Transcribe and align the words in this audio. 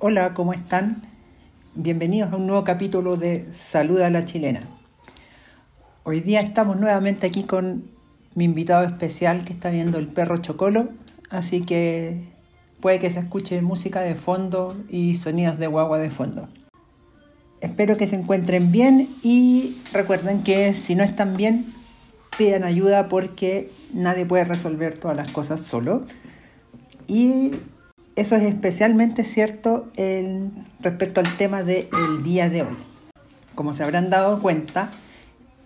Hola, 0.00 0.34
¿cómo 0.34 0.52
están? 0.52 1.02
Bienvenidos 1.74 2.32
a 2.32 2.36
un 2.36 2.46
nuevo 2.46 2.64
capítulo 2.64 3.16
de 3.16 3.46
Saluda 3.52 4.06
a 4.06 4.10
la 4.10 4.24
Chilena. 4.24 4.68
Hoy 6.04 6.20
día 6.20 6.40
estamos 6.40 6.78
nuevamente 6.78 7.26
aquí 7.26 7.44
con 7.44 7.90
mi 8.34 8.44
invitado 8.44 8.84
especial 8.84 9.44
que 9.44 9.52
está 9.52 9.70
viendo 9.70 9.98
el 9.98 10.08
perro 10.08 10.38
Chocolo, 10.38 10.88
así 11.30 11.64
que 11.64 12.24
puede 12.80 12.98
que 13.00 13.10
se 13.10 13.20
escuche 13.20 13.60
música 13.62 14.00
de 14.00 14.14
fondo 14.14 14.76
y 14.88 15.14
sonidos 15.16 15.58
de 15.58 15.66
guagua 15.66 15.98
de 15.98 16.10
fondo. 16.10 16.48
Espero 17.60 17.96
que 17.96 18.06
se 18.06 18.16
encuentren 18.16 18.70
bien 18.70 19.08
y 19.22 19.76
recuerden 19.92 20.42
que 20.42 20.74
si 20.74 20.94
no 20.94 21.02
están 21.02 21.36
bien, 21.36 21.74
pidan 22.36 22.62
ayuda 22.62 23.08
porque 23.08 23.70
nadie 23.92 24.24
puede 24.26 24.44
resolver 24.44 24.96
todas 24.96 25.16
las 25.16 25.32
cosas 25.32 25.60
solo. 25.60 26.06
Y 27.08 27.52
eso 28.14 28.36
es 28.36 28.42
especialmente 28.42 29.24
cierto 29.24 29.90
respecto 30.80 31.20
al 31.20 31.36
tema 31.36 31.62
del 31.62 31.88
día 32.22 32.48
de 32.48 32.62
hoy. 32.62 32.76
Como 33.54 33.74
se 33.74 33.82
habrán 33.82 34.08
dado 34.08 34.40
cuenta, 34.40 34.90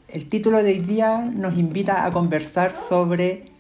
el 0.09 0.29
título 0.29 0.63
de 0.63 0.73
hoy 0.73 0.79
día 0.79 1.19
nos 1.19 1.59
invita 1.59 2.07
a 2.07 2.13
conversar 2.13 2.75
sobre 2.75 3.51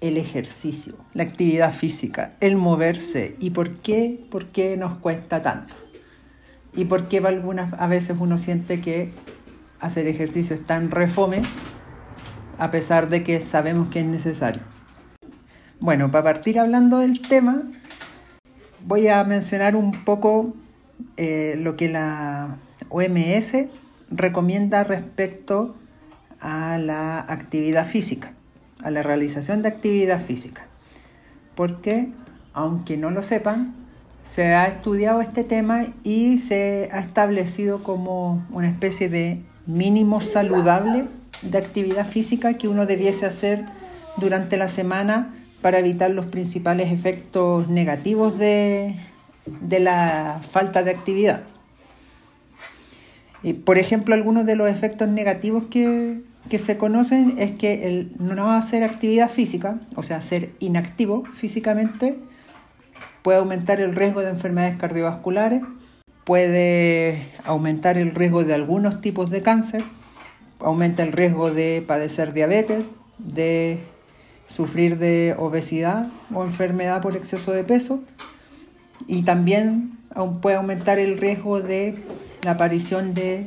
el 0.00 0.16
ejercicio, 0.16 0.94
la 1.14 1.22
actividad 1.22 1.72
física, 1.72 2.34
el 2.40 2.56
moverse 2.56 3.36
y 3.40 3.50
por 3.50 3.70
qué, 3.76 4.24
por 4.30 4.46
qué 4.46 4.76
nos 4.76 4.98
cuesta 4.98 5.42
tanto. 5.42 5.74
Y 6.74 6.86
por 6.86 7.08
qué 7.08 7.18
algunas 7.18 7.72
a 7.74 7.86
veces 7.86 8.16
uno 8.18 8.38
siente 8.38 8.80
que 8.80 9.12
hacer 9.80 10.06
ejercicio 10.06 10.54
es 10.56 10.66
tan 10.66 10.90
refome 10.90 11.42
a 12.58 12.70
pesar 12.70 13.08
de 13.08 13.24
que 13.24 13.40
sabemos 13.40 13.90
que 13.90 14.00
es 14.00 14.06
necesario. 14.06 14.62
Bueno, 15.80 16.10
para 16.10 16.24
partir 16.24 16.58
hablando 16.60 16.98
del 16.98 17.20
tema, 17.20 17.62
voy 18.86 19.08
a 19.08 19.24
mencionar 19.24 19.74
un 19.74 19.92
poco 20.04 20.54
eh, 21.16 21.56
lo 21.58 21.76
que 21.76 21.88
la 21.88 22.56
OMS 22.88 23.66
recomienda 24.10 24.84
respecto 24.84 25.74
a 26.40 26.78
la 26.78 27.20
actividad 27.20 27.86
física, 27.86 28.32
a 28.82 28.90
la 28.90 29.02
realización 29.02 29.62
de 29.62 29.68
actividad 29.68 30.20
física. 30.20 30.66
Porque, 31.54 32.12
aunque 32.52 32.96
no 32.96 33.10
lo 33.10 33.22
sepan, 33.22 33.74
se 34.24 34.54
ha 34.54 34.66
estudiado 34.66 35.20
este 35.20 35.44
tema 35.44 35.86
y 36.04 36.38
se 36.38 36.88
ha 36.92 37.00
establecido 37.00 37.82
como 37.82 38.46
una 38.50 38.68
especie 38.68 39.08
de 39.08 39.42
mínimo 39.66 40.20
saludable 40.20 41.06
de 41.42 41.58
actividad 41.58 42.06
física 42.06 42.54
que 42.54 42.68
uno 42.68 42.86
debiese 42.86 43.26
hacer 43.26 43.64
durante 44.16 44.56
la 44.56 44.68
semana 44.68 45.34
para 45.60 45.78
evitar 45.78 46.10
los 46.10 46.26
principales 46.26 46.92
efectos 46.92 47.68
negativos 47.68 48.38
de, 48.38 48.96
la 49.70 50.40
falta 50.42 50.82
de 50.82 50.90
actividad. 50.90 51.42
Por 53.64 53.78
ejemplo, 53.78 54.14
algunos 54.14 54.46
de 54.46 54.54
los 54.56 54.68
efectos 54.68 55.08
negativos 55.08 55.66
que, 55.66 56.20
se 56.58 56.76
conocen 56.76 57.36
es 57.38 57.52
que 57.52 57.86
el 57.86 58.12
no 58.18 58.52
hacer 58.52 58.82
actividad 58.82 59.30
física, 59.30 59.80
o 59.94 60.02
sea, 60.02 60.20
ser 60.20 60.50
inactivo 60.58 61.24
físicamente, 61.24 62.18
puede 63.22 63.38
aumentar 63.38 63.80
el 63.80 63.94
riesgo 63.94 64.20
de 64.22 64.30
enfermedades 64.30 64.76
cardiovasculares, 64.76 65.62
puede 66.24 67.28
aumentar 67.44 67.98
el 67.98 68.14
riesgo 68.14 68.44
de 68.44 68.54
algunos 68.54 69.00
tipos 69.00 69.30
de 69.30 69.42
cáncer, 69.42 69.84
aumenta 70.60 71.02
el 71.02 71.12
riesgo 71.12 71.50
de 71.50 71.84
padecer 71.86 72.32
diabetes, 72.32 72.84
de 73.18 73.80
sufrir 74.48 74.98
de 74.98 75.34
obesidad 75.38 76.08
o 76.34 76.44
enfermedad 76.44 77.00
por 77.00 77.16
exceso 77.16 77.52
de 77.52 77.64
peso. 77.64 78.02
Y 79.06 79.22
también 79.22 79.98
puede 80.40 80.56
aumentar 80.56 80.98
el 80.98 81.18
riesgo 81.18 81.60
de 81.60 82.04
la 82.42 82.52
aparición 82.52 83.14
de 83.14 83.46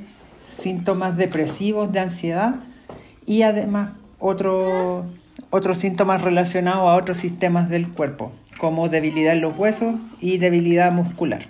síntomas 0.49 1.16
depresivos, 1.17 1.91
de 1.91 1.99
ansiedad 1.99 2.55
y 3.25 3.44
además 3.44 3.91
otros 4.19 5.07
síntomas 5.75 6.22
relacionados 6.22 6.89
a 6.89 6.95
otros 6.95 7.17
sistemas 7.17 7.69
del 7.69 7.89
cuerpo, 7.89 8.31
como 8.59 8.89
debilidad 8.89 9.33
en 9.33 9.41
los 9.41 9.57
huesos 9.57 9.95
y 10.19 10.38
debilidad 10.38 10.91
muscular. 10.91 11.47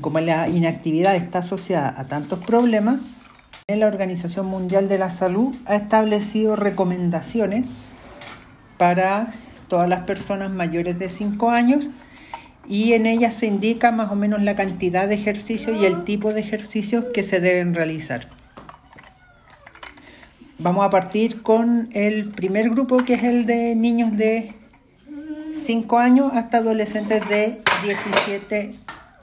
Como 0.00 0.20
la 0.20 0.48
inactividad 0.48 1.16
está 1.16 1.40
asociada 1.40 1.94
a 1.96 2.04
tantos 2.06 2.38
problemas, 2.40 3.00
la 3.66 3.86
Organización 3.86 4.46
Mundial 4.46 4.88
de 4.88 4.98
la 4.98 5.10
Salud 5.10 5.54
ha 5.66 5.76
establecido 5.76 6.56
recomendaciones 6.56 7.66
para 8.78 9.32
todas 9.68 9.88
las 9.88 10.04
personas 10.04 10.50
mayores 10.50 10.98
de 10.98 11.08
5 11.08 11.50
años 11.50 11.90
y 12.68 12.92
en 12.92 13.06
ellas 13.06 13.34
se 13.34 13.46
indica 13.46 13.92
más 13.92 14.10
o 14.10 14.14
menos 14.14 14.42
la 14.42 14.56
cantidad 14.56 15.08
de 15.08 15.14
ejercicios 15.14 15.76
y 15.80 15.84
el 15.84 16.04
tipo 16.04 16.32
de 16.32 16.40
ejercicios 16.40 17.06
que 17.12 17.22
se 17.22 17.40
deben 17.40 17.74
realizar. 17.74 18.28
Vamos 20.58 20.84
a 20.84 20.90
partir 20.90 21.42
con 21.42 21.88
el 21.92 22.30
primer 22.30 22.70
grupo 22.70 23.04
que 23.04 23.14
es 23.14 23.24
el 23.24 23.46
de 23.46 23.74
niños 23.76 24.16
de 24.16 24.54
5 25.52 25.98
años 25.98 26.32
hasta 26.34 26.58
adolescentes 26.58 27.28
de 27.28 27.60
17. 27.84 28.74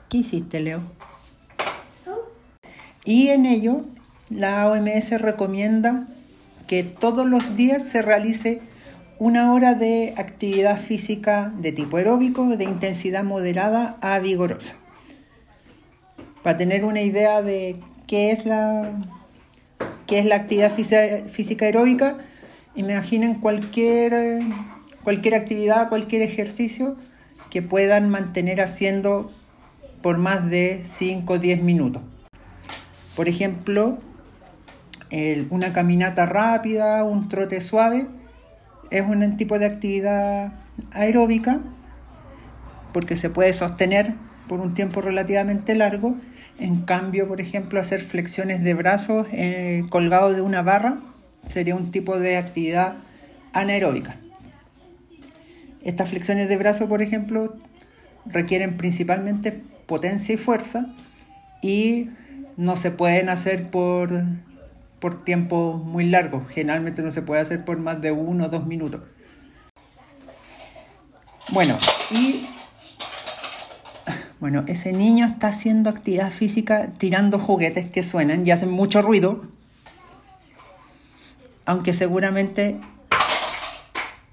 ¿Qué 0.08 0.16
hiciste, 0.18 0.60
Leo? 0.60 0.82
Y 3.04 3.28
en 3.28 3.46
ello 3.46 3.82
la 4.30 4.68
OMS 4.68 5.20
recomienda 5.20 6.08
que 6.66 6.82
todos 6.82 7.26
los 7.26 7.54
días 7.54 7.84
se 7.84 8.02
realice 8.02 8.60
una 9.18 9.52
hora 9.52 9.74
de 9.74 10.14
actividad 10.16 10.78
física 10.78 11.52
de 11.56 11.72
tipo 11.72 11.96
aeróbico 11.96 12.44
de 12.56 12.64
intensidad 12.64 13.24
moderada 13.24 13.96
a 14.00 14.18
vigorosa. 14.18 14.74
Para 16.42 16.56
tener 16.56 16.84
una 16.84 17.00
idea 17.00 17.42
de 17.42 17.76
qué 18.06 18.30
es 18.30 18.44
la, 18.44 18.92
qué 20.06 20.18
es 20.18 20.26
la 20.26 20.36
actividad 20.36 20.72
física 21.28 21.66
aeróbica, 21.66 22.18
imaginen 22.74 23.36
cualquier, 23.36 24.42
cualquier 25.06 25.36
actividad, 25.36 25.88
cualquier 25.88 26.22
ejercicio 26.22 26.96
que 27.48 27.62
puedan 27.62 28.10
mantener 28.10 28.60
haciendo 28.60 29.30
por 30.02 30.18
más 30.18 30.50
de 30.50 30.80
5 30.82 31.32
o 31.32 31.38
10 31.38 31.62
minutos. 31.62 32.02
Por 33.14 33.28
ejemplo, 33.28 33.98
una 35.50 35.72
caminata 35.72 36.26
rápida, 36.26 37.04
un 37.04 37.28
trote 37.28 37.60
suave, 37.60 38.08
es 38.90 39.02
un 39.02 39.36
tipo 39.36 39.60
de 39.60 39.66
actividad 39.66 40.54
aeróbica 40.90 41.60
porque 42.92 43.14
se 43.14 43.30
puede 43.30 43.52
sostener 43.52 44.14
por 44.48 44.58
un 44.58 44.74
tiempo 44.74 45.02
relativamente 45.02 45.76
largo. 45.76 46.16
En 46.58 46.80
cambio, 46.80 47.28
por 47.28 47.40
ejemplo, 47.40 47.78
hacer 47.78 48.00
flexiones 48.00 48.64
de 48.64 48.74
brazos 48.74 49.28
eh, 49.30 49.84
colgado 49.88 50.32
de 50.32 50.40
una 50.40 50.62
barra 50.62 50.98
sería 51.46 51.76
un 51.76 51.92
tipo 51.92 52.18
de 52.18 52.38
actividad 52.38 52.94
anaeróbica. 53.52 54.16
Estas 55.86 56.10
flexiones 56.10 56.48
de 56.48 56.56
brazos, 56.56 56.88
por 56.88 57.00
ejemplo, 57.00 57.54
requieren 58.26 58.76
principalmente 58.76 59.62
potencia 59.86 60.34
y 60.34 60.36
fuerza 60.36 60.86
y 61.62 62.10
no 62.56 62.74
se 62.74 62.90
pueden 62.90 63.28
hacer 63.28 63.70
por 63.70 64.10
por 64.98 65.22
tiempo 65.22 65.74
muy 65.74 66.06
largo. 66.06 66.44
Generalmente 66.48 67.02
no 67.02 67.12
se 67.12 67.22
puede 67.22 67.40
hacer 67.40 67.64
por 67.64 67.78
más 67.78 68.00
de 68.00 68.10
uno 68.10 68.46
o 68.46 68.48
dos 68.48 68.66
minutos. 68.66 69.02
Bueno, 71.50 71.78
y 72.10 72.48
bueno, 74.40 74.64
ese 74.66 74.92
niño 74.92 75.26
está 75.26 75.48
haciendo 75.48 75.88
actividad 75.88 76.32
física 76.32 76.88
tirando 76.98 77.38
juguetes 77.38 77.88
que 77.88 78.02
suenan 78.02 78.44
y 78.44 78.50
hacen 78.50 78.70
mucho 78.70 79.02
ruido, 79.02 79.46
aunque 81.64 81.92
seguramente 81.92 82.80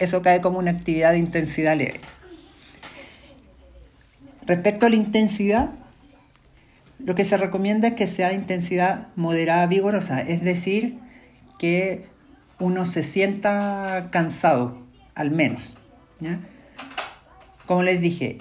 eso 0.04 0.22
cae 0.22 0.42
como 0.42 0.60
una 0.60 0.72
actividad 0.72 1.12
de 1.12 1.20
intensidad 1.20 1.78
leve. 1.78 2.02
Respecto 4.46 4.86
a 4.86 4.90
la 4.90 4.96
intensidad, 4.96 5.72
lo 7.00 7.16
que 7.16 7.26
se 7.26 7.38
recomienda 7.38 7.90
es 7.90 7.94
que 7.96 8.08
sea 8.08 8.34
intensidad 8.34 9.08
moderada 9.16 9.68
vigorosa, 9.68 10.22
es 10.22 10.44
decir, 10.44 11.00
que 11.60 12.06
uno 12.60 12.86
se 12.86 13.04
sienta 13.04 14.10
cansado, 14.12 14.78
al 15.16 15.32
menos. 15.32 15.78
Como 17.66 17.84
les 17.84 18.00
dije, 18.02 18.38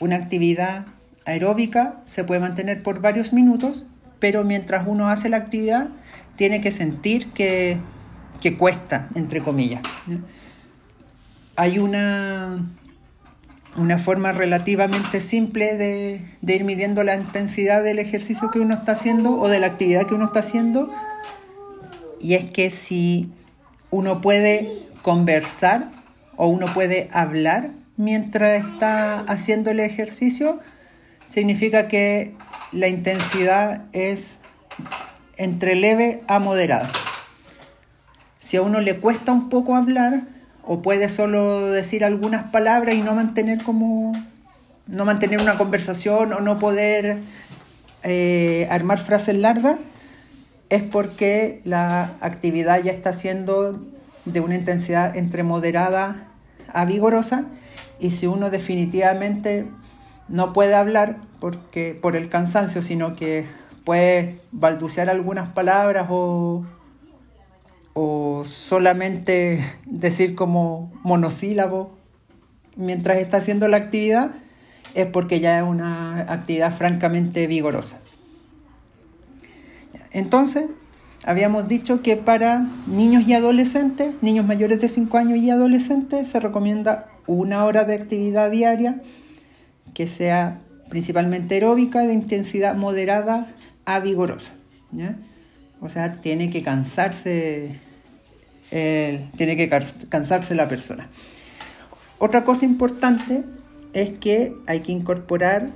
una 0.00 0.16
actividad 0.16 0.86
aeróbica 1.26 2.00
se 2.04 2.24
puede 2.24 2.40
mantener 2.40 2.82
por 2.82 3.00
varios 3.00 3.32
minutos, 3.32 3.84
pero 4.18 4.44
mientras 4.44 4.86
uno 4.86 5.08
hace 5.08 5.28
la 5.28 5.38
actividad, 5.38 5.88
tiene 6.36 6.60
que 6.60 6.72
sentir 6.72 7.32
que, 7.32 7.78
que 8.40 8.56
cuesta, 8.56 9.08
entre 9.14 9.40
comillas. 9.40 9.82
Hay 11.56 11.78
una 11.78 12.64
una 13.76 13.98
forma 13.98 14.32
relativamente 14.32 15.20
simple 15.20 15.76
de, 15.76 16.20
ir 16.42 16.64
midiendo 16.64 17.02
la 17.02 17.16
intensidad 17.16 17.82
del 17.82 17.98
ejercicio 17.98 18.50
que 18.50 18.60
uno 18.60 18.74
está 18.74 18.92
haciendo 18.92 19.32
o 19.32 19.48
de 19.48 19.58
la 19.58 19.66
actividad 19.66 20.06
que 20.06 20.14
uno 20.14 20.26
está 20.26 20.40
haciendo 20.40 20.92
y 22.20 22.34
es 22.34 22.44
que 22.50 22.70
si 22.70 23.30
uno 23.90 24.20
puede 24.20 24.86
conversar 25.02 25.90
o 26.36 26.46
uno 26.46 26.72
puede 26.72 27.08
hablar 27.12 27.72
mientras 27.96 28.64
está 28.64 29.20
haciendo 29.20 29.70
el 29.70 29.80
ejercicio, 29.80 30.60
significa 31.26 31.86
que 31.86 32.34
la 32.72 32.88
intensidad 32.88 33.84
es 33.92 34.40
entre 35.36 35.74
leve 35.74 36.22
a 36.26 36.38
moderada. 36.38 36.90
Si 38.40 38.56
a 38.56 38.62
uno 38.62 38.80
le 38.80 38.98
cuesta 38.98 39.32
un 39.32 39.48
poco 39.48 39.76
hablar 39.76 40.22
o 40.66 40.82
puede 40.82 41.08
solo 41.08 41.70
decir 41.70 42.04
algunas 42.04 42.44
palabras 42.50 42.94
y 42.94 43.02
no 43.02 43.14
mantener 43.14 43.62
como 43.62 44.12
no 44.86 45.04
mantener 45.04 45.40
una 45.40 45.56
conversación 45.56 46.32
o 46.32 46.40
no 46.40 46.58
poder 46.58 47.18
eh, 48.02 48.66
armar 48.70 48.98
frases 48.98 49.36
largas, 49.36 49.76
es 50.68 50.82
porque 50.82 51.60
la 51.64 52.16
actividad 52.20 52.82
ya 52.82 52.92
está 52.92 53.12
siendo 53.12 53.80
de 54.24 54.40
una 54.40 54.56
intensidad 54.56 55.16
entre 55.16 55.42
moderada 55.42 56.28
a 56.72 56.84
vigorosa. 56.84 57.44
Y 58.00 58.10
si 58.10 58.26
uno 58.26 58.50
definitivamente 58.50 59.66
no 60.28 60.52
puede 60.52 60.74
hablar 60.74 61.16
porque 61.40 61.98
por 62.00 62.16
el 62.16 62.28
cansancio, 62.28 62.82
sino 62.82 63.16
que 63.16 63.46
puede 63.84 64.40
balbucear 64.52 65.08
algunas 65.08 65.50
palabras 65.52 66.06
o, 66.10 66.64
o 67.94 68.42
solamente 68.44 69.64
decir 69.86 70.34
como 70.34 70.92
monosílabo 71.02 71.96
mientras 72.76 73.18
está 73.18 73.38
haciendo 73.38 73.68
la 73.68 73.78
actividad, 73.78 74.32
es 74.94 75.06
porque 75.06 75.40
ya 75.40 75.58
es 75.58 75.64
una 75.64 76.20
actividad 76.20 76.76
francamente 76.76 77.46
vigorosa. 77.46 78.00
Entonces, 80.10 80.66
habíamos 81.24 81.66
dicho 81.66 82.02
que 82.02 82.16
para 82.16 82.66
niños 82.86 83.26
y 83.26 83.34
adolescentes, 83.34 84.14
niños 84.22 84.46
mayores 84.46 84.80
de 84.80 84.88
5 84.88 85.18
años 85.18 85.38
y 85.38 85.50
adolescentes, 85.50 86.28
se 86.28 86.40
recomienda 86.40 87.08
una 87.26 87.64
hora 87.64 87.84
de 87.84 87.94
actividad 87.94 88.50
diaria 88.50 89.00
que 89.94 90.06
sea 90.06 90.60
principalmente 90.88 91.54
aeróbica 91.54 92.00
de 92.00 92.12
intensidad 92.12 92.76
moderada 92.76 93.48
a 93.84 94.00
vigorosa. 94.00 94.52
O 95.80 95.88
sea, 95.88 96.12
tiene 96.14 96.50
que 96.50 96.62
cansarse, 96.62 97.80
tiene 98.70 99.56
que 99.56 99.68
cansarse 100.08 100.54
la 100.54 100.68
persona. 100.68 101.08
Otra 102.18 102.44
cosa 102.44 102.64
importante 102.64 103.42
es 103.92 104.10
que 104.18 104.54
hay 104.66 104.80
que 104.80 104.92
incorporar 104.92 105.70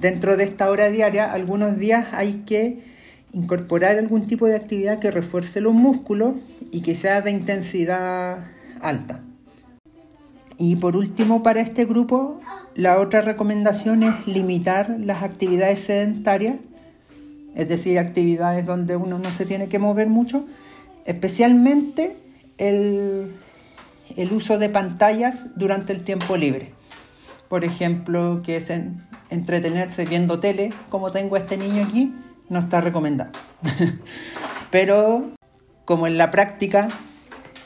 dentro 0.00 0.36
de 0.36 0.44
esta 0.44 0.70
hora 0.70 0.90
diaria, 0.90 1.32
algunos 1.32 1.78
días 1.78 2.08
hay 2.12 2.42
que 2.46 2.80
incorporar 3.32 3.98
algún 3.98 4.26
tipo 4.26 4.46
de 4.46 4.56
actividad 4.56 4.98
que 4.98 5.10
refuerce 5.10 5.60
los 5.60 5.72
músculos 5.72 6.34
y 6.70 6.82
que 6.82 6.94
sea 6.94 7.22
de 7.22 7.30
intensidad 7.30 8.46
alta. 8.80 9.20
Y 10.58 10.76
por 10.76 10.96
último, 10.96 11.42
para 11.42 11.60
este 11.60 11.84
grupo, 11.84 12.40
la 12.74 12.98
otra 13.00 13.20
recomendación 13.20 14.02
es 14.02 14.26
limitar 14.26 14.96
las 14.98 15.22
actividades 15.22 15.80
sedentarias, 15.80 16.56
es 17.54 17.68
decir, 17.68 17.98
actividades 17.98 18.66
donde 18.66 18.96
uno 18.96 19.18
no 19.18 19.30
se 19.30 19.46
tiene 19.46 19.68
que 19.68 19.78
mover 19.78 20.08
mucho, 20.08 20.46
especialmente 21.04 22.16
el, 22.68 23.34
uso 24.30 24.58
de 24.58 24.68
pantallas 24.68 25.56
durante 25.56 25.92
el 25.92 26.04
tiempo 26.04 26.36
libre 26.36 26.74
por 27.52 27.66
ejemplo, 27.66 28.40
que 28.42 28.56
es 28.56 28.72
entretenerse 29.28 30.06
viendo 30.06 30.40
tele, 30.40 30.72
como 30.88 31.12
tengo 31.12 31.36
a 31.36 31.38
este 31.38 31.58
niño 31.58 31.84
aquí, 31.84 32.14
no 32.48 32.60
está 32.60 32.80
recomendado. 32.80 33.30
Pero 34.70 35.32
como 35.84 36.06
en 36.06 36.16
la 36.16 36.30
práctica 36.30 36.88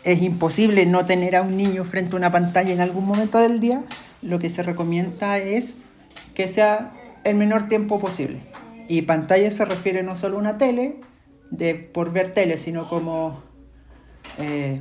es 0.03 0.23
imposible 0.23 0.87
no 0.87 1.07
tener 1.07 1.37
a 1.37 1.43
un 1.43 1.57
niño 1.57 1.85
frente 1.85 2.17
a 2.17 2.19
una 2.19 2.33
pantalla 2.33 2.73
en 2.73 2.81
algún 2.81 3.07
momento 3.07 3.39
del 3.39 3.61
día, 3.61 3.85
lo 4.23 4.41
que 4.41 4.51
se 4.51 4.65
recomienda 4.65 5.39
es 5.39 5.77
que 6.35 6.49
sea 6.49 6.93
el 7.23 7.37
menor 7.37 7.69
tiempo 7.69 8.01
posible. 8.01 8.41
Y 8.89 9.03
pantalla 9.03 9.53
se 9.53 9.65
refiere 9.65 10.03
no 10.03 10.17
solo 10.17 10.39
a 10.39 10.41
una 10.41 10.59
tele, 10.59 10.97
de, 11.53 11.77
por 11.77 12.13
ver 12.13 12.35
tele, 12.35 12.59
sino 12.59 12.89
como 12.89 13.41
eh, 14.39 14.81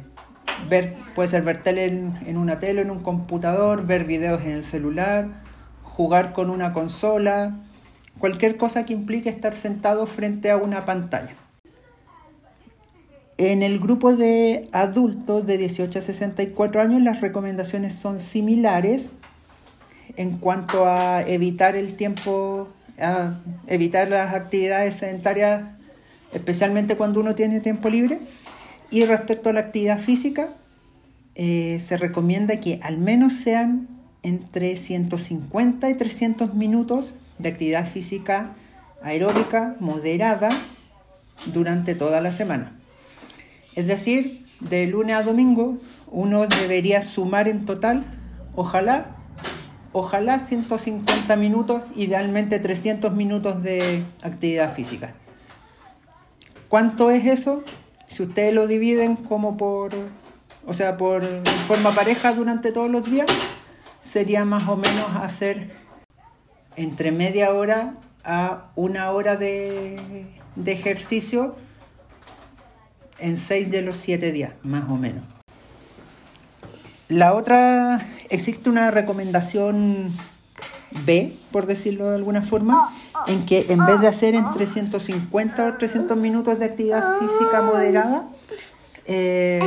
Ver, 0.69 0.95
puede 1.13 1.29
ser 1.29 1.43
ver 1.43 1.61
tele 1.61 1.85
en, 1.85 2.37
una 2.37 2.59
tele, 2.59 2.81
en 2.81 2.89
un 2.89 3.01
computador, 3.01 3.85
ver 3.85 4.05
videos 4.05 4.41
en 4.43 4.51
el 4.51 4.63
celular, 4.63 5.27
jugar 5.83 6.33
con 6.33 6.49
una 6.49 6.73
consola, 6.73 7.57
cualquier 8.17 8.57
cosa 8.57 8.85
que 8.85 8.93
implique 8.93 9.29
estar 9.29 9.53
sentado 9.53 10.07
frente 10.07 10.49
a 10.49 10.57
una 10.57 10.85
pantalla. 10.85 11.33
En 13.37 13.61
el 13.61 13.79
grupo 13.79 14.15
de 14.15 14.69
adultos 14.71 15.45
de 15.45 15.57
18 15.57 15.99
a 15.99 16.01
64 16.01 16.81
años 16.81 17.01
las 17.01 17.21
recomendaciones 17.21 17.93
son 17.93 18.19
similares 18.19 19.11
en 20.15 20.37
cuanto 20.37 20.87
a 20.87 21.21
evitar 21.21 21.75
el 21.75 21.95
tiempo, 21.95 22.69
a 22.97 23.33
evitar 23.67 24.07
las 24.07 24.33
actividades 24.33 24.95
sedentarias, 24.95 25.63
especialmente 26.33 26.95
cuando 26.95 27.19
uno 27.19 27.35
tiene 27.35 27.59
tiempo 27.59 27.89
libre. 27.89 28.19
Y 28.91 29.05
respecto 29.05 29.49
a 29.49 29.53
la 29.53 29.61
actividad 29.61 29.99
física, 29.99 30.49
eh, 31.35 31.79
se 31.85 31.97
recomienda 31.97 32.59
que 32.59 32.79
al 32.83 32.97
menos 32.97 33.33
sean 33.33 33.87
entre 34.23 34.77
150 34.77 35.89
y 35.89 35.93
300 35.93 36.53
minutos 36.53 37.13
de 37.37 37.49
actividad 37.49 37.87
física 37.87 38.55
aeróbica 39.03 39.75
moderada 39.79 40.49
durante 41.53 41.93
toda 41.93 42.21
la 42.21 42.31
semana. 42.31 42.71
Es 43.75 43.87
decir, 43.87 44.45
de 44.61 44.87
lunes 44.87 45.15
a 45.15 45.23
domingo 45.23 45.77
uno 46.07 46.47
debería 46.47 47.03
sumar 47.03 47.47
en 47.47 47.65
total, 47.65 48.05
ojalá, 48.55 49.17
ojalá 49.91 50.39
150 50.39 51.35
minutos, 51.35 51.83
idealmente 51.95 52.59
300 52.59 53.13
minutos 53.13 53.61
de 53.61 54.03
actividad 54.21 54.73
física. 54.73 55.13
¿Cuánto 56.69 57.11
es 57.11 57.25
eso? 57.25 57.63
Si 58.07 58.23
ustedes 58.23 58.53
lo 58.53 58.67
dividen 58.67 59.15
como 59.15 59.57
por, 59.57 59.93
o 60.65 60.73
sea, 60.73 60.97
por 60.97 61.23
forma 61.67 61.91
pareja 61.91 62.33
durante 62.33 62.71
todos 62.71 62.89
los 62.89 63.09
días, 63.09 63.27
sería 64.01 64.45
más 64.45 64.67
o 64.67 64.75
menos 64.75 65.15
hacer 65.21 65.71
entre 66.75 67.11
media 67.11 67.53
hora 67.53 67.95
a 68.23 68.71
una 68.75 69.11
hora 69.11 69.35
de, 69.35 70.27
de 70.55 70.71
ejercicio 70.71 71.55
en 73.19 73.37
seis 73.37 73.71
de 73.71 73.81
los 73.81 73.97
siete 73.97 74.31
días, 74.31 74.53
más 74.63 74.89
o 74.89 74.95
menos. 74.95 75.23
La 77.07 77.33
otra, 77.33 78.05
existe 78.29 78.69
una 78.69 78.91
recomendación 78.91 80.11
B, 81.05 81.35
por 81.51 81.65
decirlo 81.65 82.09
de 82.09 82.15
alguna 82.15 82.41
forma, 82.41 82.93
en 83.27 83.45
que 83.45 83.65
en 83.69 83.85
vez 83.85 83.99
de 83.99 84.07
hacer 84.07 84.35
entre 84.35 84.67
150 84.67 85.67
o 85.67 85.73
300 85.73 86.17
minutos 86.17 86.59
de 86.59 86.65
actividad 86.65 87.19
física 87.19 87.61
moderada, 87.61 88.27
eh, 89.07 89.59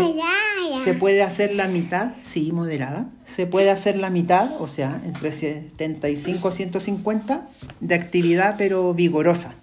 se 0.83 0.95
puede 0.95 1.23
hacer 1.23 1.55
la 1.55 1.69
mitad, 1.69 2.11
sí, 2.25 2.51
moderada, 2.53 3.07
se 3.25 3.47
puede 3.47 3.71
hacer 3.71 3.97
la 3.97 4.11
mitad, 4.11 4.61
o 4.61 4.67
sea, 4.67 5.01
entre 5.05 5.33
75 5.33 6.49
y 6.49 6.53
150 6.53 7.49
de 7.81 7.95
actividad, 7.95 8.57
pero 8.59 8.95
vigorosa, 8.95 9.55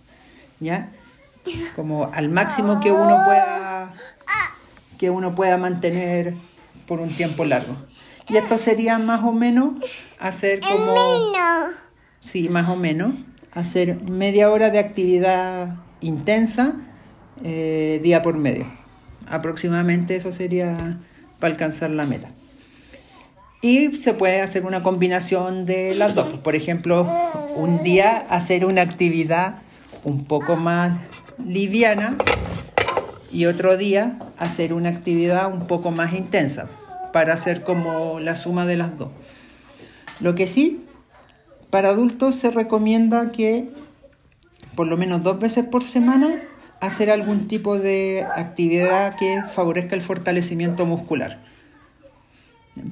¿ya? 0.59 0.91
Como 1.75 2.09
al 2.13 2.29
máximo 2.29 2.79
que 2.79 2.91
uno 2.91 3.17
pueda, 3.25 3.93
que 4.97 5.09
uno 5.09 5.35
pueda 5.35 5.57
mantener 5.57 6.33
por 6.87 6.99
un 6.99 7.09
tiempo 7.09 7.43
largo. 7.43 7.75
Y 8.27 8.37
esto 8.37 8.57
sería 8.57 8.97
más 8.97 9.23
o 9.23 9.33
menos 9.33 9.75
hacer 10.19 10.59
como... 10.59 10.95
Sí, 12.19 12.49
más 12.49 12.69
o 12.69 12.75
menos 12.75 13.13
hacer 13.51 14.01
media 14.03 14.49
hora 14.49 14.69
de 14.69 14.79
actividad 14.79 15.75
intensa 16.01 16.75
eh, 17.43 17.99
día 18.03 18.21
por 18.21 18.35
medio. 18.37 18.65
Aproximadamente 19.27 20.15
eso 20.15 20.31
sería 20.31 20.99
para 21.39 21.53
alcanzar 21.53 21.91
la 21.91 22.05
meta. 22.05 22.29
Y 23.61 23.95
se 23.95 24.13
puede 24.13 24.41
hacer 24.41 24.65
una 24.65 24.83
combinación 24.83 25.65
de 25.65 25.95
las 25.95 26.15
dos. 26.15 26.39
Por 26.39 26.55
ejemplo, 26.55 27.07
un 27.55 27.83
día 27.83 28.25
hacer 28.29 28.65
una 28.65 28.81
actividad 28.81 29.59
un 30.03 30.25
poco 30.25 30.55
más 30.55 30.97
liviana 31.43 32.17
y 33.31 33.45
otro 33.45 33.77
día 33.77 34.19
hacer 34.37 34.73
una 34.73 34.89
actividad 34.89 35.51
un 35.51 35.67
poco 35.67 35.91
más 35.91 36.13
intensa 36.13 36.67
para 37.15 37.33
hacer 37.33 37.63
como 37.63 38.19
la 38.19 38.35
suma 38.35 38.65
de 38.65 38.75
las 38.75 38.97
dos. 38.97 39.07
Lo 40.19 40.35
que 40.35 40.47
sí 40.47 40.81
para 41.69 41.87
adultos 41.87 42.35
se 42.35 42.51
recomienda 42.51 43.31
que 43.31 43.69
por 44.75 44.87
lo 44.87 44.97
menos 44.97 45.23
dos 45.23 45.39
veces 45.39 45.63
por 45.63 45.85
semana 45.85 46.41
hacer 46.81 47.09
algún 47.09 47.47
tipo 47.47 47.79
de 47.79 48.25
actividad 48.35 49.15
que 49.15 49.41
favorezca 49.43 49.95
el 49.95 50.01
fortalecimiento 50.01 50.85
muscular. 50.85 51.39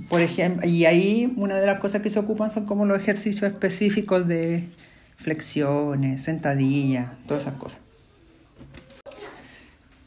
Por 0.08 0.22
ejemplo, 0.22 0.70
y 0.70 0.86
ahí 0.86 1.34
una 1.36 1.56
de 1.58 1.66
las 1.68 1.82
cosas 1.82 2.02
que 2.02 2.10
se 2.10 2.20
ocupan 2.20 2.50
son 2.50 2.66
como 2.66 2.86
los 2.86 2.98
ejercicios 2.98 3.52
específicos 3.52 4.26
de 4.26 4.70
flexiones, 5.18 6.22
sentadillas, 6.22 7.10
todas 7.28 7.44
esas 7.44 7.56
cosas. 7.56 7.80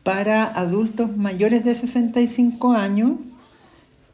Para 0.02 0.44
adultos 0.46 1.14
mayores 1.14 1.66
de 1.66 1.74
65 1.74 2.72
años, 2.72 3.10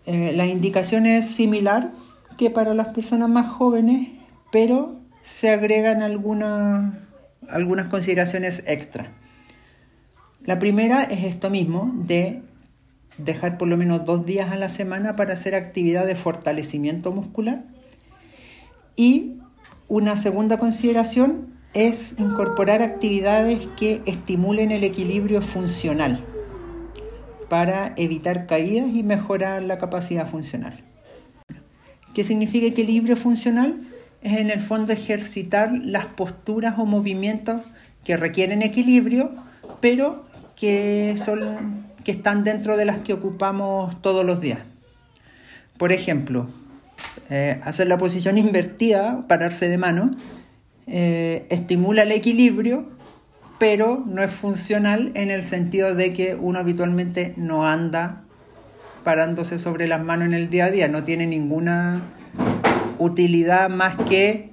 eh, 0.07 0.33
la 0.35 0.47
indicación 0.47 1.07
es 1.07 1.27
similar 1.27 1.93
que 2.37 2.51
para 2.51 2.75
las 2.75 2.89
personas 2.89 3.29
más 3.29 3.49
jóvenes, 3.49 4.09
pero 4.51 4.97
se 5.23 5.51
agregan 5.51 6.03
algunas, 6.03 6.95
algunas 7.49 7.89
consideraciones 7.89 8.65
extra. 8.67 9.13
La 10.45 10.59
primera 10.59 11.05
es 11.05 11.25
esto 11.25 11.51
mismo, 11.51 11.93
de 11.95 12.43
dejar 13.17 13.59
por 13.59 13.69
lo 13.69 13.77
menos 13.77 14.05
dos 14.05 14.27
días 14.27 14.51
a 14.51 14.57
la 14.57 14.69
semana 14.69 15.15
para 15.15 15.35
hacer 15.35 15.55
actividad 15.55 16.07
de 16.07 16.17
fortalecimiento 16.17 17.13
muscular. 17.13 17.63
Y 18.97 19.35
una 19.87 20.17
segunda 20.17 20.59
consideración 20.59 21.53
es 21.75 22.17
incorporar 22.19 22.83
actividades 22.83 23.61
que 23.79 24.03
estimulen 24.05 24.73
el 24.73 24.85
equilibrio 24.85 25.43
funcional 25.43 26.25
para 27.53 27.93
evitar 27.99 28.47
caídas 28.47 28.95
y 28.95 29.03
mejorar 29.03 29.63
la 29.63 29.77
capacidad 29.77 30.27
funcional. 30.27 30.81
¿Qué 32.15 32.25
significa 32.25 32.67
equilibrio 32.67 33.15
funcional? 33.15 33.79
Es 34.23 34.39
en 34.39 34.49
el 34.49 34.59
fondo 34.59 34.95
ejercitar 34.95 35.71
las 35.71 36.07
posturas 36.07 36.79
o 36.79 36.87
movimientos 36.87 37.61
que 38.05 38.17
requieren 38.17 38.63
equilibrio, 38.63 39.33
pero 39.83 40.25
que, 40.57 41.15
son, 41.19 41.85
que 42.05 42.13
están 42.13 42.43
dentro 42.43 42.79
de 42.79 42.87
las 42.87 43.01
que 43.01 43.13
ocupamos 43.13 44.01
todos 44.01 44.25
los 44.25 44.41
días. 44.41 44.61
Por 45.77 45.93
ejemplo, 45.93 46.49
eh, 47.29 47.61
hacer 47.65 47.87
la 47.87 47.99
posición 47.99 48.39
invertida, 48.39 49.27
pararse 49.29 49.69
de 49.69 49.77
mano, 49.77 50.11
eh, 50.87 51.45
estimula 51.51 52.05
el 52.05 52.13
equilibrio, 52.13 52.89
pero 53.63 54.03
no 54.09 54.25
es 54.25 54.33
funcional 54.33 55.13
en 55.15 55.31
el 55.31 55.45
sentido 55.45 55.95
de 55.95 56.13
que 56.13 56.35
uno 56.35 56.59
habitualmente 56.59 57.33
no 57.37 57.65
anda 57.65 58.25
parándose 59.05 59.61
sobre 59.61 59.87
las 59.87 60.03
manos 60.03 60.27
en 60.27 60.35
el 60.35 60.51
día 60.51 60.65
a 60.65 60.71
día, 60.73 60.89
no 60.89 61.05
tiene 61.05 61.29
ninguna 61.29 62.03
utilidad 62.99 63.71
más 63.71 63.97
que, 63.99 64.51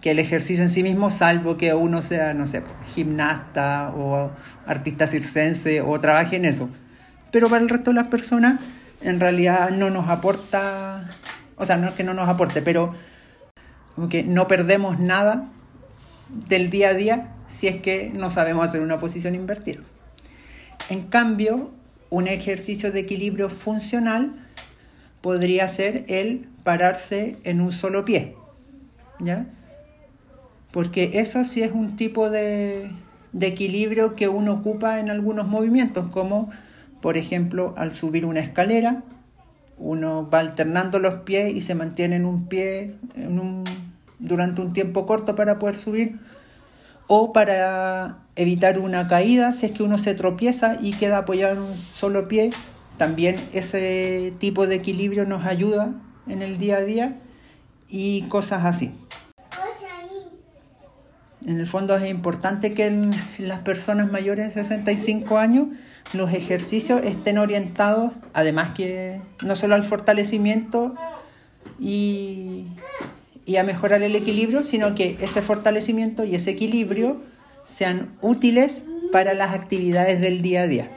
que 0.00 0.12
el 0.12 0.18
ejercicio 0.18 0.62
en 0.64 0.70
sí 0.70 0.82
mismo, 0.82 1.10
salvo 1.10 1.58
que 1.58 1.74
uno 1.74 2.00
sea, 2.00 2.32
no 2.32 2.46
sé, 2.46 2.62
gimnasta 2.94 3.92
o 3.94 4.30
artista 4.66 5.06
circense 5.06 5.82
o 5.82 6.00
trabaje 6.00 6.36
en 6.36 6.46
eso. 6.46 6.70
Pero 7.32 7.50
para 7.50 7.60
el 7.60 7.68
resto 7.68 7.90
de 7.90 7.96
las 7.96 8.06
personas, 8.06 8.58
en 9.02 9.20
realidad 9.20 9.68
no 9.68 9.90
nos 9.90 10.08
aporta, 10.08 11.10
o 11.58 11.66
sea, 11.66 11.76
no 11.76 11.88
es 11.88 11.92
que 11.94 12.04
no 12.04 12.14
nos 12.14 12.26
aporte, 12.26 12.62
pero 12.62 12.94
como 13.94 14.08
que 14.08 14.22
no 14.22 14.48
perdemos 14.48 14.98
nada 14.98 15.44
del 16.30 16.70
día 16.70 16.88
a 16.88 16.94
día 16.94 17.35
si 17.48 17.68
es 17.68 17.80
que 17.80 18.10
no 18.12 18.30
sabemos 18.30 18.68
hacer 18.68 18.80
una 18.80 18.98
posición 18.98 19.34
invertida. 19.34 19.80
En 20.88 21.02
cambio, 21.02 21.70
un 22.10 22.28
ejercicio 22.28 22.92
de 22.92 23.00
equilibrio 23.00 23.48
funcional 23.48 24.34
podría 25.20 25.68
ser 25.68 26.04
el 26.08 26.48
pararse 26.62 27.36
en 27.44 27.60
un 27.60 27.72
solo 27.72 28.04
pie. 28.04 28.36
¿Ya? 29.18 29.46
Porque 30.70 31.12
eso 31.14 31.44
sí 31.44 31.62
es 31.62 31.72
un 31.72 31.96
tipo 31.96 32.28
de, 32.30 32.90
de 33.32 33.46
equilibrio 33.46 34.14
que 34.14 34.28
uno 34.28 34.52
ocupa 34.52 35.00
en 35.00 35.10
algunos 35.10 35.46
movimientos, 35.46 36.08
como 36.08 36.50
por 37.00 37.16
ejemplo 37.16 37.74
al 37.76 37.94
subir 37.94 38.26
una 38.26 38.40
escalera, 38.40 39.02
uno 39.78 40.28
va 40.28 40.40
alternando 40.40 40.98
los 40.98 41.16
pies 41.16 41.54
y 41.54 41.60
se 41.60 41.74
mantiene 41.74 42.16
en 42.16 42.24
un 42.24 42.46
pie 42.46 42.94
en 43.14 43.38
un, 43.38 43.64
durante 44.18 44.62
un 44.62 44.72
tiempo 44.72 45.06
corto 45.06 45.36
para 45.36 45.58
poder 45.58 45.76
subir 45.76 46.18
o 47.06 47.32
para 47.32 48.18
evitar 48.36 48.78
una 48.78 49.08
caída 49.08 49.52
si 49.52 49.66
es 49.66 49.72
que 49.72 49.82
uno 49.82 49.98
se 49.98 50.14
tropieza 50.14 50.76
y 50.80 50.92
queda 50.92 51.18
apoyado 51.18 51.54
en 51.54 51.62
un 51.62 51.76
solo 51.76 52.28
pie. 52.28 52.52
También 52.98 53.36
ese 53.52 54.32
tipo 54.38 54.66
de 54.66 54.76
equilibrio 54.76 55.26
nos 55.26 55.44
ayuda 55.44 55.92
en 56.26 56.42
el 56.42 56.58
día 56.58 56.78
a 56.78 56.80
día 56.80 57.16
y 57.88 58.22
cosas 58.22 58.64
así. 58.64 58.92
En 61.46 61.60
el 61.60 61.66
fondo 61.68 61.96
es 61.96 62.10
importante 62.10 62.74
que 62.74 62.86
en 62.86 63.14
las 63.38 63.60
personas 63.60 64.10
mayores 64.10 64.46
de 64.46 64.62
65 64.62 65.38
años 65.38 65.68
los 66.12 66.32
ejercicios 66.32 67.02
estén 67.04 67.38
orientados, 67.38 68.12
además 68.32 68.70
que 68.70 69.20
no 69.44 69.54
solo 69.54 69.76
al 69.76 69.84
fortalecimiento 69.84 70.94
y 71.78 72.66
y 73.46 73.56
a 73.56 73.64
mejorar 73.64 74.02
el 74.02 74.16
equilibrio, 74.16 74.64
sino 74.64 74.94
que 74.94 75.16
ese 75.20 75.40
fortalecimiento 75.40 76.24
y 76.24 76.34
ese 76.34 76.50
equilibrio 76.50 77.22
sean 77.64 78.10
útiles 78.20 78.82
para 79.12 79.32
las 79.34 79.54
actividades 79.54 80.20
del 80.20 80.42
día 80.42 80.62
a 80.62 80.66
día. 80.66 80.90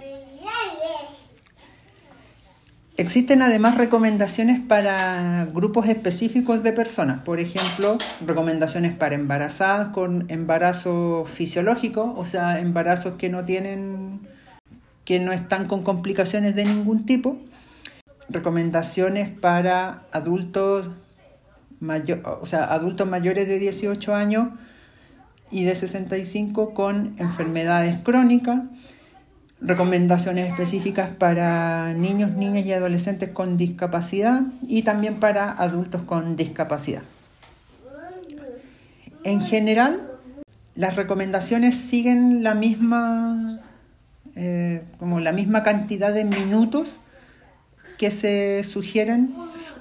Existen 2.98 3.41
además 3.41 3.77
recomendaciones 3.77 4.60
para 4.60 5.48
grupos 5.53 5.88
específicos 5.88 6.63
de 6.63 6.74
personas, 6.74 7.24
por 7.24 7.39
ejemplo, 7.39 7.98
recomendaciones 8.25 8.94
para 8.94 9.15
embarazadas 9.15 9.94
con 9.94 10.25
embarazo 10.27 11.25
fisiológico, 11.25 12.13
o 12.18 12.25
sea, 12.25 12.60
embarazos 12.60 13.13
que 13.13 13.29
no 13.29 13.46
tienen 13.46 14.20
que 15.06 15.20
no 15.20 15.32
están 15.32 15.68
con 15.68 15.82
complicaciones 15.82 16.56
de 16.56 16.65
ningún 16.65 17.06
tipo, 17.06 17.38
recomendaciones 18.27 19.29
para 19.29 20.03
adultos 20.12 20.89
o 22.24 22.45
sea, 22.45 22.65
adultos 22.65 23.07
mayores 23.07 23.48
de 23.48 23.59
18 23.59 24.13
años 24.13 24.50
y 25.51 25.63
de 25.63 25.75
65 25.75 26.74
con 26.74 27.15
enfermedades 27.17 27.98
crónicas, 28.03 28.62
recomendaciones 29.62 30.50
específicas 30.50 31.09
para 31.09 31.93
niños, 31.93 32.31
niñas 32.31 32.65
y 32.65 32.74
adolescentes 32.74 33.29
con 33.29 33.57
discapacidad 33.57 34.41
y 34.67 34.83
también 34.83 35.19
para 35.19 35.51
adultos 35.51 36.03
con 36.03 36.36
discapacidad. 36.36 37.01
En 39.24 39.41
general, 39.41 40.09
las 40.75 40.95
recomendaciones 40.95 41.75
siguen 41.75 42.41
la 42.43 42.55
misma, 42.55 43.59
eh, 44.36 44.83
como 44.98 45.19
la 45.19 45.33
misma 45.33 45.63
cantidad 45.63 46.13
de 46.13 46.24
minutos 46.24 47.00
que 48.00 48.12
se 48.12 48.63
sugieren 48.63 49.36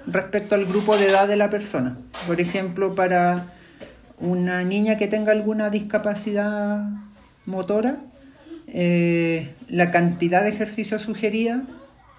respecto 0.08 0.56
al 0.56 0.66
grupo 0.66 0.96
de 0.96 1.08
edad 1.08 1.28
de 1.28 1.36
la 1.36 1.50
persona. 1.50 1.96
Por 2.26 2.40
ejemplo, 2.40 2.96
para 2.96 3.54
una 4.18 4.64
niña 4.64 4.98
que 4.98 5.06
tenga 5.06 5.30
alguna 5.30 5.70
discapacidad 5.70 6.82
motora, 7.46 7.98
eh, 8.66 9.54
la 9.68 9.92
cantidad 9.92 10.42
de 10.42 10.48
ejercicio 10.48 10.98
sugerida 10.98 11.62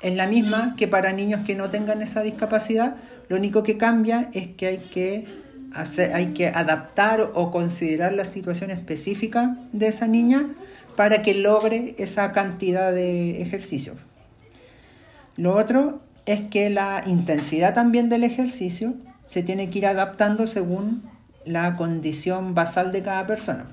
es 0.02 0.16
la 0.16 0.26
misma 0.26 0.74
que 0.78 0.88
para 0.88 1.12
niños 1.12 1.42
que 1.46 1.54
no 1.54 1.70
tengan 1.70 2.02
esa 2.02 2.22
discapacidad. 2.22 2.96
Lo 3.28 3.36
único 3.36 3.64
que 3.64 3.78
cambia 3.78 4.30
es 4.32 4.48
que 4.48 4.68
hay 4.68 4.78
que, 4.78 5.28
hacer, 5.74 6.14
hay 6.14 6.28
que 6.28 6.48
adaptar 6.48 7.30
o 7.34 7.52
considerar 7.52 8.14
la 8.14 8.24
situación 8.24 8.72
específica 8.72 9.58
de 9.74 9.90
esa 9.90 10.08
niña 10.08 10.48
para 10.96 11.24
que 11.24 11.34
logre 11.34 11.96
esa 11.98 12.32
cantidad 12.32 12.94
de 12.94 13.42
ejercicio. 13.42 13.96
Lo 15.40 15.56
otro 15.56 16.02
es 16.26 16.42
que 16.42 16.70
la 16.70 17.02
intensidad 17.06 17.74
también 17.74 18.10
del 18.10 18.26
ejercicio 18.26 18.96
se 19.26 19.42
tiene 19.42 19.70
que 19.70 19.78
ir 19.78 19.88
adaptando 19.88 20.48
según 20.48 21.10
la 21.46 21.78
condición 21.78 22.56
basal 22.56 22.92
de 22.92 23.04
cada 23.04 23.26
persona. 23.26 23.68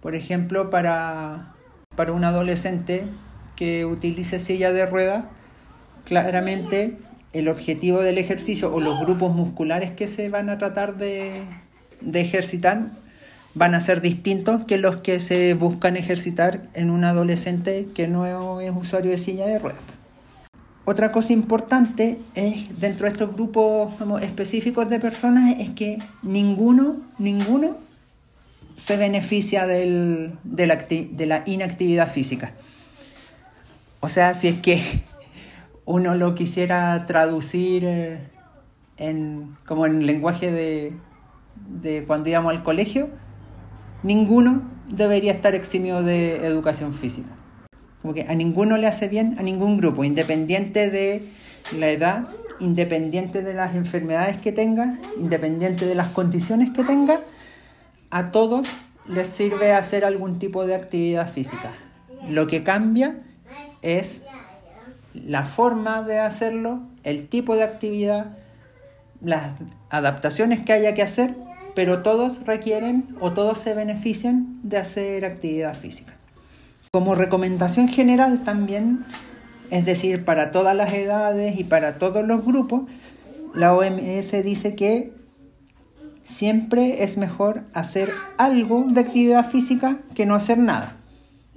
Por 0.00 0.14
ejemplo, 0.14 0.70
para, 0.70 1.52
para 1.94 2.12
un 2.12 2.24
adolescente 2.24 3.04
que 3.56 3.84
utilice 3.84 4.38
silla 4.38 4.72
de 4.72 4.86
ruedas, 4.86 5.26
claramente 6.06 6.96
el 7.34 7.48
objetivo 7.48 8.00
del 8.00 8.16
ejercicio 8.16 8.74
o 8.74 8.80
los 8.80 9.00
grupos 9.00 9.34
musculares 9.34 9.90
que 9.90 10.08
se 10.08 10.30
van 10.30 10.48
a 10.48 10.56
tratar 10.56 10.96
de, 10.96 11.42
de 12.00 12.20
ejercitar 12.22 12.86
van 13.52 13.74
a 13.74 13.82
ser 13.82 14.00
distintos 14.00 14.64
que 14.64 14.78
los 14.78 14.96
que 14.96 15.20
se 15.20 15.52
buscan 15.52 15.98
ejercitar 15.98 16.70
en 16.72 16.88
un 16.88 17.04
adolescente 17.04 17.88
que 17.94 18.08
no 18.08 18.60
es 18.62 18.72
usuario 18.74 19.10
de 19.10 19.18
silla 19.18 19.46
de 19.46 19.58
ruedas. 19.58 20.01
Otra 20.84 21.12
cosa 21.12 21.32
importante 21.32 22.18
es 22.34 22.80
dentro 22.80 23.06
de 23.06 23.12
estos 23.12 23.32
grupos 23.32 23.92
específicos 24.20 24.88
de 24.88 24.98
personas 24.98 25.54
es 25.60 25.70
que 25.70 26.00
ninguno, 26.22 26.96
ninguno 27.18 27.76
se 28.74 28.96
beneficia 28.96 29.68
de, 29.68 30.32
la, 30.44 31.42
inactividad 31.46 32.10
física. 32.10 32.52
O 34.00 34.08
sea, 34.08 34.34
si 34.34 34.48
es 34.48 34.60
que 34.60 34.82
uno 35.84 36.16
lo 36.16 36.34
quisiera 36.34 37.06
traducir 37.06 37.84
eh, 37.84 38.18
en, 38.96 39.56
como 39.66 39.86
en 39.86 40.04
lenguaje 40.04 40.50
de, 40.50 40.94
de 41.80 42.02
cuando 42.04 42.28
íbamos 42.28 42.52
al 42.52 42.64
colegio, 42.64 43.08
ninguno 44.02 44.62
debería 44.88 45.30
estar 45.30 45.54
eximido 45.54 46.02
de 46.02 46.44
educación 46.44 46.92
física. 46.92 47.28
Como 48.02 48.14
que 48.14 48.22
a 48.22 48.34
ninguno 48.34 48.76
le 48.76 48.88
hace 48.88 49.08
bien, 49.08 49.36
a 49.38 49.42
ningún 49.42 49.78
grupo, 49.78 50.04
independiente 50.04 50.90
de 50.90 51.28
la 51.78 51.88
edad, 51.88 52.28
independiente 52.58 53.42
de 53.42 53.54
las 53.54 53.74
enfermedades 53.74 54.38
que 54.38 54.52
tenga, 54.52 54.98
independiente 55.16 55.86
de 55.86 55.94
las 55.94 56.08
condiciones 56.08 56.70
que 56.70 56.84
tenga, 56.84 57.20
a 58.10 58.30
todos 58.30 58.66
les 59.06 59.28
sirve 59.28 59.72
hacer 59.72 60.04
algún 60.04 60.38
tipo 60.38 60.66
de 60.66 60.74
actividad 60.74 61.30
física. 61.30 61.70
Lo 62.28 62.46
que 62.46 62.62
cambia 62.62 63.16
es 63.82 64.24
la 65.14 65.44
forma 65.44 66.02
de 66.02 66.18
hacerlo, 66.18 66.82
el 67.04 67.28
tipo 67.28 67.56
de 67.56 67.64
actividad, 67.64 68.36
las 69.20 69.54
adaptaciones 69.90 70.60
que 70.60 70.72
haya 70.72 70.94
que 70.94 71.02
hacer, 71.02 71.34
pero 71.74 72.02
todos 72.02 72.44
requieren 72.46 73.16
o 73.20 73.32
todos 73.32 73.58
se 73.58 73.74
benefician 73.74 74.60
de 74.62 74.78
hacer 74.78 75.24
actividad 75.24 75.74
física. 75.74 76.14
Como 76.94 77.14
recomendación 77.14 77.88
general 77.88 78.44
también, 78.44 79.06
es 79.70 79.86
decir, 79.86 80.26
para 80.26 80.50
todas 80.50 80.76
las 80.76 80.92
edades 80.92 81.58
y 81.58 81.64
para 81.64 81.96
todos 81.96 82.22
los 82.22 82.44
grupos, 82.44 82.82
la 83.54 83.72
OMS 83.72 84.30
dice 84.44 84.74
que 84.76 85.10
siempre 86.22 87.02
es 87.02 87.16
mejor 87.16 87.62
hacer 87.72 88.12
algo 88.36 88.84
de 88.90 89.00
actividad 89.00 89.50
física 89.50 90.00
que 90.14 90.26
no 90.26 90.34
hacer 90.34 90.58
nada. 90.58 90.98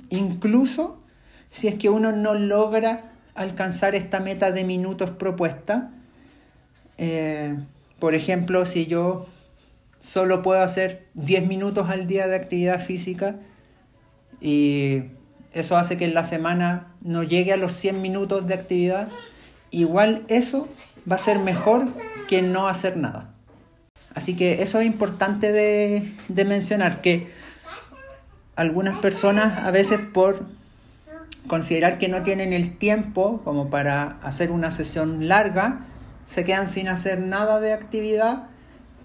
Incluso 0.10 1.04
si 1.52 1.68
es 1.68 1.76
que 1.76 1.90
uno 1.90 2.14
no 2.14 2.36
logra 2.36 3.12
alcanzar 3.34 3.94
esta 3.94 4.22
meta 4.22 4.54
de 4.54 4.64
minutos 4.64 5.10
propuesta. 5.10 5.92
Eh, 6.98 7.58
por 8.00 8.16
ejemplo, 8.16 8.66
si 8.66 8.86
yo 8.86 9.26
solo 10.00 10.42
puedo 10.42 10.62
hacer 10.62 11.08
10 11.16 11.46
minutos 11.46 11.90
al 11.90 12.08
día 12.08 12.30
de 12.30 12.38
actividad 12.38 12.82
física 12.82 13.36
y 14.40 15.04
eso 15.56 15.78
hace 15.78 15.98
que 15.98 16.06
en 16.06 16.14
la 16.14 16.26
semana 16.26 16.88
no 17.02 17.24
llegue 17.24 17.54
a 17.54 17.58
los 17.58 17.72
100 17.72 18.02
minutos 18.02 18.46
de 18.46 18.54
actividad, 18.54 19.08
igual 19.72 20.26
eso 20.28 20.68
va 21.10 21.16
a 21.16 21.20
ser 21.20 21.40
mejor 21.40 21.88
que 22.28 22.42
no 22.42 22.68
hacer 22.68 22.98
nada. 22.98 23.34
Así 24.14 24.36
que 24.36 24.62
eso 24.62 24.80
es 24.80 24.86
importante 24.86 25.52
de, 25.52 26.14
de 26.28 26.46
mencionar, 26.46 27.02
que 27.02 27.30
algunas 28.58 28.98
personas 29.00 29.66
a 29.66 29.72
veces 29.72 30.00
por 30.00 30.46
considerar 31.48 31.98
que 31.98 32.10
no 32.10 32.24
tienen 32.24 32.52
el 32.54 32.78
tiempo 32.78 33.42
como 33.44 33.70
para 33.70 34.18
hacer 34.24 34.52
una 34.52 34.72
sesión 34.72 35.28
larga, 35.30 35.86
se 36.26 36.44
quedan 36.44 36.68
sin 36.68 36.90
hacer 36.90 37.20
nada 37.20 37.62
de 37.62 37.72
actividad, 37.72 38.48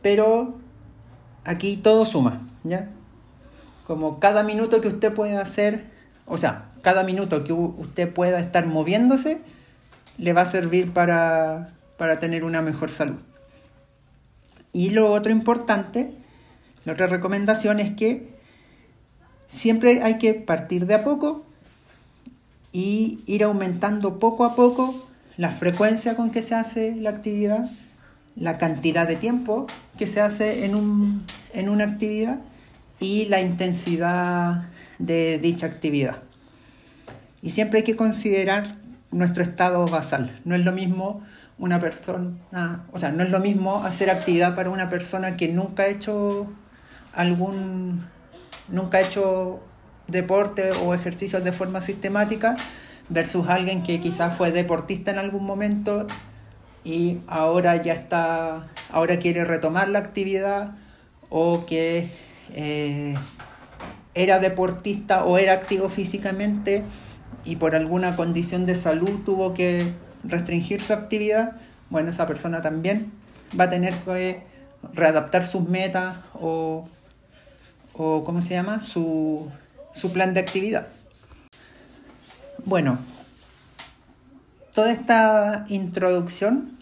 pero 0.03 0.59
aquí 1.45 1.77
todo 1.77 2.05
suma, 2.05 2.41
¿ya? 2.65 2.89
Como 3.87 4.19
cada 4.19 4.43
minuto 4.43 4.81
que 4.81 4.89
usted 4.89 5.13
pueda 5.13 5.41
hacer, 5.41 5.90
o 6.31 6.39
sea, 6.39 6.71
cada 6.83 7.03
minuto 7.03 7.45
que 7.45 7.53
usted 7.53 8.13
pueda 8.13 8.41
estar 8.41 8.67
moviéndose, 8.67 9.41
le 10.17 10.33
va 10.33 10.43
a 10.43 10.47
servir 10.47 10.93
para, 10.93 11.71
para 11.99 12.19
tener 12.19 12.45
una 12.45 12.63
mejor 12.63 12.91
salud. 12.91 13.19
Y 14.73 14.91
lo 14.91 15.13
otro 15.13 15.33
importante, 15.33 16.15
la 16.85 16.93
otra 16.93 17.09
recomendación 17.09 17.81
es 17.81 17.91
que 17.91 18.39
siempre 19.47 20.03
hay 20.03 20.19
que 20.19 20.35
partir 20.35 20.87
de 20.87 20.95
a 20.95 21.05
poco 21.05 21.45
y 22.73 23.19
ir 23.27 23.43
aumentando 23.43 24.19
poco 24.19 24.45
a 24.45 24.55
poco 24.55 25.09
la 25.37 25.51
frecuencia 25.51 26.15
con 26.15 26.31
que 26.31 26.43
se 26.43 26.55
hace 26.55 26.95
la 26.95 27.11
actividad, 27.11 27.69
la 28.37 28.59
cantidad 28.59 29.09
de 29.09 29.17
tiempo 29.17 29.67
que 29.99 30.07
se 30.07 30.21
hace 30.21 30.65
en, 30.65 30.77
un, 30.77 31.27
en 31.53 31.69
una 31.69 31.85
actividad 31.85 32.39
y 33.01 33.25
la 33.25 33.41
intensidad 33.41 34.69
de 35.01 35.39
dicha 35.39 35.67
actividad. 35.67 36.19
Y 37.43 37.51
siempre 37.51 37.79
hay 37.81 37.85
que 37.85 37.97
considerar 37.97 38.77
nuestro 39.11 39.43
estado 39.43 39.87
basal. 39.87 40.41
No 40.45 40.55
es 40.55 40.65
lo 40.65 40.73
mismo 40.73 41.23
una 41.59 41.81
persona, 41.81 42.87
o 42.93 42.99
sea, 42.99 43.11
no 43.13 43.23
es 43.23 43.31
lo 43.31 43.41
mismo 43.41 43.85
hacer 43.85 44.09
actividad 44.09 44.55
para 44.55 44.71
una 44.71 44.89
persona 44.89 45.37
que 45.37 45.49
nunca 45.49 45.83
ha 45.83 45.87
hecho 45.89 46.47
algún, 47.13 48.07
nunca 48.69 48.99
ha 48.99 49.01
hecho 49.03 49.61
deporte 50.07 50.73
o 50.73 50.95
ejercicios 50.95 51.45
de 51.45 51.53
forma 51.53 51.81
sistemática 51.81 52.57
versus 53.11 53.49
alguien 53.49 53.83
que 53.83 54.01
quizás 54.01 54.37
fue 54.37 54.53
deportista 54.53 55.11
en 55.11 55.19
algún 55.19 55.45
momento 55.45 56.07
y 56.83 57.19
ahora 57.27 57.77
ya 57.77 57.93
está, 57.93 58.69
ahora 58.91 59.19
quiere 59.19 59.45
retomar 59.45 59.89
la 59.89 59.99
actividad 59.99 60.77
o 61.29 61.67
que 61.67 62.11
eh, 62.55 63.17
era 64.15 64.39
deportista 64.39 65.25
o 65.25 65.39
era 65.39 65.53
activo 65.53 65.89
físicamente 65.89 66.85
y 67.45 67.57
por 67.57 67.75
alguna 67.75 68.17
condición 68.17 68.67
de 68.67 68.75
salud 68.75 69.21
tuvo 69.25 69.55
que 69.55 69.93
restringir 70.25 70.83
su 70.83 70.93
actividad, 70.93 71.57
bueno, 71.89 72.11
esa 72.11 72.27
persona 72.27 72.61
también 72.61 73.13
va 73.59 73.65
a 73.65 73.71
tener 73.71 73.99
que 74.01 74.43
readaptar 74.93 75.45
sus 75.45 75.69
metas 75.69 76.17
o, 76.35 76.89
o 77.95 78.25
¿cómo 78.25 78.43
se 78.43 78.55
llama? 78.55 78.81
Su, 78.81 79.51
su 79.93 80.13
plan 80.13 80.35
de 80.35 80.41
actividad. 80.41 80.89
Bueno, 82.65 82.99
toda 84.75 84.93
esta 84.93 85.65
introducción 85.69 86.77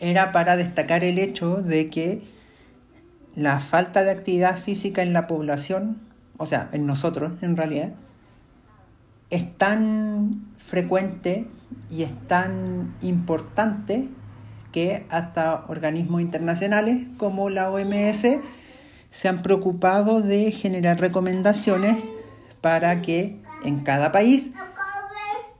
era 0.00 0.32
para 0.32 0.56
destacar 0.56 1.04
el 1.04 1.18
hecho 1.18 1.56
de 1.56 1.88
que 1.88 2.22
la 3.34 3.60
falta 3.60 4.04
de 4.04 4.10
actividad 4.10 4.58
física 4.58 5.02
en 5.02 5.12
la 5.12 5.26
población, 5.26 5.98
o 6.36 6.46
sea, 6.46 6.68
en 6.72 6.86
nosotros 6.86 7.32
en 7.42 7.56
realidad, 7.56 7.92
es 9.30 9.56
tan 9.56 10.46
frecuente 10.56 11.46
y 11.90 12.02
es 12.02 12.12
tan 12.28 12.94
importante 13.02 14.08
que 14.72 15.06
hasta 15.08 15.64
organismos 15.68 16.20
internacionales 16.20 17.06
como 17.16 17.50
la 17.50 17.70
OMS 17.70 18.26
se 19.10 19.28
han 19.28 19.42
preocupado 19.42 20.20
de 20.20 20.50
generar 20.50 21.00
recomendaciones 21.00 21.96
para 22.60 23.02
que 23.02 23.38
en 23.64 23.80
cada 23.80 24.10
país 24.10 24.50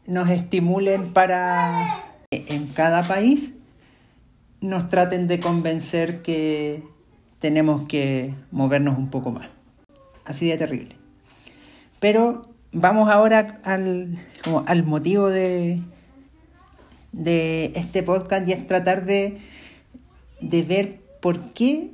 nos 0.06 0.28
estimulen 0.28 1.12
para 1.12 2.02
en 2.30 2.66
cada 2.68 3.04
país 3.04 3.54
nos 4.60 4.88
traten 4.88 5.28
de 5.28 5.40
convencer 5.40 6.22
que 6.22 6.82
tenemos 7.38 7.86
que 7.86 8.34
movernos 8.50 8.98
un 8.98 9.10
poco 9.10 9.30
más. 9.30 9.48
Así 10.24 10.48
de 10.48 10.56
terrible. 10.56 10.96
Pero 12.00 12.42
vamos 12.72 13.10
ahora 13.10 13.60
al, 13.64 14.18
al 14.66 14.84
motivo 14.84 15.28
de, 15.30 15.80
de 17.12 17.72
este 17.74 18.02
podcast 18.02 18.48
y 18.48 18.52
es 18.52 18.66
tratar 18.66 19.04
de, 19.04 19.38
de 20.40 20.62
ver 20.62 21.00
por 21.20 21.40
qué 21.52 21.90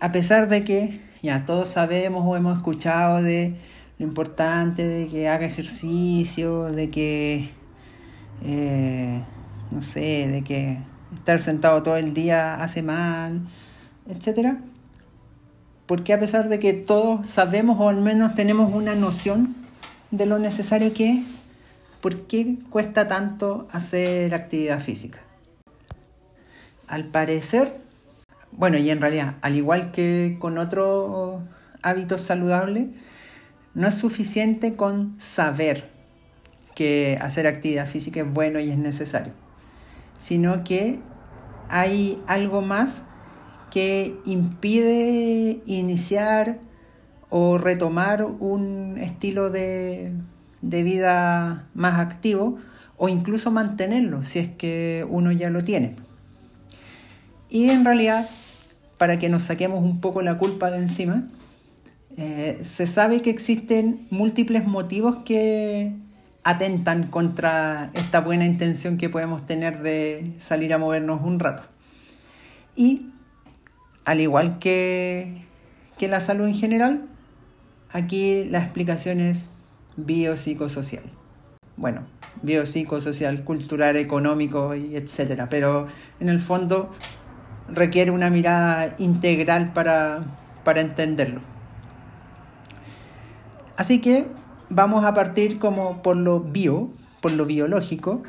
a 0.00 0.12
pesar 0.12 0.48
de 0.48 0.64
que 0.64 1.00
ya 1.22 1.44
todos 1.44 1.68
sabemos 1.68 2.24
o 2.26 2.36
hemos 2.36 2.56
escuchado 2.56 3.22
de 3.22 3.54
lo 3.98 4.06
importante 4.06 4.86
de 4.86 5.06
que 5.08 5.28
haga 5.28 5.44
ejercicio, 5.44 6.72
de 6.72 6.88
que, 6.88 7.50
eh, 8.42 9.22
no 9.70 9.82
sé, 9.82 10.28
de 10.28 10.42
que 10.42 10.78
estar 11.14 11.40
sentado 11.40 11.82
todo 11.82 11.96
el 11.96 12.14
día 12.14 12.54
hace 12.54 12.82
mal, 12.82 13.42
etc. 14.08 14.56
Porque 15.90 16.12
a 16.12 16.20
pesar 16.20 16.48
de 16.48 16.60
que 16.60 16.72
todos 16.72 17.28
sabemos 17.28 17.80
o 17.80 17.88
al 17.88 18.00
menos 18.00 18.36
tenemos 18.36 18.72
una 18.72 18.94
noción 18.94 19.56
de 20.12 20.24
lo 20.24 20.38
necesario 20.38 20.94
que 20.94 21.14
es, 21.14 21.24
¿por 22.00 22.28
qué 22.28 22.58
cuesta 22.70 23.08
tanto 23.08 23.66
hacer 23.72 24.32
actividad 24.32 24.78
física? 24.78 25.18
Al 26.86 27.06
parecer, 27.06 27.80
bueno, 28.52 28.78
y 28.78 28.88
en 28.88 29.00
realidad, 29.00 29.34
al 29.42 29.56
igual 29.56 29.90
que 29.90 30.36
con 30.38 30.58
otros 30.58 31.42
hábitos 31.82 32.20
saludables, 32.20 32.86
no 33.74 33.88
es 33.88 33.96
suficiente 33.96 34.76
con 34.76 35.18
saber 35.18 35.90
que 36.76 37.18
hacer 37.20 37.48
actividad 37.48 37.88
física 37.88 38.20
es 38.20 38.32
bueno 38.32 38.60
y 38.60 38.70
es 38.70 38.78
necesario, 38.78 39.32
sino 40.18 40.62
que 40.62 41.00
hay 41.68 42.22
algo 42.28 42.62
más 42.62 43.06
que 43.70 44.16
impide 44.24 45.62
iniciar 45.66 46.58
o 47.28 47.58
retomar 47.58 48.24
un 48.24 48.98
estilo 48.98 49.50
de, 49.50 50.12
de 50.62 50.82
vida 50.82 51.68
más 51.74 51.98
activo 51.98 52.58
o 52.96 53.08
incluso 53.08 53.50
mantenerlo 53.50 54.24
si 54.24 54.40
es 54.40 54.48
que 54.48 55.06
uno 55.08 55.32
ya 55.32 55.50
lo 55.50 55.62
tiene. 55.62 55.96
Y 57.48 57.70
en 57.70 57.84
realidad 57.84 58.26
para 59.00 59.18
que 59.18 59.30
nos 59.30 59.44
saquemos 59.44 59.82
un 59.82 60.02
poco 60.02 60.20
la 60.20 60.36
culpa 60.36 60.70
de 60.70 60.76
encima. 60.76 61.26
Eh, 62.18 62.60
se 62.64 62.86
sabe 62.86 63.22
que 63.22 63.30
existen 63.30 64.06
múltiples 64.10 64.66
motivos 64.66 65.22
que 65.24 65.94
atentan 66.44 67.06
contra 67.06 67.92
esta 67.94 68.20
buena 68.20 68.44
intención 68.44 68.98
que 68.98 69.08
podemos 69.08 69.46
tener 69.46 69.80
de 69.80 70.34
salir 70.38 70.74
a 70.74 70.78
movernos 70.78 71.22
un 71.24 71.40
rato. 71.40 71.62
Y 72.76 73.06
al 74.10 74.20
igual 74.20 74.58
que, 74.58 75.44
que 75.96 76.08
la 76.08 76.20
salud 76.20 76.48
en 76.48 76.54
general, 76.56 77.06
aquí 77.92 78.42
la 78.42 78.58
explicación 78.58 79.20
es 79.20 79.44
biopsicosocial. 79.96 81.04
Bueno, 81.76 82.02
biopsicosocial, 82.42 83.44
cultural, 83.44 83.94
económico 83.94 84.74
y 84.74 84.96
etcétera, 84.96 85.48
pero 85.48 85.86
en 86.18 86.28
el 86.28 86.40
fondo 86.40 86.90
requiere 87.68 88.10
una 88.10 88.30
mirada 88.30 88.96
integral 88.98 89.72
para, 89.72 90.24
entenderlo. 90.74 91.40
Así 93.76 94.00
que 94.00 94.26
vamos 94.70 95.04
a 95.04 95.14
partir 95.14 95.60
como 95.60 96.02
por 96.02 96.16
lo 96.16 96.40
bio, 96.40 96.90
por 97.20 97.30
lo 97.30 97.46
biológico. 97.46 98.24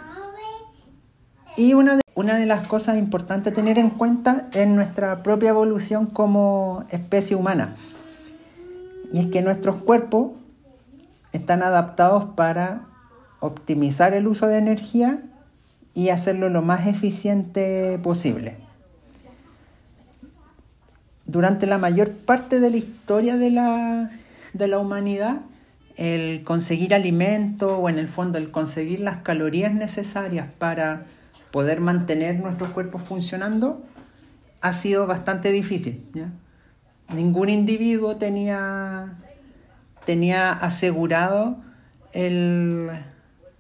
Y 1.61 1.75
una 1.75 1.93
de, 2.39 2.45
las 2.47 2.65
cosas 2.65 2.97
importantes 2.97 3.53
a 3.53 3.55
tener 3.55 3.77
en 3.77 3.91
cuenta 3.91 4.47
es 4.51 4.67
nuestra 4.67 5.21
propia 5.21 5.49
evolución 5.49 6.07
como 6.07 6.85
especie 6.89 7.35
humana. 7.35 7.75
Y 9.13 9.19
es 9.19 9.25
que 9.27 9.43
nuestros 9.43 9.75
cuerpos 9.75 10.31
están 11.33 11.61
adaptados 11.61 12.25
para 12.35 12.87
optimizar 13.41 14.15
el 14.15 14.25
uso 14.25 14.47
de 14.47 14.57
energía 14.57 15.21
y 15.93 16.09
hacerlo 16.09 16.49
lo 16.49 16.63
más 16.63 16.87
eficiente 16.87 17.99
posible. 18.01 18.55
Durante 21.27 21.67
la 21.67 21.77
mayor 21.77 22.09
parte 22.09 22.59
de 22.59 22.71
la 22.71 22.77
historia 22.77 23.37
de 23.37 23.51
la 23.51 24.79
humanidad, 24.79 25.41
el 25.95 26.43
conseguir 26.43 26.95
alimento 26.95 27.77
o 27.77 27.87
en 27.87 27.99
el 27.99 28.07
fondo 28.07 28.39
el 28.39 28.49
conseguir 28.49 29.01
las 29.01 29.17
calorías 29.17 29.71
necesarias 29.71 30.47
para 30.57 31.05
poder 31.51 31.81
mantener 31.81 32.39
nuestros 32.39 32.69
cuerpos 32.71 33.03
funcionando 33.03 33.83
ha 34.61 34.73
sido 34.73 35.07
bastante 35.07 35.51
difícil. 35.51 36.03
Ningún 37.13 37.49
individuo 37.49 38.15
tenía, 38.15 39.17
tenía 40.05 40.51
asegurado 40.51 41.61
el, 42.13 42.89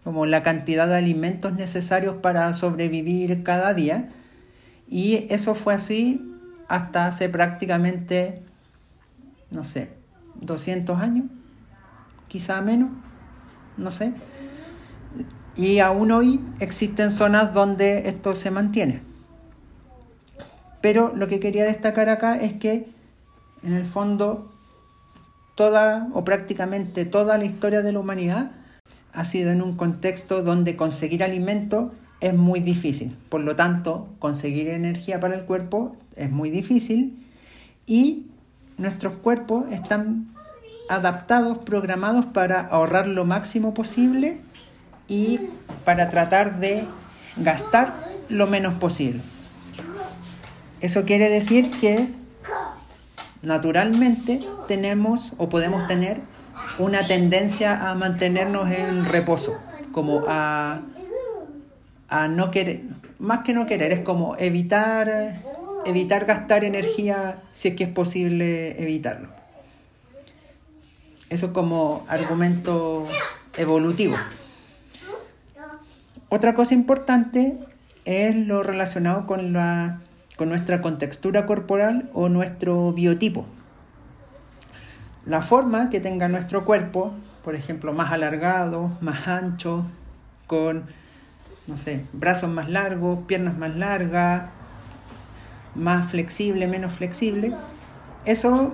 como 0.03 0.25
la 0.25 0.43
cantidad 0.43 0.87
de 0.87 0.95
alimentos 0.95 1.53
necesarios 1.53 2.15
para 2.15 2.53
sobrevivir 2.53 3.43
cada 3.43 3.73
día. 3.73 4.09
Y 4.87 5.25
eso 5.29 5.55
fue 5.55 5.73
así 5.73 6.27
hasta 6.67 7.07
hace 7.07 7.29
prácticamente, 7.29 8.43
no 9.49 9.63
sé, 9.63 9.89
200 10.35 10.99
años, 10.99 11.25
quizá 12.27 12.61
menos, 12.61 12.89
no 13.77 13.91
sé. 13.91 14.13
Y 15.55 15.79
aún 15.79 16.11
hoy 16.11 16.39
existen 16.59 17.11
zonas 17.11 17.53
donde 17.53 18.07
esto 18.09 18.33
se 18.33 18.51
mantiene. 18.51 19.01
Pero 20.81 21.13
lo 21.15 21.27
que 21.27 21.39
quería 21.39 21.65
destacar 21.65 22.09
acá 22.09 22.37
es 22.37 22.53
que, 22.53 22.87
en 23.63 23.73
el 23.73 23.85
fondo, 23.85 24.51
toda 25.55 26.07
o 26.13 26.23
prácticamente 26.23 27.05
toda 27.05 27.37
la 27.37 27.45
historia 27.45 27.81
de 27.81 27.91
la 27.91 27.99
humanidad 27.99 28.51
ha 29.13 29.25
sido 29.25 29.51
en 29.51 29.61
un 29.61 29.75
contexto 29.75 30.41
donde 30.41 30.75
conseguir 30.75 31.23
alimento 31.23 31.91
es 32.21 32.33
muy 32.33 32.61
difícil. 32.61 33.17
Por 33.29 33.41
lo 33.41 33.55
tanto, 33.55 34.07
conseguir 34.19 34.69
energía 34.69 35.19
para 35.19 35.35
el 35.35 35.45
cuerpo 35.45 35.97
es 36.15 36.31
muy 36.31 36.49
difícil 36.49 37.27
y 37.85 38.27
nuestros 38.77 39.13
cuerpos 39.13 39.65
están 39.71 40.33
adaptados, 40.89 41.59
programados 41.59 42.25
para 42.25 42.61
ahorrar 42.61 43.07
lo 43.07 43.25
máximo 43.25 43.73
posible 43.73 44.39
y 45.11 45.41
para 45.83 46.09
tratar 46.09 46.61
de 46.61 46.85
gastar 47.35 47.93
lo 48.29 48.47
menos 48.47 48.75
posible. 48.75 49.21
Eso 50.79 51.03
quiere 51.03 51.29
decir 51.29 51.69
que 51.81 52.07
naturalmente 53.41 54.39
tenemos 54.69 55.33
o 55.37 55.49
podemos 55.49 55.85
tener 55.87 56.21
una 56.79 57.05
tendencia 57.05 57.89
a 57.89 57.93
mantenernos 57.93 58.71
en 58.71 59.05
reposo, 59.05 59.57
como 59.91 60.23
a, 60.29 60.79
a 62.07 62.27
no 62.29 62.49
querer, 62.49 62.83
más 63.19 63.39
que 63.39 63.51
no 63.51 63.65
querer, 63.65 63.91
es 63.91 63.99
como 63.99 64.37
evitar, 64.37 65.41
evitar 65.85 66.25
gastar 66.25 66.63
energía 66.63 67.41
si 67.51 67.67
es 67.67 67.75
que 67.75 67.83
es 67.83 67.89
posible 67.89 68.81
evitarlo. 68.81 69.27
Eso 71.29 71.47
es 71.47 71.51
como 71.51 72.05
argumento 72.07 73.05
evolutivo. 73.57 74.15
Otra 76.33 76.55
cosa 76.55 76.73
importante 76.73 77.59
es 78.05 78.35
lo 78.35 78.63
relacionado 78.63 79.27
con, 79.27 79.53
la, 79.53 80.01
con 80.37 80.49
nuestra 80.49 80.81
contextura 80.81 81.45
corporal 81.45 82.09
o 82.13 82.29
nuestro 82.29 82.93
biotipo 82.93 83.45
la 85.25 85.41
forma 85.41 85.89
que 85.89 85.99
tenga 85.99 86.27
nuestro 86.29 86.65
cuerpo, 86.65 87.13
por 87.43 87.55
ejemplo, 87.55 87.93
más 87.93 88.11
alargado, 88.11 88.91
más 89.01 89.27
ancho, 89.27 89.85
con, 90.47 90.85
no 91.67 91.77
sé, 91.77 92.05
brazos 92.13 92.49
más 92.49 92.69
largos, 92.69 93.19
piernas 93.27 93.57
más 93.57 93.75
largas, 93.75 94.49
más 95.75 96.09
flexible, 96.09 96.67
menos 96.67 96.93
flexible, 96.93 97.53
eso 98.25 98.73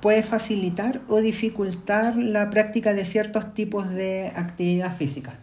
puede 0.00 0.24
facilitar 0.24 1.00
o 1.08 1.20
dificultar 1.20 2.16
la 2.16 2.50
práctica 2.50 2.92
de 2.92 3.04
ciertos 3.04 3.54
tipos 3.54 3.88
de 3.88 4.32
actividad 4.34 4.96
física. 4.96 5.34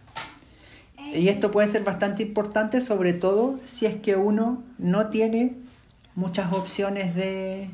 Y 1.12 1.28
esto 1.28 1.50
puede 1.50 1.68
ser 1.68 1.82
bastante 1.84 2.22
importante, 2.22 2.80
sobre 2.80 3.12
todo 3.12 3.58
si 3.66 3.86
es 3.86 3.96
que 3.96 4.16
uno 4.16 4.62
no 4.78 5.08
tiene 5.08 5.54
muchas 6.14 6.52
opciones 6.52 7.14
de, 7.14 7.68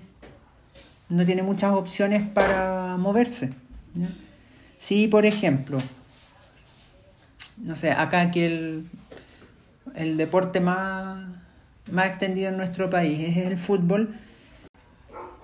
no 1.09 1.25
tiene 1.25 1.43
muchas 1.43 1.73
opciones 1.73 2.27
para 2.27 2.97
moverse. 2.99 3.53
Si, 4.79 5.09
por 5.09 5.27
ejemplo, 5.27 5.79
no 7.59 7.77
sé, 7.77 7.91
acá 7.91 8.31
que 8.31 8.47
el, 8.47 8.89
el 9.95 10.17
deporte 10.17 10.61
más, 10.61 11.27
más 11.91 12.07
extendido 12.07 12.49
en 12.51 12.57
nuestro 12.57 12.91
país 12.91 13.21
es 13.21 13.37
el 13.39 13.59
fútbol, 13.59 14.15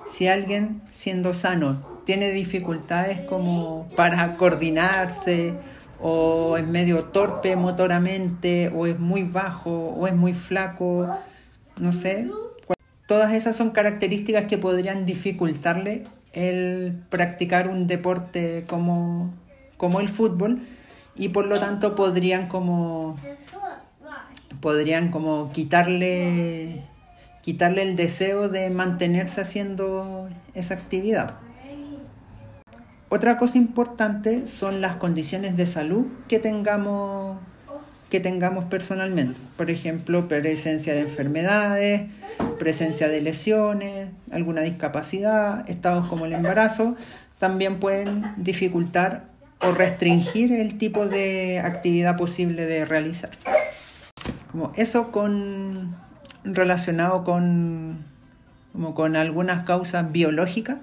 si 0.07 0.29
alguien 0.29 0.83
siendo 0.93 1.33
sano 1.35 1.87
tiene 2.05 2.31
dificultades 2.31 3.21
como 3.23 3.89
para 3.97 4.37
coordinarse 4.37 5.55
o 6.03 6.57
es 6.57 6.67
medio 6.67 7.05
torpe 7.05 7.57
motoramente 7.57 8.71
o 8.75 8.87
es 8.87 8.99
muy 8.99 9.23
bajo 9.23 9.71
o 9.71 10.07
es 10.07 10.15
muy 10.15 10.35
flaco, 10.35 11.09
no 11.81 11.93
sé, 11.93 12.29
Todas 13.13 13.35
esas 13.35 13.57
son 13.57 13.71
características 13.71 14.47
que 14.47 14.57
podrían 14.57 15.05
dificultarle 15.05 16.07
el 16.33 17.03
practicar 17.11 17.69
un 17.69 17.87
deporte 17.87 18.65
como, 18.67 19.35
como 19.77 20.01
el 20.01 20.09
fútbol 20.09 20.67
y 21.15 21.29
por 21.29 21.47
lo 21.47 21.61
tanto 21.61 21.95
podrían 21.95 22.49
como 22.49 23.19
podrían 24.61 25.11
como 25.11 25.53
quitarle 25.53 26.85
quitarle 27.43 27.83
el 27.83 27.97
deseo 27.97 28.49
de 28.49 28.71
mantenerse 28.71 29.43
haciendo 29.43 30.31
esa 30.55 30.73
actividad. 30.73 31.35
Otra 33.15 33.37
cosa 33.37 33.59
importante 33.59 34.47
son 34.47 34.81
las 34.81 34.97
condiciones 34.97 35.55
de 35.55 35.67
salud 35.67 36.07
que 36.29 36.39
tengamos 36.39 37.37
que 38.09 38.21
tengamos 38.21 38.65
personalmente. 38.65 39.39
Por 39.59 39.71
ejemplo, 39.71 40.29
presencia 40.29 40.95
de 40.95 41.03
enfermedades, 41.03 42.09
presencia 42.59 43.11
de 43.11 43.21
lesiones, 43.21 44.09
alguna 44.31 44.63
discapacidad, 44.63 45.69
estados 45.69 46.09
como 46.09 46.25
el 46.25 46.33
embarazo, 46.33 46.97
también 47.39 47.81
pueden 47.81 48.33
dificultar 48.39 49.27
o 49.61 49.73
restringir 49.73 50.51
el 50.51 50.79
tipo 50.79 51.07
de 51.07 51.61
actividad 51.61 52.17
posible 52.17 52.65
de 52.65 52.87
realizar. 52.87 53.33
Como 54.51 54.73
eso 54.75 55.13
con, 55.13 55.95
relacionado 56.45 57.25
con, 57.25 58.07
como 58.73 58.95
con 58.95 59.17
algunas 59.17 59.67
causas 59.67 60.11
biológicas 60.13 60.79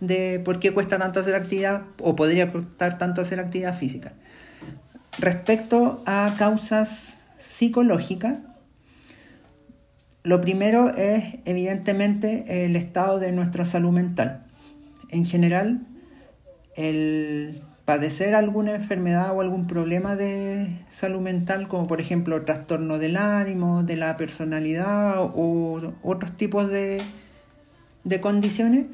de 0.00 0.40
por 0.44 0.58
qué 0.58 0.72
cuesta 0.72 0.98
tanto 0.98 1.20
hacer 1.20 1.34
actividad 1.34 1.82
o 2.00 2.16
podría 2.16 2.50
costar 2.50 2.98
tanto 2.98 3.20
hacer 3.20 3.38
actividad 3.40 3.76
física. 3.76 4.12
Respecto 5.18 6.02
a 6.06 6.34
causas 6.38 7.18
psicológicas, 7.38 8.46
lo 10.22 10.40
primero 10.40 10.94
es 10.96 11.38
evidentemente 11.44 12.64
el 12.64 12.76
estado 12.76 13.18
de 13.18 13.32
nuestra 13.32 13.64
salud 13.64 13.90
mental. 13.90 14.44
En 15.10 15.26
general, 15.26 15.86
el 16.76 17.62
padecer 17.84 18.34
alguna 18.34 18.74
enfermedad 18.74 19.34
o 19.34 19.40
algún 19.40 19.66
problema 19.66 20.14
de 20.14 20.78
salud 20.90 21.20
mental, 21.20 21.68
como 21.68 21.86
por 21.86 22.00
ejemplo 22.00 22.44
trastorno 22.44 22.98
del 22.98 23.16
ánimo, 23.16 23.82
de 23.82 23.96
la 23.96 24.16
personalidad 24.16 25.14
o 25.18 25.94
otros 26.02 26.36
tipos 26.36 26.68
de, 26.68 27.02
de 28.04 28.20
condiciones, 28.20 28.86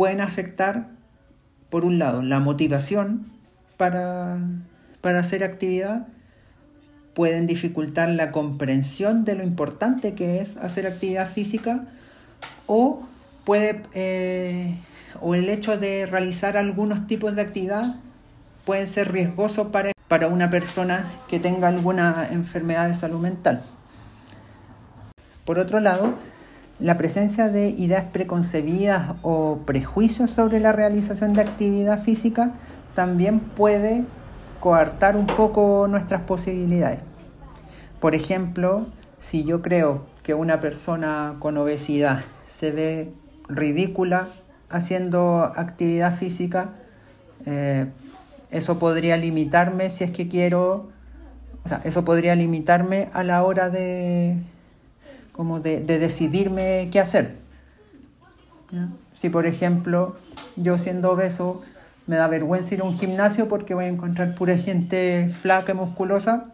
pueden 0.00 0.22
afectar, 0.22 0.86
por 1.68 1.84
un 1.84 1.98
lado, 1.98 2.22
la 2.22 2.40
motivación 2.40 3.26
para 3.76 4.38
para 5.02 5.20
hacer 5.20 5.44
actividad 5.44 6.06
pueden 7.12 7.46
dificultar 7.46 8.08
la 8.08 8.32
comprensión 8.32 9.26
de 9.26 9.34
lo 9.34 9.42
importante 9.42 10.14
que 10.14 10.40
es 10.40 10.56
hacer 10.56 10.86
actividad 10.86 11.30
física 11.30 11.84
o 12.66 13.02
puede 13.44 13.82
eh, 13.92 14.78
o 15.20 15.34
el 15.34 15.50
hecho 15.50 15.76
de 15.76 16.06
realizar 16.06 16.56
algunos 16.56 17.06
tipos 17.06 17.36
de 17.36 17.42
actividad 17.42 17.96
pueden 18.64 18.86
ser 18.86 19.12
riesgosos 19.12 19.66
para, 19.66 19.92
para 20.08 20.28
una 20.28 20.48
persona 20.48 21.10
que 21.28 21.40
tenga 21.40 21.68
alguna 21.68 22.26
enfermedad 22.30 22.88
de 22.88 22.94
salud 22.94 23.20
mental. 23.20 23.62
Por 25.44 25.58
otro 25.58 25.78
lado, 25.78 26.14
la 26.80 26.96
presencia 26.96 27.48
de 27.48 27.68
ideas 27.68 28.04
preconcebidas 28.12 29.14
o 29.22 29.60
prejuicios 29.66 30.30
sobre 30.30 30.60
la 30.60 30.72
realización 30.72 31.34
de 31.34 31.42
actividad 31.42 32.02
física 32.02 32.54
también 32.94 33.40
puede 33.40 34.04
coartar 34.60 35.16
un 35.16 35.26
poco 35.26 35.86
nuestras 35.88 36.22
posibilidades. 36.22 37.00
Por 38.00 38.14
ejemplo, 38.14 38.86
si 39.18 39.44
yo 39.44 39.60
creo 39.60 40.06
que 40.22 40.34
una 40.34 40.60
persona 40.60 41.36
con 41.38 41.56
obesidad 41.58 42.24
se 42.46 42.70
ve 42.70 43.12
ridícula 43.48 44.28
haciendo 44.70 45.52
actividad 45.56 46.14
física, 46.14 46.70
eh, 47.44 47.86
eso 48.50 48.78
podría 48.78 49.16
limitarme 49.16 49.90
si 49.90 50.04
es 50.04 50.10
que 50.10 50.28
quiero, 50.28 50.88
o 51.64 51.68
sea, 51.68 51.82
eso 51.84 52.04
podría 52.04 52.34
limitarme 52.34 53.10
a 53.12 53.22
la 53.22 53.42
hora 53.44 53.68
de, 53.68 54.36
como 55.40 55.58
de, 55.58 55.80
decidirme 55.80 56.90
qué 56.92 57.00
hacer. 57.00 57.36
Si 59.14 59.30
por 59.30 59.46
ejemplo 59.46 60.16
yo 60.56 60.76
siendo 60.76 61.12
obeso 61.12 61.62
me 62.06 62.16
da 62.16 62.28
vergüenza 62.28 62.74
ir 62.74 62.82
a 62.82 62.84
un 62.84 62.94
gimnasio 62.94 63.48
porque 63.48 63.72
voy 63.72 63.86
a 63.86 63.88
encontrar 63.88 64.34
pura 64.34 64.58
gente 64.58 65.30
flaca 65.40 65.72
y 65.72 65.76
musculosa, 65.76 66.52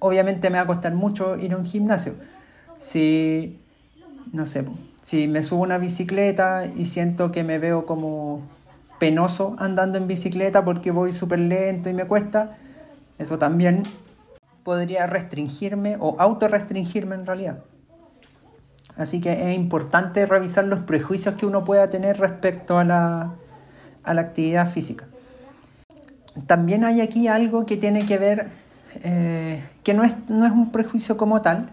obviamente 0.00 0.50
me 0.50 0.56
va 0.56 0.64
a 0.64 0.66
costar 0.66 0.92
mucho 0.94 1.36
ir 1.36 1.52
a 1.52 1.56
un 1.56 1.66
gimnasio. 1.66 2.14
Si, 2.80 3.60
no 4.32 4.44
sé, 4.44 4.64
si 5.04 5.28
me 5.28 5.44
subo 5.44 5.62
una 5.62 5.78
bicicleta 5.78 6.66
y 6.66 6.86
siento 6.86 7.30
que 7.30 7.44
me 7.44 7.60
veo 7.60 7.86
como 7.86 8.42
penoso 8.98 9.54
andando 9.60 9.98
en 9.98 10.08
bicicleta 10.08 10.64
porque 10.64 10.90
voy 10.90 11.12
súper 11.12 11.38
lento 11.38 11.88
y 11.90 11.92
me 11.92 12.06
cuesta, 12.06 12.56
eso 13.20 13.38
también 13.38 13.84
podría 14.66 15.06
restringirme 15.06 15.96
o 16.00 16.16
autorrestringirme 16.18 17.14
en 17.14 17.24
realidad. 17.24 17.58
Así 18.96 19.20
que 19.20 19.30
es 19.30 19.56
importante 19.56 20.26
revisar 20.26 20.64
los 20.64 20.80
prejuicios 20.80 21.36
que 21.36 21.46
uno 21.46 21.64
pueda 21.64 21.88
tener 21.88 22.18
respecto 22.18 22.76
a 22.76 22.82
la, 22.82 23.34
a 24.02 24.12
la 24.12 24.20
actividad 24.20 24.68
física. 24.68 25.06
También 26.48 26.82
hay 26.82 27.00
aquí 27.00 27.28
algo 27.28 27.64
que 27.64 27.76
tiene 27.76 28.06
que 28.06 28.18
ver, 28.18 28.48
eh, 29.04 29.62
que 29.84 29.94
no 29.94 30.02
es, 30.02 30.14
no 30.28 30.44
es 30.44 30.50
un 30.50 30.72
prejuicio 30.72 31.16
como 31.16 31.42
tal, 31.42 31.70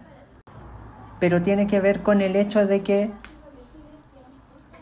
pero 1.18 1.42
tiene 1.42 1.66
que 1.66 1.80
ver 1.80 2.00
con 2.00 2.20
el 2.20 2.36
hecho 2.36 2.64
de 2.64 2.82
que 2.82 3.10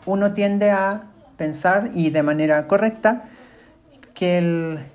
uno 0.05 0.33
tiende 0.33 0.69
a 0.69 1.05
pensar 1.35 1.89
y 1.95 2.11
de 2.11 2.21
manera 2.21 2.67
correcta 2.67 3.23
que 4.13 4.37
el, 4.37 4.92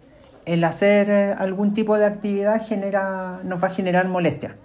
hacer 0.65 1.11
eh, 1.11 1.33
algún 1.39 1.75
tipo 1.75 1.99
de 1.99 2.07
actividad 2.07 2.65
genera, 2.67 3.41
nos 3.45 3.63
va 3.63 3.69
a 3.69 3.71
generar 3.71 4.09
molestia. 4.09 4.57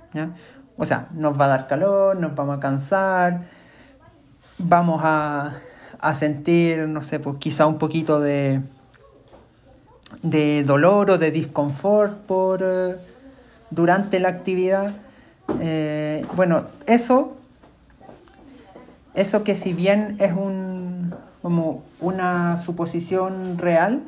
O 0.78 0.86
sea, 0.86 1.08
nos 1.14 1.40
va 1.40 1.46
a 1.46 1.48
dar 1.50 1.68
calor, 1.68 2.18
nos 2.18 2.36
vamos 2.36 2.58
a 2.58 2.60
cansar, 2.60 3.42
vamos 4.58 5.02
a, 5.04 5.60
sentir, 6.16 6.88
no 6.88 7.02
sé, 7.02 7.20
pues 7.20 7.38
quizá 7.38 7.66
un 7.66 7.78
poquito 7.78 8.20
de, 8.20 8.62
de 10.22 10.64
dolor 10.64 11.12
o 11.12 11.18
de 11.18 11.32
disconfort 11.32 12.14
por, 12.26 12.62
eh, 12.62 12.96
durante 13.70 14.20
la 14.20 14.30
actividad. 14.30 14.94
Eh, 15.60 16.26
bueno, 16.36 16.66
eso, 16.88 17.38
eso 19.14 19.44
que 19.44 19.56
si 19.56 19.74
bien 19.74 20.16
es 20.20 20.34
un, 20.34 21.14
como 21.42 21.84
una 22.00 22.58
suposición 22.58 23.58
real, 23.58 24.02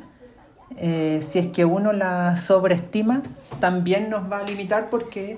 eh, 0.78 1.20
si 1.22 1.40
es 1.40 1.48
que 1.48 1.66
uno 1.66 1.94
la 1.94 2.38
sobreestima, 2.38 3.24
también 3.60 4.10
nos 4.10 4.32
va 4.32 4.40
a 4.40 4.44
limitar 4.44 4.90
porque 4.90 5.38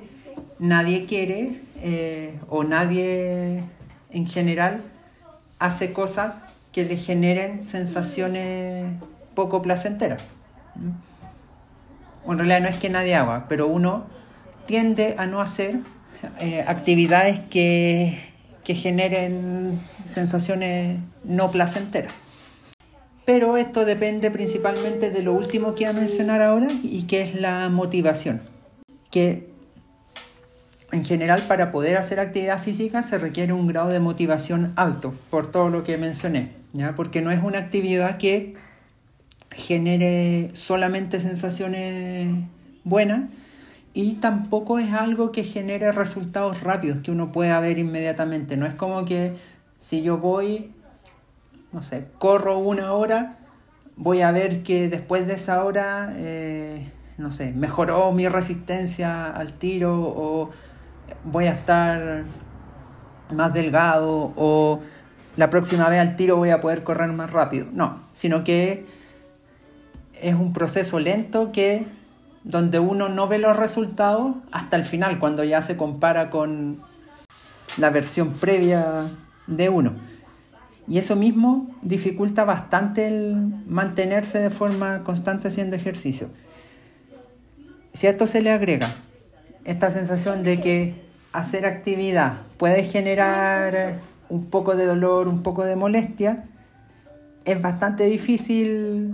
nadie 0.60 1.06
quiere 1.06 1.62
eh, 1.82 2.40
o 2.50 2.64
nadie 2.64 3.64
en 4.12 4.28
general 4.28 4.82
hace 5.60 5.94
cosas 5.94 6.40
que 6.72 6.86
le 6.86 6.98
generen 6.98 7.62
sensaciones 7.62 8.86
poco 9.36 9.62
placenteras. 9.62 10.22
en 12.28 12.38
realidad 12.38 12.62
no 12.62 12.68
es 12.68 12.78
que 12.78 12.90
nadie 12.90 13.16
haga, 13.16 13.46
pero 13.48 13.68
uno 13.68 14.06
tiende 14.66 15.16
a 15.18 15.28
no 15.28 15.40
hacer 15.40 15.80
eh, 16.40 16.64
actividades 16.68 17.40
que 17.40 18.20
que 18.68 18.76
generen 18.76 19.80
sensaciones 20.04 21.00
no 21.24 21.50
placenteras. 21.52 22.12
Pero 23.28 23.58
esto 23.58 23.84
depende 23.84 24.32
principalmente 24.32 25.12
de 25.12 25.22
lo 25.22 25.34
último 25.34 25.76
que 25.76 25.84
voy 25.84 25.94
a 25.98 26.00
mencionar 26.00 26.42
ahora 26.42 26.70
y 26.82 27.04
que 27.08 27.24
es 27.24 27.36
la 27.36 27.68
motivación. 27.68 28.40
Que 29.12 29.50
en 30.94 31.04
general 31.04 31.46
para 31.46 31.74
poder 31.74 31.98
hacer 31.98 32.22
actividad 32.22 32.64
física 32.64 33.04
se 33.04 33.18
requiere 33.18 33.52
un 33.52 33.68
grado 33.68 33.90
de 33.90 34.00
motivación 34.00 34.72
alto, 34.78 35.14
por 35.30 35.46
todo 35.46 35.68
lo 35.68 35.84
que 35.84 35.98
mencioné, 35.98 36.54
¿ya? 36.72 36.96
porque 36.96 37.22
no 37.22 37.30
es 37.30 37.44
una 37.44 37.58
actividad 37.58 38.18
que 38.18 38.56
genere 39.52 40.52
solamente 40.54 41.20
sensaciones 41.20 42.34
buenas, 42.86 43.30
y 43.94 44.14
tampoco 44.14 44.80
es 44.80 44.94
algo 44.94 45.34
que 45.34 45.44
genere 45.44 45.92
resultados 45.92 46.62
rápidos 46.62 47.00
que 47.04 47.12
uno 47.12 47.34
pueda 47.34 47.60
ver 47.60 47.78
inmediatamente. 47.78 48.56
No 48.56 48.66
es 48.68 48.76
como 48.76 49.04
que 49.04 49.34
si 49.82 50.02
yo 50.02 50.18
voy, 50.18 50.72
no 51.72 51.84
sé, 51.84 52.08
corro 52.20 52.60
una 52.60 52.94
hora, 52.94 53.38
voy 53.96 54.22
a 54.22 54.32
ver 54.32 54.64
que 54.64 54.90
después 54.90 55.28
de 55.28 55.34
esa 55.34 55.64
hora, 55.64 56.14
eh, 56.16 56.92
no 57.18 57.32
sé, 57.32 57.52
mejoró 57.54 58.12
mi 58.12 58.28
resistencia 58.28 59.32
al 59.32 59.54
tiro 59.54 60.02
o 60.02 60.52
voy 61.24 61.46
a 61.46 61.52
estar 61.52 62.24
más 63.36 63.54
delgado 63.54 64.34
o 64.36 64.80
la 65.36 65.50
próxima 65.50 65.90
vez 65.90 66.00
al 66.00 66.16
tiro 66.16 66.38
voy 66.38 66.50
a 66.50 66.62
poder 66.62 66.84
correr 66.84 67.12
más 67.14 67.30
rápido. 67.32 67.68
No, 67.72 68.00
sino 68.14 68.44
que 68.44 68.86
es 70.22 70.36
un 70.36 70.54
proceso 70.54 71.00
lento 71.00 71.52
que 71.52 71.88
donde 72.44 72.80
uno 72.80 73.10
no 73.10 73.28
ve 73.28 73.40
los 73.40 73.56
resultados 73.56 74.36
hasta 74.52 74.78
el 74.78 74.86
final, 74.86 75.20
cuando 75.20 75.44
ya 75.44 75.62
se 75.62 75.76
compara 75.76 76.30
con 76.30 76.82
la 77.78 77.90
versión 77.90 78.34
previa 78.34 79.04
de 79.48 79.70
uno. 79.70 79.94
Y 80.88 81.00
eso 81.00 81.16
mismo 81.16 81.70
dificulta 81.82 82.46
bastante 82.46 83.08
el 83.08 83.36
mantenerse 83.68 84.40
de 84.40 84.50
forma 84.50 85.04
constante 85.04 85.50
haciendo 85.50 85.76
ejercicio. 85.76 86.30
Si 87.94 88.08
a 88.08 88.12
esto 88.12 88.28
se 88.28 88.42
le 88.42 88.52
agrega 88.52 88.96
esta 89.66 89.92
sensación 89.92 90.44
de 90.44 90.62
que 90.62 91.08
hacer 91.34 91.66
actividad 91.66 92.42
puede 92.58 92.84
generar 92.84 94.00
un 94.30 94.46
poco 94.46 94.76
de 94.76 94.86
dolor, 94.86 95.28
un 95.28 95.44
poco 95.44 95.66
de 95.66 95.76
molestia, 95.76 96.46
es 97.44 97.62
bastante 97.62 98.06
difícil 98.06 99.14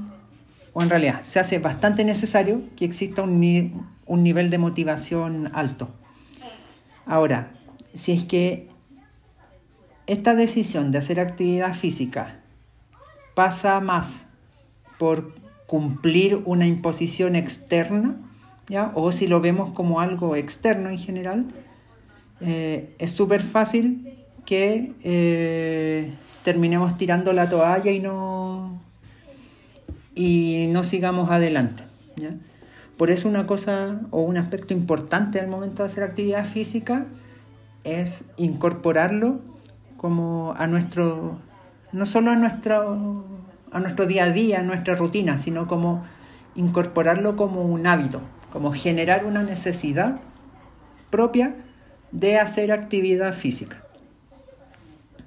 o 0.74 0.82
en 0.82 0.90
realidad 0.90 1.22
se 1.22 1.40
hace 1.40 1.60
bastante 1.60 2.04
necesario 2.04 2.62
que 2.76 2.86
exista 2.86 3.22
un, 3.22 3.40
nivel 4.08 4.50
de 4.50 4.58
motivación 4.58 5.52
alto. 5.54 5.90
Ahora, 7.06 7.52
si 7.94 8.12
es 8.12 8.24
que 8.24 8.70
esta 10.08 10.36
decisión 10.36 10.92
de 10.92 10.98
hacer 10.98 11.20
actividad 11.20 11.74
física 11.74 12.40
pasa 13.36 13.80
más 13.80 14.26
por 14.98 15.34
cumplir 15.66 16.42
una 16.46 16.66
imposición 16.66 17.36
externa, 17.36 18.18
¿ya? 18.68 18.92
o 18.96 19.12
si 19.12 19.28
lo 19.28 19.42
vemos 19.42 19.74
como 19.74 20.00
algo 20.02 20.36
externo 20.36 20.90
en 20.90 20.98
general, 20.98 21.46
eh, 22.42 22.94
es 23.00 23.12
súper 23.12 23.42
fácil 23.42 24.18
que 24.46 24.94
eh, 25.04 26.14
terminemos 26.44 26.98
tirando 26.98 27.34
la 27.34 27.50
toalla 27.50 27.92
y 27.92 28.00
no, 28.00 28.82
y 30.16 30.68
no 30.72 30.84
sigamos 30.84 31.32
adelante. 31.32 31.84
Por 32.98 33.10
eso 33.10 33.28
una 33.28 33.48
cosa 33.48 34.02
o 34.12 34.22
un 34.22 34.38
aspecto 34.38 34.74
importante 34.74 35.40
al 35.40 35.48
momento 35.48 35.84
de 35.84 35.90
hacer 35.90 36.04
actividad 36.04 36.46
física 36.46 37.08
es 37.84 38.24
incorporarlo 38.38 39.42
como 40.04 40.54
a 40.58 40.68
nuestro, 40.68 41.40
no 41.94 42.06
solo 42.06 42.32
a 42.32 42.36
nuestro, 42.36 43.24
a 43.72 43.80
nuestro 43.80 44.06
día 44.06 44.26
a 44.26 44.32
día, 44.32 44.60
a 44.60 44.62
nuestra 44.62 44.96
rutina, 44.96 45.38
sino 45.38 45.66
como 45.66 46.04
incorporarlo 46.56 47.38
como 47.38 47.62
un 47.62 47.88
hábito, 47.88 48.20
como 48.52 48.74
generar 48.74 49.24
una 49.24 49.44
necesidad 49.44 50.20
propia 51.10 51.56
de 52.12 52.38
hacer 52.38 52.74
actividad 52.74 53.34
física. 53.34 53.82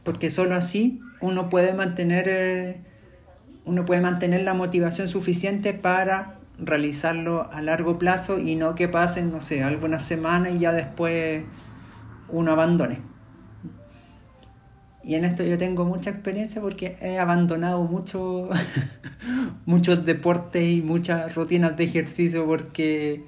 Porque 0.04 0.28
solo 0.28 0.54
así 0.54 1.00
uno 1.22 1.48
puede 1.48 1.72
mantener 1.72 2.28
eh, 2.28 2.80
uno 3.64 3.86
puede 3.86 4.02
mantener 4.02 4.42
la 4.42 4.52
motivación 4.52 5.08
suficiente 5.08 5.72
para 5.72 6.34
realizarlo 6.58 7.50
a 7.50 7.62
largo 7.62 7.98
plazo 7.98 8.38
y 8.38 8.56
no 8.56 8.74
que 8.74 8.88
pasen, 8.88 9.32
no 9.32 9.40
sé, 9.40 9.62
algunas 9.62 10.02
semanas 10.02 10.52
y 10.52 10.58
ya 10.58 10.74
después 10.74 11.44
uno 12.28 12.52
abandone. 12.52 13.15
Y 15.06 15.14
en 15.14 15.24
esto 15.24 15.44
yo 15.44 15.56
tengo 15.56 15.84
mucha 15.84 16.10
experiencia 16.10 16.60
porque 16.60 16.96
he 17.00 17.20
abandonado 17.20 17.84
mucho, 17.84 18.48
muchos 19.64 20.04
deportes 20.04 20.68
y 20.68 20.82
muchas 20.82 21.32
rutinas 21.36 21.76
de 21.76 21.84
ejercicio 21.84 22.44
porque, 22.44 23.22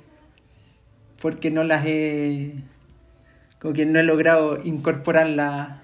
porque 1.22 1.52
no 1.52 1.62
las 1.62 1.86
he, 1.86 2.64
como 3.60 3.74
que 3.74 3.86
no 3.86 4.00
he 4.00 4.02
logrado 4.02 4.58
incorporarlas 4.64 5.78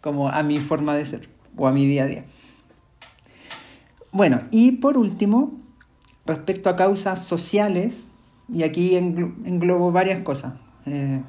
como 0.00 0.30
a 0.30 0.42
mi 0.42 0.60
forma 0.60 0.96
de 0.96 1.04
ser 1.04 1.28
o 1.58 1.66
a 1.66 1.72
mi 1.72 1.86
día 1.86 2.04
a 2.04 2.06
día. 2.06 2.24
Bueno, 4.12 4.44
y 4.50 4.72
por 4.78 4.96
último, 4.96 5.60
respecto 6.24 6.70
a 6.70 6.76
causas 6.76 7.22
sociales, 7.22 8.08
y 8.48 8.62
aquí 8.62 8.96
englobo 8.96 9.92
varias 9.92 10.22
cosas, 10.22 10.54
eh, 10.86 11.20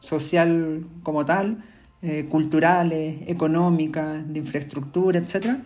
social 0.00 0.84
como 1.02 1.24
tal, 1.24 1.64
eh, 2.00 2.26
culturales, 2.30 3.16
económicas, 3.26 4.32
de 4.32 4.38
infraestructura, 4.38 5.18
etc. 5.18 5.56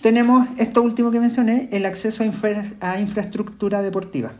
Tenemos 0.00 0.48
esto 0.56 0.80
último 0.80 1.10
que 1.10 1.20
mencioné, 1.20 1.68
el 1.72 1.84
acceso 1.84 2.24
a, 2.80 2.98
infraestructura 2.98 3.82
deportiva. 3.82 4.32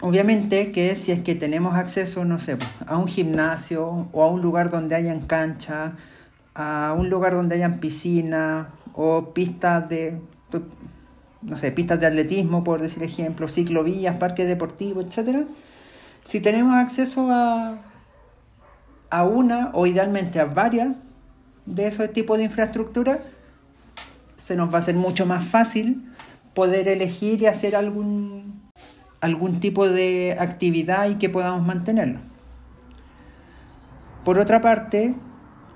Obviamente 0.00 0.70
que 0.70 0.94
si 0.94 1.10
es 1.10 1.20
que 1.24 1.34
tenemos 1.34 1.74
acceso, 1.74 2.24
no 2.24 2.38
sé, 2.38 2.56
a 2.86 2.96
un 2.98 3.08
gimnasio 3.08 4.06
o 4.12 4.22
a 4.22 4.28
un 4.28 4.40
lugar 4.42 4.70
donde 4.70 4.94
hayan 4.94 5.22
cancha, 5.22 5.94
a 6.54 6.94
un 6.96 7.10
lugar 7.10 7.32
donde 7.32 7.56
hayan 7.56 7.80
piscina 7.80 8.68
o 8.92 9.34
pistas 9.34 9.88
de, 9.88 10.20
no 11.42 11.56
sé, 11.56 11.72
pistas 11.72 11.98
de 11.98 12.06
atletismo, 12.06 12.62
por 12.62 12.80
decir 12.80 13.02
ejemplo, 13.02 13.48
ciclovías, 13.48 14.18
parques 14.18 14.46
deportivos, 14.46 15.04
etc. 15.06 15.46
Si 16.22 16.38
tenemos 16.38 16.74
acceso 16.74 17.28
a, 17.28 17.91
a 19.12 19.24
una 19.24 19.70
o 19.74 19.86
idealmente 19.86 20.40
a 20.40 20.46
varias 20.46 20.88
de 21.66 21.86
esos 21.86 22.10
tipos 22.14 22.38
de 22.38 22.44
infraestructura, 22.44 23.20
se 24.38 24.56
nos 24.56 24.70
va 24.70 24.76
a 24.76 24.78
hacer 24.78 24.94
mucho 24.94 25.26
más 25.26 25.44
fácil 25.44 26.10
poder 26.54 26.88
elegir 26.88 27.42
y 27.42 27.46
hacer 27.46 27.76
algún, 27.76 28.62
algún 29.20 29.60
tipo 29.60 29.86
de 29.86 30.34
actividad 30.40 31.10
y 31.10 31.16
que 31.16 31.28
podamos 31.28 31.64
mantenerlo. 31.64 32.20
Por 34.24 34.38
otra 34.38 34.62
parte, 34.62 35.14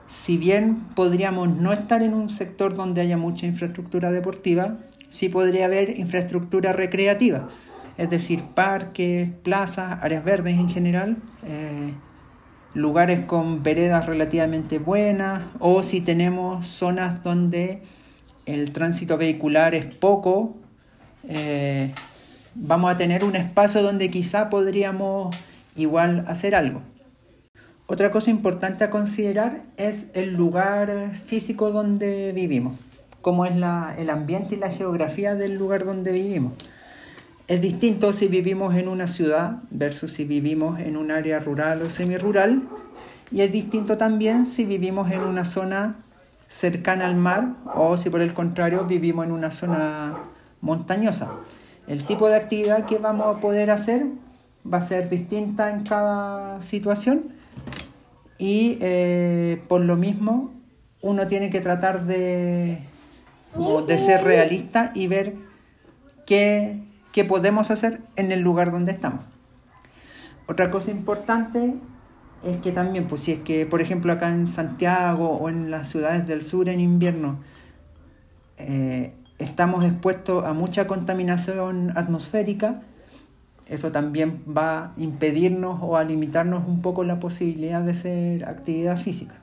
si 0.06 0.38
bien 0.38 0.80
podríamos 0.94 1.50
no 1.50 1.74
estar 1.74 2.02
en 2.02 2.14
un 2.14 2.30
sector 2.30 2.74
donde 2.74 3.02
haya 3.02 3.18
mucha 3.18 3.44
infraestructura 3.44 4.12
deportiva, 4.12 4.78
sí 5.10 5.28
podría 5.28 5.66
haber 5.66 5.98
infraestructura 5.98 6.72
recreativa, 6.72 7.48
es 7.98 8.08
decir, 8.08 8.42
parques, 8.54 9.30
plazas, 9.42 10.02
áreas 10.02 10.24
verdes 10.24 10.54
en 10.54 10.70
general, 10.70 11.16
eh, 11.44 11.92
lugares 12.76 13.24
con 13.24 13.62
veredas 13.62 14.04
relativamente 14.04 14.78
buenas, 14.78 15.42
o 15.60 15.82
si 15.82 16.02
tenemos 16.02 16.66
zonas 16.66 17.24
donde 17.24 17.80
el 18.44 18.70
tránsito 18.72 19.16
vehicular 19.16 19.74
es 19.74 19.86
poco, 19.94 20.54
eh, 21.26 21.94
vamos 22.54 22.90
a 22.90 22.98
tener 22.98 23.24
un 23.24 23.34
espacio 23.34 23.82
donde 23.82 24.10
quizá 24.10 24.50
podríamos 24.50 25.34
igual 25.74 26.26
hacer 26.28 26.54
algo. 26.54 26.82
Otra 27.86 28.10
cosa 28.10 28.30
importante 28.30 28.84
a 28.84 28.90
considerar 28.90 29.62
es 29.78 30.08
el 30.12 30.34
lugar 30.34 31.12
físico 31.24 31.70
donde 31.70 32.32
vivimos, 32.32 32.78
cómo 33.22 33.46
es 33.46 33.52
el 33.52 34.10
ambiente 34.10 34.54
y 34.54 34.58
la 34.58 34.70
geografía 34.70 35.34
del 35.34 35.54
lugar 35.54 35.86
donde 35.86 36.12
vivimos. 36.12 36.52
Es 37.48 37.60
distinto 37.60 38.12
si 38.12 38.26
vivimos 38.26 38.74
en 38.74 38.88
una 38.88 39.06
ciudad 39.06 39.58
versus 39.70 40.12
si 40.12 40.24
vivimos 40.24 40.80
en 40.80 40.96
un 40.96 41.12
área 41.12 41.38
rural 41.38 41.80
o 41.82 41.90
semirural. 41.90 42.62
Y 43.30 43.42
es 43.42 43.52
distinto 43.52 43.96
también 43.96 44.46
si 44.46 44.64
vivimos 44.64 45.12
en 45.12 45.20
una 45.20 45.44
zona 45.44 45.96
cercana 46.48 47.06
al 47.06 47.16
mar 47.16 47.54
o 47.74 47.96
si 47.96 48.10
por 48.10 48.20
el 48.20 48.34
contrario 48.34 48.84
vivimos 48.84 49.26
en 49.26 49.32
una 49.32 49.52
zona 49.52 50.16
montañosa. 50.60 51.30
El 51.86 52.04
tipo 52.04 52.28
de 52.28 52.34
actividad 52.34 52.84
que 52.84 52.98
vamos 52.98 53.36
a 53.36 53.40
poder 53.40 53.70
hacer 53.70 54.06
va 54.72 54.78
a 54.78 54.82
ser 54.82 55.08
distinta 55.08 55.70
en 55.70 55.84
cada 55.84 56.60
situación 56.60 57.32
y 58.38 58.78
eh, 58.80 59.62
por 59.68 59.82
lo 59.82 59.96
mismo 59.96 60.52
uno 61.00 61.28
tiene 61.28 61.50
que 61.50 61.60
tratar 61.60 62.06
de, 62.06 62.78
de 63.86 63.98
ser 63.98 64.24
realista 64.24 64.90
y 64.94 65.06
ver 65.06 65.34
qué, 66.26 66.80
qué 67.16 67.24
podemos 67.24 67.70
hacer 67.70 68.02
en 68.16 68.30
el 68.30 68.40
lugar 68.40 68.70
donde 68.70 68.92
estamos. 68.92 69.20
Otra 70.46 70.70
cosa 70.70 70.90
importante 70.90 71.74
es 72.44 72.60
que 72.60 72.72
también, 72.72 73.08
pues 73.08 73.22
si 73.22 73.32
es 73.32 73.38
que, 73.38 73.64
por 73.64 73.80
ejemplo, 73.80 74.12
acá 74.12 74.28
en 74.28 74.46
Santiago 74.46 75.30
o 75.30 75.48
en 75.48 75.70
las 75.70 75.88
ciudades 75.88 76.26
del 76.26 76.44
sur 76.44 76.68
en 76.68 76.78
invierno, 76.78 77.38
eh, 78.58 79.14
estamos 79.38 79.82
expuestos 79.86 80.44
a 80.44 80.52
mucha 80.52 80.86
contaminación 80.86 81.96
atmosférica, 81.96 82.82
eso 83.64 83.90
también 83.92 84.42
va 84.46 84.78
a 84.78 84.92
impedirnos 84.98 85.78
o 85.80 85.96
a 85.96 86.04
limitarnos 86.04 86.68
un 86.68 86.82
poco 86.82 87.02
la 87.02 87.18
posibilidad 87.18 87.80
de 87.80 87.92
hacer 87.92 88.44
actividad 88.44 88.98
física. 88.98 89.36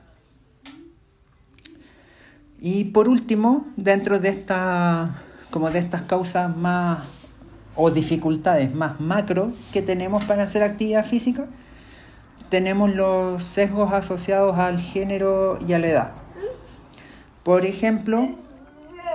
Y 2.60 2.84
por 2.84 3.08
último, 3.08 3.66
dentro 3.76 4.20
de 4.20 4.28
esta, 4.28 5.24
como 5.50 5.72
de 5.72 5.80
estas 5.80 6.02
causas 6.02 6.56
más 6.56 7.23
o 7.76 7.90
dificultades 7.90 8.74
más 8.74 9.00
macro 9.00 9.52
que 9.72 9.82
tenemos 9.82 10.24
para 10.24 10.44
hacer 10.44 10.62
actividad 10.62 11.04
física, 11.04 11.46
tenemos 12.48 12.94
los 12.94 13.42
sesgos 13.42 13.92
asociados 13.92 14.58
al 14.58 14.80
género 14.80 15.58
y 15.66 15.72
a 15.72 15.78
la 15.78 15.86
edad. 15.88 16.12
Por 17.42 17.64
ejemplo, 17.64 18.36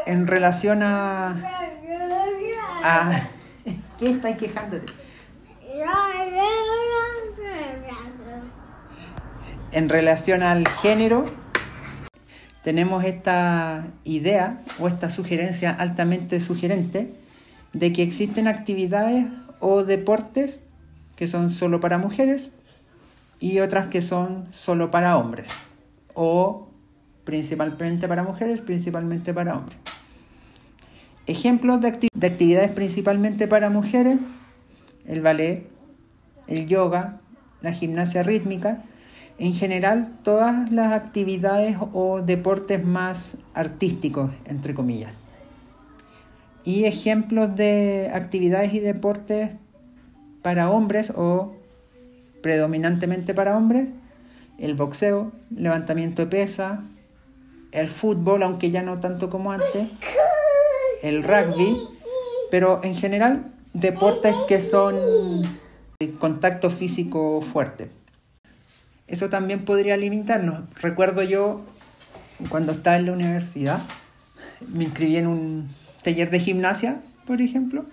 en 0.05 0.27
relación 0.27 0.81
a, 0.83 1.37
¿Qué 3.97 4.09
estás 4.11 4.37
quejándote? 4.37 4.91
En 9.71 9.89
relación 9.89 10.41
al 10.41 10.67
género, 10.67 11.31
tenemos 12.63 13.03
esta 13.03 13.87
idea 14.03 14.63
o 14.79 14.87
esta 14.87 15.09
sugerencia 15.09 15.71
altamente 15.71 16.39
sugerente 16.39 17.18
de 17.73 17.93
que 17.93 18.03
existen 18.03 18.47
actividades 18.47 19.25
o 19.59 19.83
deportes 19.83 20.61
que 21.15 21.27
son 21.27 21.49
solo 21.49 21.79
para 21.79 21.97
mujeres 21.97 22.53
y 23.39 23.59
otras 23.59 23.87
que 23.87 24.01
son 24.01 24.47
solo 24.51 24.91
para 24.91 25.17
hombres 25.17 25.49
o 26.13 26.69
principalmente 27.23 28.07
para 28.07 28.23
mujeres, 28.23 28.61
principalmente 28.61 29.33
para 29.33 29.57
hombres. 29.57 29.77
Ejemplos 31.27 31.79
de, 31.79 31.89
actividades 32.27 32.71
principalmente 32.71 33.47
para 33.47 33.69
mujeres, 33.69 34.17
el 35.05 35.21
ballet, 35.21 35.69
el 36.47 36.67
yoga, 36.67 37.21
la 37.61 37.71
gimnasia 37.71 38.23
rítmica, 38.23 38.83
en 39.37 39.53
general 39.53 40.17
todas 40.23 40.71
las 40.71 40.91
actividades 40.91 41.77
o 41.93 42.21
deportes 42.21 42.83
más 42.83 43.37
artísticos, 43.53 44.31
entre 44.45 44.73
comillas. 44.73 45.13
Y 46.63 46.85
ejemplos 46.85 47.55
de 47.55 48.11
actividades 48.13 48.73
y 48.73 48.79
deportes 48.79 49.51
para 50.41 50.69
hombres 50.69 51.11
o 51.15 51.53
predominantemente 52.41 53.33
para 53.33 53.57
hombres, 53.57 53.87
el 54.57 54.75
boxeo, 54.75 55.31
levantamiento 55.55 56.23
de 56.23 56.27
pesa, 56.27 56.83
el 57.71 57.89
fútbol, 57.89 58.43
aunque 58.43 58.71
ya 58.71 58.83
no 58.83 58.99
tanto 58.99 59.29
como 59.29 59.51
antes, 59.51 59.87
el 61.01 61.23
rugby, 61.23 61.77
pero 62.51 62.81
en 62.83 62.95
general 62.95 63.51
deportes 63.73 64.35
que 64.47 64.59
son 64.61 64.95
de 65.99 66.11
contacto 66.13 66.69
físico 66.69 67.41
fuerte. 67.41 67.89
Eso 69.07 69.29
también 69.29 69.65
podría 69.65 69.97
limitarnos. 69.97 70.63
Recuerdo 70.81 71.23
yo, 71.23 71.61
cuando 72.49 72.71
estaba 72.73 72.97
en 72.97 73.05
la 73.05 73.11
universidad, 73.13 73.81
me 74.73 74.85
inscribí 74.85 75.17
en 75.17 75.27
un 75.27 75.69
taller 76.09 76.29
de 76.31 76.39
gimnasia, 76.39 77.01
por 77.25 77.41
ejemplo, 77.41 77.85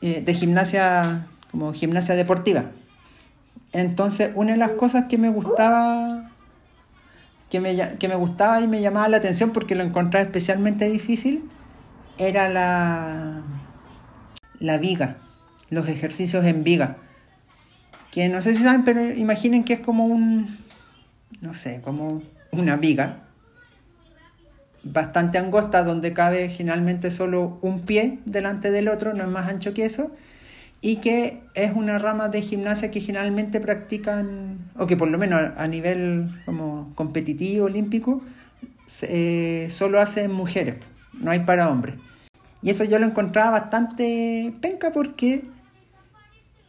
eh, 0.00 0.22
de 0.24 0.34
gimnasia 0.34 1.26
como 1.50 1.72
gimnasia 1.72 2.14
deportiva. 2.14 2.66
Entonces, 3.72 4.30
una 4.34 4.52
de 4.52 4.58
las 4.58 4.70
cosas 4.72 5.06
que 5.06 5.18
me 5.18 5.28
gustaba 5.28 6.30
que 7.50 7.60
me, 7.60 7.76
que 7.98 8.08
me 8.08 8.14
gustaba 8.14 8.60
y 8.60 8.68
me 8.68 8.80
llamaba 8.80 9.08
la 9.08 9.16
atención 9.18 9.50
porque 9.50 9.74
lo 9.74 9.84
encontraba 9.84 10.24
especialmente 10.24 10.88
difícil 10.88 11.48
era 12.18 12.48
la, 12.48 13.42
la 14.58 14.78
viga, 14.78 15.16
los 15.70 15.88
ejercicios 15.88 16.44
en 16.44 16.64
viga. 16.64 16.96
Que 18.10 18.28
no 18.28 18.40
sé 18.42 18.54
si 18.54 18.62
saben, 18.62 18.84
pero 18.84 19.12
imaginen 19.12 19.64
que 19.64 19.74
es 19.74 19.80
como 19.80 20.06
un, 20.06 20.56
no 21.40 21.52
sé, 21.54 21.80
como 21.82 22.22
una 22.52 22.76
viga 22.76 23.25
bastante 24.92 25.38
angosta 25.38 25.84
donde 25.84 26.12
cabe 26.12 26.48
generalmente 26.48 27.10
solo 27.10 27.58
un 27.62 27.80
pie 27.80 28.20
delante 28.24 28.70
del 28.70 28.88
otro, 28.88 29.14
no 29.14 29.24
es 29.24 29.30
más 29.30 29.48
ancho 29.48 29.74
que 29.74 29.84
eso, 29.84 30.12
y 30.80 30.96
que 30.96 31.42
es 31.54 31.72
una 31.74 31.98
rama 31.98 32.28
de 32.28 32.42
gimnasia 32.42 32.90
que 32.90 33.00
generalmente 33.00 33.60
practican, 33.60 34.58
o 34.76 34.86
que 34.86 34.96
por 34.96 35.08
lo 35.08 35.18
menos 35.18 35.40
a 35.56 35.66
nivel 35.66 36.30
como 36.44 36.92
competitivo, 36.94 37.66
olímpico, 37.66 38.22
eh, 39.02 39.68
solo 39.70 40.00
hacen 40.00 40.32
mujeres, 40.32 40.76
no 41.14 41.30
hay 41.30 41.40
para 41.40 41.70
hombres. 41.70 41.96
Y 42.62 42.70
eso 42.70 42.84
yo 42.84 42.98
lo 42.98 43.06
encontraba 43.06 43.50
bastante 43.50 44.54
penca 44.60 44.92
porque 44.92 45.44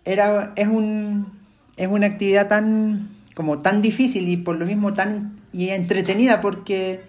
era, 0.05 0.53
es, 0.55 0.67
un, 0.67 1.27
es 1.75 1.87
una 1.87 2.07
actividad 2.07 2.47
tan, 2.47 3.09
como 3.35 3.59
tan 3.59 3.81
difícil 3.81 4.27
y 4.29 4.37
por 4.37 4.57
lo 4.57 4.65
mismo 4.65 4.93
tan 4.93 5.37
y 5.53 5.69
entretenida 5.69 6.41
porque 6.41 7.01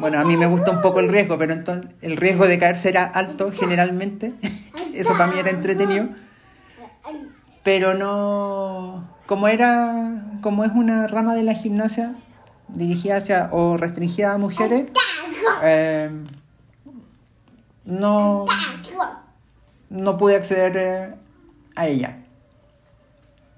Bueno, 0.00 0.18
a 0.18 0.24
mí 0.24 0.36
me 0.36 0.46
gusta 0.46 0.70
un 0.70 0.80
poco 0.80 1.00
el 1.00 1.08
riesgo, 1.08 1.36
pero 1.36 1.52
entonces 1.52 1.90
el 2.00 2.16
riesgo 2.16 2.46
de 2.48 2.58
caerse 2.58 2.88
era 2.88 3.04
alto 3.04 3.52
generalmente. 3.52 4.32
Eso 4.94 5.12
para 5.12 5.26
mí 5.26 5.38
era 5.38 5.50
entretenido. 5.50 6.08
Pero 7.62 7.94
no. 7.94 9.06
Como 9.26 9.48
era. 9.48 10.24
Como 10.40 10.64
es 10.64 10.72
una 10.74 11.06
rama 11.06 11.34
de 11.34 11.42
la 11.42 11.54
gimnasia 11.54 12.14
dirigida 12.68 13.16
hacia. 13.16 13.50
o 13.52 13.76
restringida 13.76 14.32
a 14.32 14.38
mujeres. 14.38 14.86
Eh, 15.62 16.10
no. 17.84 18.46
No 19.90 20.16
pude 20.16 20.36
acceder 20.36 20.76
eh, 20.76 21.14
a 21.76 21.86
ella. 21.88 22.20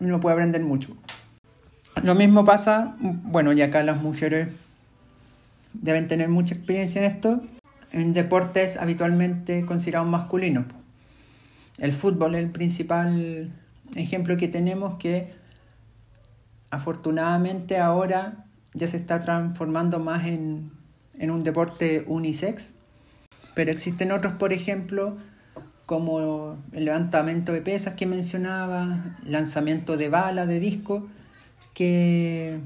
No 0.01 0.19
pude 0.19 0.33
aprender 0.33 0.63
mucho. 0.63 0.97
Lo 2.03 2.15
mismo 2.17 2.45
pasa, 2.45 2.97
bueno, 2.99 3.53
y 3.53 3.63
acá 3.63 3.83
las 3.83 4.01
mujeres 4.03 4.49
deben 5.75 6.09
tener 6.09 6.29
mucha 6.29 6.55
experiencia 6.55 7.05
en 7.05 7.13
esto, 7.13 7.43
en 7.93 8.15
deportes 8.15 8.77
habitualmente 8.77 9.65
considerados 9.67 10.09
masculinos. 10.09 10.65
El 11.79 11.93
fútbol 11.93 12.35
es 12.35 12.43
el 12.43 12.51
principal 12.51 13.53
ejemplo 13.95 14.37
que 14.37 14.49
tenemos 14.49 14.99
que 14.99 15.33
afortunadamente 16.71 17.79
ahora 17.79 18.45
ya 18.75 18.89
se 18.89 18.97
está 18.97 19.21
transformando 19.21 19.99
más 19.99 20.27
en, 20.27 20.71
en 21.19 21.31
un 21.31 21.43
deporte 21.45 22.05
unisex, 22.07 22.73
pero 23.55 23.71
existen 23.71 24.13
otros, 24.13 24.35
por 24.35 24.53
ejemplo, 24.53 25.19
como 25.87 26.57
el 26.73 26.87
levantamiento 26.87 27.53
de 27.53 27.61
pesas 27.61 27.95
que 27.95 28.07
mencionaba, 28.07 29.17
lanzamiento 29.27 29.97
de 29.99 30.09
bala, 30.09 30.47
de 30.47 30.59
disco, 30.59 31.07
que, 31.75 32.61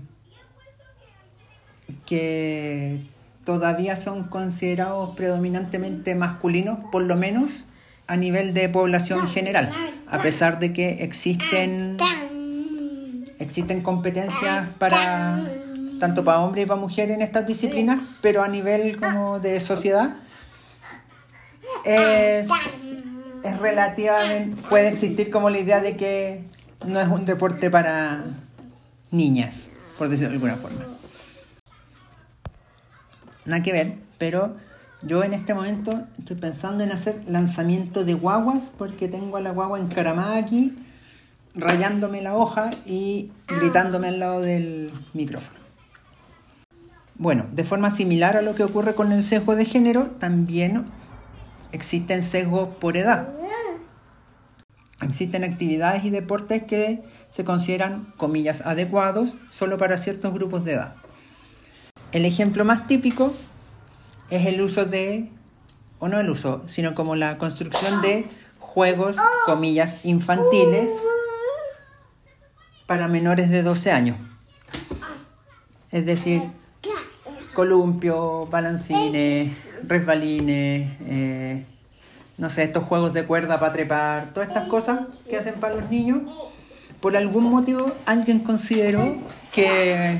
que 2.05 3.01
todavía 3.45 3.97
son 3.97 4.25
considerados 4.25 5.15
predominantemente 5.17 6.15
masculinos, 6.15 6.79
por 6.91 7.03
lo 7.03 7.17
menos 7.17 7.67
a 8.07 8.17
nivel 8.17 8.55
de 8.55 8.69
población 8.69 9.27
general, 9.29 9.73
a 10.09 10.23
pesar 10.23 10.59
de 10.59 10.73
que 10.73 11.05
existen, 11.05 11.97
existen 13.39 13.83
competencias 13.83 14.69
para 14.79 15.45
tanto 15.99 16.25
para 16.25 16.41
hombres 16.41 16.65
y 16.65 16.69
para 16.69 16.81
mujeres 16.81 17.17
en 17.17 17.23
estas 17.23 17.47
disciplinas, 17.47 18.01
pero 18.21 18.43
a 18.43 18.49
nivel 18.49 19.01
como 19.01 19.41
de 19.41 19.61
sociedad 19.61 20.17
es, 21.85 22.49
es 23.43 23.59
relativamente, 23.59 24.61
puede 24.69 24.89
existir 24.89 25.31
como 25.31 25.51
la 25.51 25.59
idea 25.59 25.81
de 25.81 25.97
que 25.97 26.45
no 26.87 27.01
es 27.01 27.09
un 27.09 27.25
deporte 27.25 27.71
para 27.71 28.25
niñas, 29.11 29.71
por 29.99 30.09
decirlo 30.09 30.31
de 30.31 30.35
alguna 30.35 30.57
forma. 30.57 30.96
Nada 33.47 33.63
que 33.63 33.73
ver, 33.73 33.99
pero 34.19 34.57
yo 35.03 35.23
en 35.23 35.35
este 35.35 35.55
momento 35.55 36.07
estoy 36.19 36.37
pensando 36.37 36.83
en 36.83 36.91
hacer 36.91 37.23
lanzamiento 37.29 38.05
de 38.05 38.15
guaguas 38.15 38.73
porque 38.77 39.09
tengo 39.09 39.37
a 39.37 39.41
la 39.41 39.51
guagua 39.51 39.79
encaramada 39.79 40.37
aquí, 40.37 40.75
rayándome 41.55 42.23
la 42.23 42.35
hoja 42.35 42.71
y 42.85 43.31
gritándome 43.47 44.09
al 44.09 44.19
lado 44.19 44.41
del 44.41 44.91
micrófono. 45.15 45.61
Bueno, 47.19 47.47
de 47.53 47.65
forma 47.65 47.91
similar 47.91 48.37
a 48.37 48.43
lo 48.43 48.55
que 48.55 48.65
ocurre 48.65 48.95
con 48.95 49.13
el 49.13 49.23
sesgo 49.23 49.57
de 49.57 49.65
género, 49.65 50.09
también 50.19 50.85
existen 51.73 52.23
sesgos 52.23 52.69
por 52.77 52.97
edad. 52.97 53.29
Existen 55.03 55.45
actividades 55.45 56.05
y 56.05 56.11
deportes 56.11 56.65
que 56.65 57.05
se 57.29 57.45
consideran, 57.45 58.13
comillas, 58.17 58.63
adecuados 58.63 59.37
solo 59.51 59.79
para 59.79 59.99
ciertos 59.99 60.33
grupos 60.33 60.65
de 60.65 60.73
edad. 60.73 60.97
El 62.17 62.25
ejemplo 62.25 62.65
más 62.65 62.87
típico 62.87 63.35
es 64.31 64.47
el 64.47 64.63
uso 64.63 64.87
de, 64.87 65.29
o 65.99 66.09
no 66.09 66.19
el 66.19 66.31
uso, 66.31 66.63
sino 66.65 66.95
como 66.95 67.15
la 67.15 67.37
construcción 67.37 68.01
de 68.01 68.25
juegos, 68.59 69.19
comillas, 69.45 69.99
infantiles 70.03 70.91
para 72.87 73.07
menores 73.07 73.51
de 73.51 73.63
12 73.63 73.93
años. 73.93 74.17
Es 75.91 76.07
decir, 76.07 76.41
columpio, 77.53 78.47
balancines, 78.47 79.55
resbalines, 79.87 80.97
eh, 81.05 81.67
no 82.39 82.49
sé, 82.49 82.63
estos 82.63 82.85
juegos 82.85 83.13
de 83.13 83.27
cuerda 83.27 83.61
para 83.61 83.75
trepar, 83.75 84.33
todas 84.33 84.49
estas 84.49 84.69
cosas 84.69 85.01
que 85.29 85.37
hacen 85.37 85.61
para 85.61 85.75
los 85.75 85.91
niños, 85.91 86.23
por 87.03 87.15
algún 87.15 87.45
motivo 87.45 87.93
alguien 88.07 88.39
consideró 88.39 89.19
que 89.53 90.19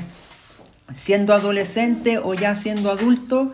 siendo 0.93 1.33
adolescente 1.33 2.17
o 2.17 2.33
ya 2.33 2.55
siendo 2.55 2.91
adulto, 2.91 3.53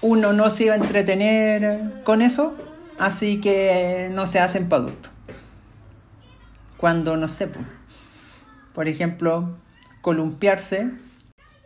uno 0.00 0.32
no 0.32 0.50
se 0.50 0.64
iba 0.64 0.74
a 0.74 0.76
entretener 0.76 2.02
con 2.04 2.22
eso, 2.22 2.54
así 2.98 3.40
que 3.40 4.10
no 4.12 4.26
se 4.26 4.40
hacen 4.40 4.68
para 4.68 4.82
adultos. 4.82 5.12
Cuando, 6.76 7.16
no 7.16 7.28
sé, 7.28 7.48
por 8.74 8.88
ejemplo, 8.88 9.56
columpiarse 10.00 10.90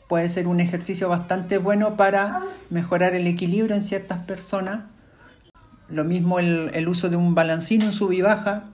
puede 0.08 0.28
ser 0.28 0.46
un 0.46 0.60
ejercicio 0.60 1.08
bastante 1.08 1.58
bueno 1.58 1.96
para 1.96 2.42
mejorar 2.70 3.14
el 3.14 3.26
equilibrio 3.26 3.74
en 3.76 3.82
ciertas 3.82 4.24
personas 4.24 4.80
lo 5.92 6.04
mismo 6.04 6.38
el, 6.38 6.88
uso 6.88 7.10
de 7.10 7.16
un 7.16 7.34
balancino 7.34 7.84
en 7.84 7.92
sub 7.92 8.12
y 8.12 8.22
baja. 8.22 8.64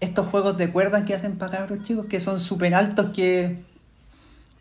Estos 0.00 0.28
juegos 0.28 0.56
de 0.56 0.70
cuerdas 0.70 1.04
que 1.04 1.14
hacen 1.14 1.36
para 1.36 1.58
cabros 1.58 1.82
chicos 1.82 2.06
que 2.06 2.20
son 2.20 2.40
súper 2.40 2.74
altos 2.74 3.10
que 3.14 3.64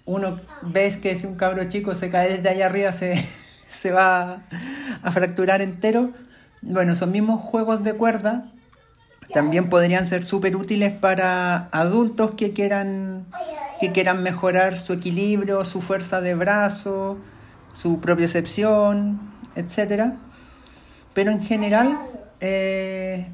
uno 0.06 0.40
ves 0.62 0.98
que 0.98 1.16
si 1.16 1.28
un 1.28 1.36
cabro 1.36 1.68
chico 1.70 1.96
se 1.96 2.10
cae 2.10 2.38
desde 2.38 2.50
allá 2.50 2.66
arriba 2.66 2.92
se, 2.92 3.24
se 3.68 3.92
va 3.92 4.44
a 5.02 5.12
fracturar 5.12 5.62
entero. 5.62 6.12
Bueno, 6.62 6.94
esos 6.94 7.10
mismos 7.10 7.42
juegos 7.42 7.84
de 7.84 7.94
cuerda 7.94 8.50
también 9.34 9.70
podrían 9.70 10.06
ser 10.06 10.24
súper 10.24 10.56
útiles 10.56 10.92
para 10.92 11.70
adultos 11.72 12.32
que 12.36 12.54
quieran, 12.54 13.26
que 13.80 13.92
quieran 13.92 14.22
mejorar 14.24 14.78
su 14.78 14.94
equilibrio, 14.94 15.66
su 15.66 15.82
fuerza 15.82 16.22
de 16.22 16.36
brazo, 16.36 17.18
su 17.72 18.00
propiocepción, 18.00 19.20
etcétera 19.56 20.18
pero 21.14 21.32
en 21.32 21.44
general 21.44 21.98
eh, 22.40 23.28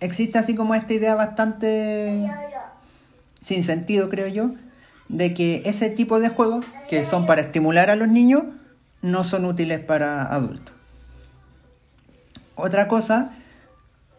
existe 0.00 0.38
así 0.38 0.54
como 0.54 0.74
esta 0.74 0.92
idea 0.92 1.14
bastante 1.14 2.28
sin 3.40 3.64
sentido, 3.64 4.08
creo 4.08 4.28
yo, 4.28 4.50
de 5.08 5.34
que 5.34 5.62
ese 5.64 5.90
tipo 5.90 6.20
de 6.20 6.28
juegos, 6.28 6.64
que 6.88 7.04
son 7.04 7.26
para 7.26 7.40
estimular 7.40 7.90
a 7.90 7.96
los 7.96 8.08
niños, 8.08 8.44
no 9.02 9.24
son 9.24 9.44
útiles 9.44 9.80
para 9.80 10.22
adultos. 10.26 10.74
Otra 12.54 12.88
cosa 12.88 13.32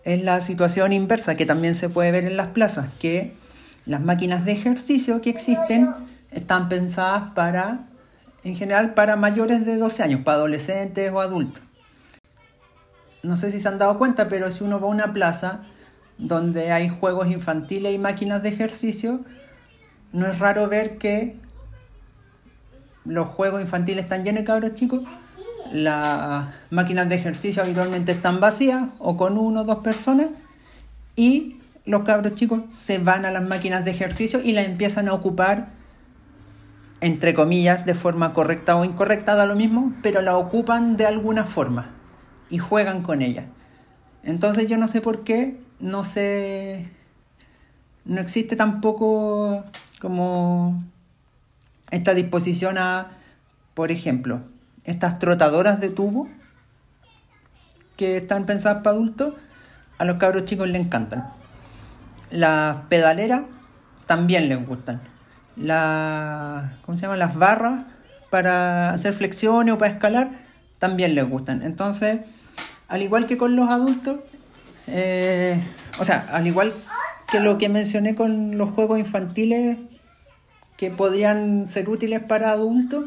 es 0.03 0.21
la 0.23 0.41
situación 0.41 0.91
inversa, 0.91 1.35
que 1.35 1.45
también 1.45 1.75
se 1.75 1.89
puede 1.89 2.11
ver 2.11 2.25
en 2.25 2.37
las 2.37 2.49
plazas, 2.49 2.87
que 2.99 3.33
las 3.85 4.01
máquinas 4.01 4.45
de 4.45 4.51
ejercicio 4.51 5.21
que 5.21 5.29
existen 5.29 5.89
están 6.31 6.67
pensadas 6.67 7.31
para, 7.33 7.87
en 8.43 8.55
general, 8.55 8.93
para 8.93 9.15
mayores 9.15 9.65
de 9.65 9.77
12 9.77 10.03
años, 10.03 10.21
para 10.23 10.37
adolescentes 10.37 11.11
o 11.11 11.21
adultos 11.21 11.63
no 13.23 13.37
sé 13.37 13.51
si 13.51 13.59
se 13.59 13.67
han 13.69 13.77
dado 13.77 13.97
cuenta, 13.97 14.27
pero 14.29 14.51
si 14.51 14.63
uno 14.63 14.79
va 14.79 14.87
a 14.87 14.91
una 14.91 15.13
plaza 15.13 15.63
donde 16.17 16.71
hay 16.71 16.89
juegos 16.89 17.27
infantiles 17.27 17.95
y 17.95 17.97
máquinas 17.97 18.43
de 18.43 18.49
ejercicio, 18.49 19.21
no 20.13 20.27
es 20.27 20.39
raro 20.39 20.69
ver 20.69 20.97
que 20.97 21.35
los 23.03 23.27
juegos 23.27 23.61
infantiles 23.61 24.05
están 24.05 24.23
llenos 24.23 24.41
de 24.41 24.45
cabros 24.45 24.73
chicos, 24.75 25.01
las 25.71 26.47
máquinas 26.69 27.09
de 27.09 27.15
ejercicio 27.15 27.63
habitualmente 27.63 28.13
están 28.13 28.39
vacías 28.39 28.89
o 28.99 29.17
con 29.17 29.37
uno 29.37 29.61
o 29.61 29.63
dos 29.63 29.79
personas 29.79 30.27
y 31.15 31.57
los 31.85 32.03
cabros 32.03 32.35
chicos 32.35 32.61
se 32.69 32.99
van 32.99 33.25
a 33.25 33.31
las 33.31 33.43
máquinas 33.43 33.83
de 33.83 33.91
ejercicio 33.91 34.39
y 34.41 34.53
las 34.53 34.65
empiezan 34.65 35.09
a 35.09 35.13
ocupar 35.13 35.69
entre 37.01 37.33
comillas 37.33 37.85
de 37.85 37.95
forma 37.95 38.33
correcta 38.33 38.77
o 38.77 38.85
incorrecta, 38.85 39.35
da 39.35 39.45
lo 39.45 39.55
mismo, 39.55 39.93
pero 40.01 40.21
la 40.21 40.37
ocupan 40.37 40.95
de 40.95 41.05
alguna 41.05 41.43
forma 41.43 41.89
y 42.49 42.59
juegan 42.59 43.01
con 43.01 43.21
ella. 43.21 43.47
Entonces 44.23 44.69
yo 44.69 44.77
no 44.77 44.87
sé 44.87 45.01
por 45.01 45.25
qué, 45.25 45.59
no 45.81 46.05
sé, 46.05 46.89
no 48.05 48.21
existe 48.21 48.55
tampoco 48.55 49.65
como 50.03 50.83
esta 51.89 52.13
disposición 52.13 52.77
a, 52.77 53.11
por 53.73 53.89
ejemplo, 53.89 54.41
estas 54.83 55.17
trotadoras 55.17 55.79
de 55.79 55.89
tubo 55.91 56.27
que 57.95 58.17
están 58.17 58.45
pensadas 58.45 58.83
para 58.83 58.97
adultos, 58.97 59.33
a 59.97 60.03
los 60.03 60.17
cabros 60.17 60.43
chicos 60.43 60.67
les 60.67 60.81
encantan. 60.81 61.29
Las 62.31 62.75
pedaleras 62.89 63.43
también 64.05 64.49
les 64.49 64.67
gustan. 64.67 64.99
La, 65.55 66.73
¿Cómo 66.85 66.97
se 66.97 67.03
llama? 67.03 67.15
Las 67.15 67.35
barras 67.35 67.85
para 68.29 68.89
hacer 68.89 69.13
flexiones 69.13 69.73
o 69.73 69.77
para 69.77 69.93
escalar 69.93 70.31
también 70.79 71.15
les 71.15 71.29
gustan. 71.29 71.63
Entonces, 71.63 72.19
al 72.89 73.03
igual 73.03 73.25
que 73.25 73.37
con 73.37 73.55
los 73.55 73.69
adultos, 73.69 74.19
eh, 74.87 75.63
o 75.97 76.03
sea, 76.03 76.27
al 76.33 76.45
igual 76.45 76.73
que 77.31 77.39
lo 77.39 77.57
que 77.57 77.69
mencioné 77.69 78.15
con 78.15 78.57
los 78.57 78.71
juegos 78.71 78.99
infantiles 78.99 79.77
que 80.77 80.91
podrían 80.91 81.69
ser 81.69 81.89
útiles 81.89 82.21
para 82.21 82.51
adultos, 82.51 83.05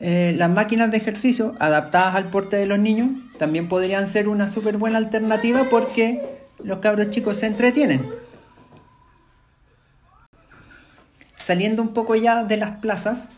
Eh, 0.00 0.34
las 0.36 0.50
máquinas 0.50 0.90
de 0.90 0.96
ejercicio 0.96 1.54
adaptadas 1.60 2.16
al 2.16 2.28
porte 2.28 2.56
de 2.56 2.66
los 2.66 2.78
niños 2.78 3.10
también 3.38 3.68
podrían 3.68 4.06
ser 4.06 4.28
una 4.28 4.48
súper 4.48 4.76
buena 4.76 4.98
alternativa 4.98 5.68
porque 5.70 6.40
los 6.62 6.80
cabros 6.80 7.10
chicos 7.10 7.38
se 7.38 7.46
entretienen. 7.46 8.04
Saliendo 11.36 11.80
un 11.80 11.94
poco 11.94 12.16
ya 12.16 12.44
de 12.44 12.56
las 12.56 12.72
plazas, 12.78 13.28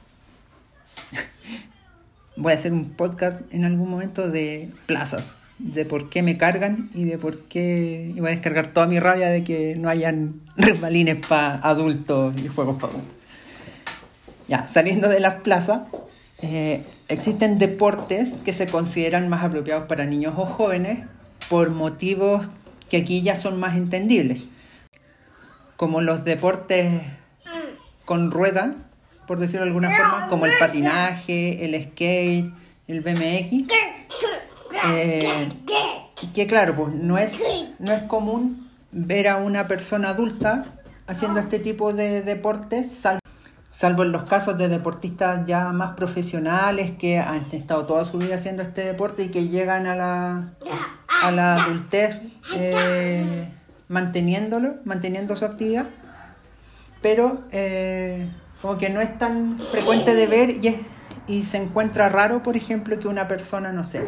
voy 2.36 2.52
a 2.52 2.56
hacer 2.56 2.72
un 2.72 2.90
podcast 2.90 3.40
en 3.52 3.64
algún 3.64 3.90
momento 3.90 4.28
de 4.28 4.70
plazas, 4.86 5.38
de 5.59 5.84
por 5.84 6.11
qué 6.11 6.22
me 6.22 6.36
cargan 6.36 6.90
y 6.94 7.04
de 7.04 7.18
por 7.18 7.40
qué 7.44 8.12
iba 8.14 8.28
a 8.28 8.30
descargar 8.30 8.68
toda 8.68 8.86
mi 8.86 9.00
rabia 9.00 9.28
de 9.28 9.42
que 9.42 9.74
no 9.76 9.88
hayan 9.88 10.40
resbalines 10.57 11.24
para 11.26 11.57
adultos 11.57 12.34
y 12.36 12.48
juegos 12.48 12.76
para 12.76 12.94
adultos. 12.94 13.14
Ya, 14.48 14.68
saliendo 14.68 15.09
de 15.09 15.20
las 15.20 15.34
plazas, 15.34 15.82
eh, 16.42 16.84
existen 17.09 17.59
deportes 17.59 18.34
que 18.44 18.52
se 18.52 18.68
consideran 18.68 19.28
más 19.28 19.42
apropiados 19.42 19.88
para 19.88 20.07
niños 20.07 20.34
o 20.36 20.46
jóvenes 20.46 21.04
por 21.48 21.70
motivos 21.70 22.46
que 22.88 22.98
aquí 22.98 23.22
ya 23.22 23.34
son 23.34 23.59
más 23.59 23.76
entendibles, 23.76 24.42
como 25.76 26.00
los 26.00 26.24
deportes 26.24 27.02
con 28.04 28.30
rueda, 28.30 28.76
por 29.26 29.40
decirlo 29.40 29.64
de 29.64 29.70
alguna 29.70 29.96
forma, 29.96 30.28
como 30.28 30.46
el 30.46 30.52
patinaje, 30.59 31.64
el 31.64 31.82
skate, 31.82 32.52
el 32.86 33.00
BMX, 33.00 33.68
eh, 34.95 35.49
que 36.34 36.47
claro, 36.47 36.74
pues 36.76 36.95
no 36.95 37.18
es, 37.18 37.74
no 37.78 37.93
es 37.93 38.03
común 38.03 38.70
ver 38.93 39.28
a 39.28 39.37
una 39.37 39.68
persona 39.68 40.11
adulta 40.11 40.64
haciendo 41.07 41.41
este 41.41 41.59
tipo 41.59 41.93
de 41.93 42.22
deportes, 42.22 42.91
salvo 42.91 43.20
salvo 43.68 44.05
en 44.05 44.12
los 44.12 44.24
casos 44.24 44.57
de 44.57 44.68
deportistas 44.68 45.45
ya 45.47 45.70
más 45.72 45.97
profesionales 45.97 46.93
que 46.99 47.18
han 47.18 47.47
estado 47.53 47.84
toda 47.84 48.05
su 48.05 48.16
vida 48.16 48.37
haciendo 48.37 48.62
este 48.62 48.84
deporte 48.84 49.24
y 49.24 49.28
que 49.28 49.49
llegan 49.49 49.87
a 49.87 49.95
la, 49.95 50.53
a 51.22 51.30
la 51.30 51.55
adultez 51.55 52.22
eh, 52.55 53.51
manteniéndolo, 53.89 54.76
manteniendo 54.84 55.37
su 55.37 55.45
actividad, 55.45 55.87
pero 57.03 57.45
eh, 57.51 58.26
como 58.62 58.78
que 58.78 58.89
no 58.89 59.03
es 59.03 59.18
tan 59.18 59.59
frecuente 59.70 60.14
de 60.14 60.26
ver 60.26 60.51
y, 60.51 60.74
y 61.26 61.42
se 61.42 61.58
encuentra 61.58 62.08
raro, 62.08 62.42
por 62.42 62.56
ejemplo, 62.56 62.98
que 62.98 63.08
una 63.08 63.28
persona, 63.28 63.72
no 63.72 63.84
sé, 63.84 64.02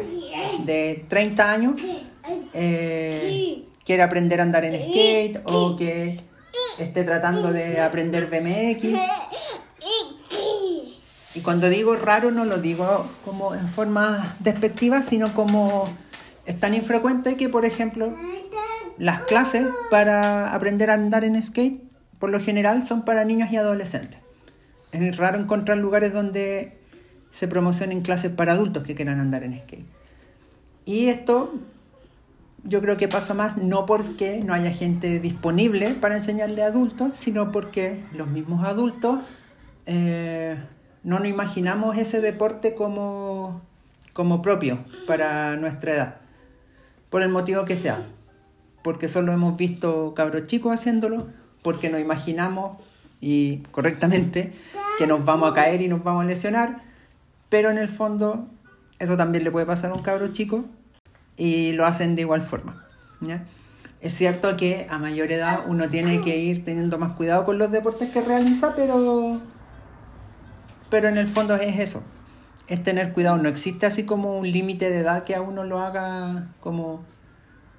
de 0.65 1.05
30 1.07 1.51
años 1.51 1.73
eh, 2.53 3.65
aprender 4.01 4.39
a 4.39 4.43
andar 4.43 4.65
en 4.65 4.75
skate 4.75 5.41
o 5.45 5.75
que 5.75 6.21
esté 6.77 7.03
tratando 7.03 7.51
de 7.51 7.81
aprender 7.81 8.27
BMX 8.27 8.99
y 11.35 11.41
cuando 11.41 11.69
digo 11.69 11.95
raro 11.95 12.31
no 12.31 12.43
lo 12.45 12.57
digo 12.57 13.07
como 13.23 13.53
en 13.53 13.69
forma 13.69 14.35
despectiva, 14.39 15.01
sino 15.01 15.33
como 15.33 15.89
es 16.45 16.59
tan 16.59 16.73
infrecuente 16.73 17.37
que, 17.37 17.49
por 17.49 17.65
ejemplo, 17.65 18.15
las 18.97 19.21
clases 19.21 19.65
para 19.91 20.53
aprender 20.53 20.89
a 20.89 20.95
andar 20.95 21.23
en 21.23 21.41
skate, 21.41 21.83
por 22.17 22.31
lo 22.31 22.39
general, 22.39 22.85
son 22.85 23.05
para 23.05 23.23
niños 23.25 23.51
y 23.51 23.57
adolescentes. 23.57 24.19
Es 24.91 25.15
raro 25.17 25.39
encontrar 25.39 25.77
lugares 25.77 26.11
donde 26.11 26.78
se 27.31 27.47
promocionen 27.47 28.01
clases 28.01 28.31
para 28.31 28.53
adultos 28.53 28.83
que 28.83 28.95
quieran 28.95 29.19
andar 29.19 29.43
en 29.43 29.59
skate. 29.59 29.85
Y 30.85 31.07
esto 31.07 31.53
yo 32.63 32.81
creo 32.81 32.97
que 32.97 33.07
pasa 33.07 33.33
más 33.33 33.57
no 33.57 33.85
porque 33.85 34.43
no 34.43 34.53
haya 34.53 34.71
gente 34.71 35.19
disponible 35.19 35.95
para 35.95 36.15
enseñarle 36.15 36.63
a 36.63 36.67
adultos, 36.67 37.17
sino 37.17 37.51
porque 37.51 38.03
los 38.13 38.27
mismos 38.27 38.65
adultos 38.65 39.19
eh, 39.85 40.57
no 41.03 41.19
nos 41.19 41.27
imaginamos 41.27 41.97
ese 41.97 42.21
deporte 42.21 42.75
como, 42.75 43.61
como 44.13 44.41
propio 44.41 44.79
para 45.07 45.55
nuestra 45.55 45.93
edad, 45.93 46.15
por 47.09 47.21
el 47.21 47.29
motivo 47.29 47.65
que 47.65 47.77
sea, 47.77 48.05
porque 48.83 49.07
solo 49.07 49.31
hemos 49.31 49.55
visto 49.55 50.13
cabros 50.13 50.47
chicos 50.47 50.73
haciéndolo, 50.73 51.27
porque 51.63 51.89
nos 51.89 52.01
imaginamos 52.01 52.77
y 53.21 53.57
correctamente 53.71 54.53
que 54.97 55.07
nos 55.07 55.23
vamos 55.23 55.51
a 55.51 55.53
caer 55.53 55.81
y 55.81 55.87
nos 55.87 56.03
vamos 56.03 56.23
a 56.23 56.27
lesionar, 56.27 56.83
pero 57.49 57.69
en 57.69 57.77
el 57.77 57.89
fondo 57.89 58.47
eso 58.99 59.17
también 59.17 59.43
le 59.43 59.51
puede 59.51 59.65
pasar 59.65 59.91
a 59.91 59.93
un 59.93 60.01
cabro 60.01 60.27
chico 60.29 60.65
y 61.37 61.71
lo 61.71 61.85
hacen 61.85 62.15
de 62.15 62.21
igual 62.21 62.41
forma. 62.41 62.85
Es 64.01 64.13
cierto 64.13 64.55
que 64.55 64.87
a 64.89 64.97
mayor 64.97 65.31
edad 65.31 65.63
uno 65.67 65.89
tiene 65.89 66.21
que 66.21 66.37
ir 66.37 66.63
teniendo 66.63 66.97
más 66.97 67.13
cuidado 67.13 67.45
con 67.45 67.57
los 67.57 67.71
deportes 67.71 68.09
que 68.11 68.21
realiza, 68.21 68.73
pero 68.75 69.41
pero 70.89 71.07
en 71.07 71.17
el 71.17 71.27
fondo 71.27 71.55
es 71.55 71.79
eso, 71.79 72.03
es 72.67 72.83
tener 72.83 73.13
cuidado. 73.13 73.37
No 73.37 73.49
existe 73.49 73.85
así 73.85 74.03
como 74.03 74.37
un 74.37 74.51
límite 74.51 74.89
de 74.89 74.99
edad 74.99 75.23
que 75.23 75.35
a 75.35 75.41
uno 75.41 75.63
lo 75.63 75.79
haga 75.79 76.47
como 76.59 77.03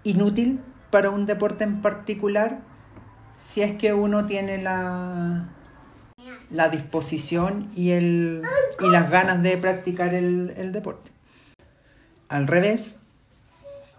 inútil 0.05 0.61
para 0.91 1.11
un 1.11 1.27
deporte 1.27 1.65
en 1.65 1.83
particular 1.83 2.61
si 3.35 3.63
es 3.63 3.77
que 3.77 3.95
uno 3.95 4.27
tiene 4.27 4.63
la, 4.63 5.49
la 6.51 6.69
disposición 6.69 7.71
y, 7.77 7.91
el, 7.91 8.43
y 8.81 8.91
las 8.91 9.11
ganas 9.11 9.43
de 9.43 9.57
practicar 9.57 10.15
el, 10.15 10.73
deporte. 10.73 11.11
Al 12.29 12.47
revés, 12.47 12.99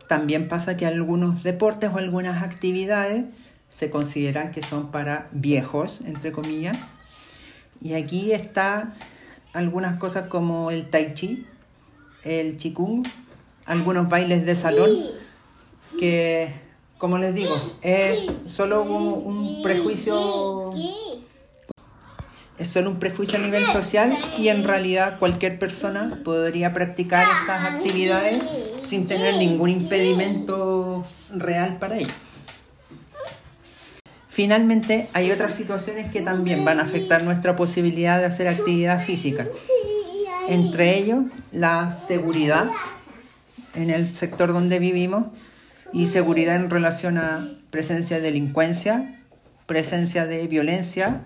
también 0.07 0.47
pasa 0.47 0.77
que 0.77 0.85
algunos 0.85 1.43
deportes 1.43 1.89
o 1.93 1.97
algunas 1.97 2.43
actividades 2.43 3.25
se 3.69 3.89
consideran 3.89 4.51
que 4.51 4.61
son 4.61 4.91
para 4.91 5.29
viejos, 5.31 6.01
entre 6.01 6.31
comillas, 6.31 6.77
y 7.81 7.93
aquí 7.93 8.33
está 8.33 8.93
algunas 9.53 9.97
cosas 9.97 10.27
como 10.27 10.71
el 10.71 10.89
tai 10.89 11.13
chi, 11.13 11.47
el 12.23 12.57
qigong, 12.57 13.03
algunos 13.65 14.09
bailes 14.09 14.45
de 14.45 14.55
salón, 14.55 14.91
que, 15.97 16.53
como 16.97 17.17
les 17.17 17.33
digo, 17.33 17.55
es 17.81 18.25
solo 18.45 18.83
un 18.83 19.61
prejuicio 19.63 20.69
es 22.61 22.69
solo 22.69 22.91
un 22.91 22.99
prejuicio 22.99 23.39
a 23.39 23.41
nivel 23.41 23.65
social 23.65 24.15
y 24.37 24.49
en 24.49 24.63
realidad 24.63 25.17
cualquier 25.17 25.57
persona 25.57 26.19
podría 26.23 26.73
practicar 26.73 27.27
estas 27.41 27.73
actividades 27.73 28.41
sin 28.87 29.07
tener 29.07 29.37
ningún 29.37 29.69
impedimento 29.69 31.03
real 31.33 31.77
para 31.79 31.97
ello. 31.97 32.13
Finalmente, 34.29 35.07
hay 35.13 35.31
otras 35.31 35.55
situaciones 35.55 36.11
que 36.11 36.21
también 36.21 36.63
van 36.63 36.79
a 36.79 36.83
afectar 36.83 37.23
nuestra 37.23 37.55
posibilidad 37.55 38.19
de 38.19 38.25
hacer 38.25 38.47
actividad 38.47 39.03
física. 39.03 39.47
Entre 40.47 40.97
ellos, 40.97 41.25
la 41.51 41.91
seguridad 41.91 42.67
en 43.75 43.89
el 43.89 44.13
sector 44.13 44.53
donde 44.53 44.79
vivimos 44.79 45.25
y 45.93 46.05
seguridad 46.05 46.55
en 46.55 46.69
relación 46.69 47.17
a 47.17 47.49
presencia 47.71 48.17
de 48.17 48.23
delincuencia, 48.23 49.19
presencia 49.65 50.25
de 50.25 50.47
violencia, 50.47 51.23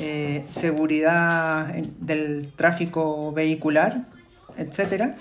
eh, 0.00 0.44
seguridad 0.50 1.72
del 2.00 2.52
tráfico 2.56 3.32
vehicular, 3.32 4.06
etc. 4.56 5.14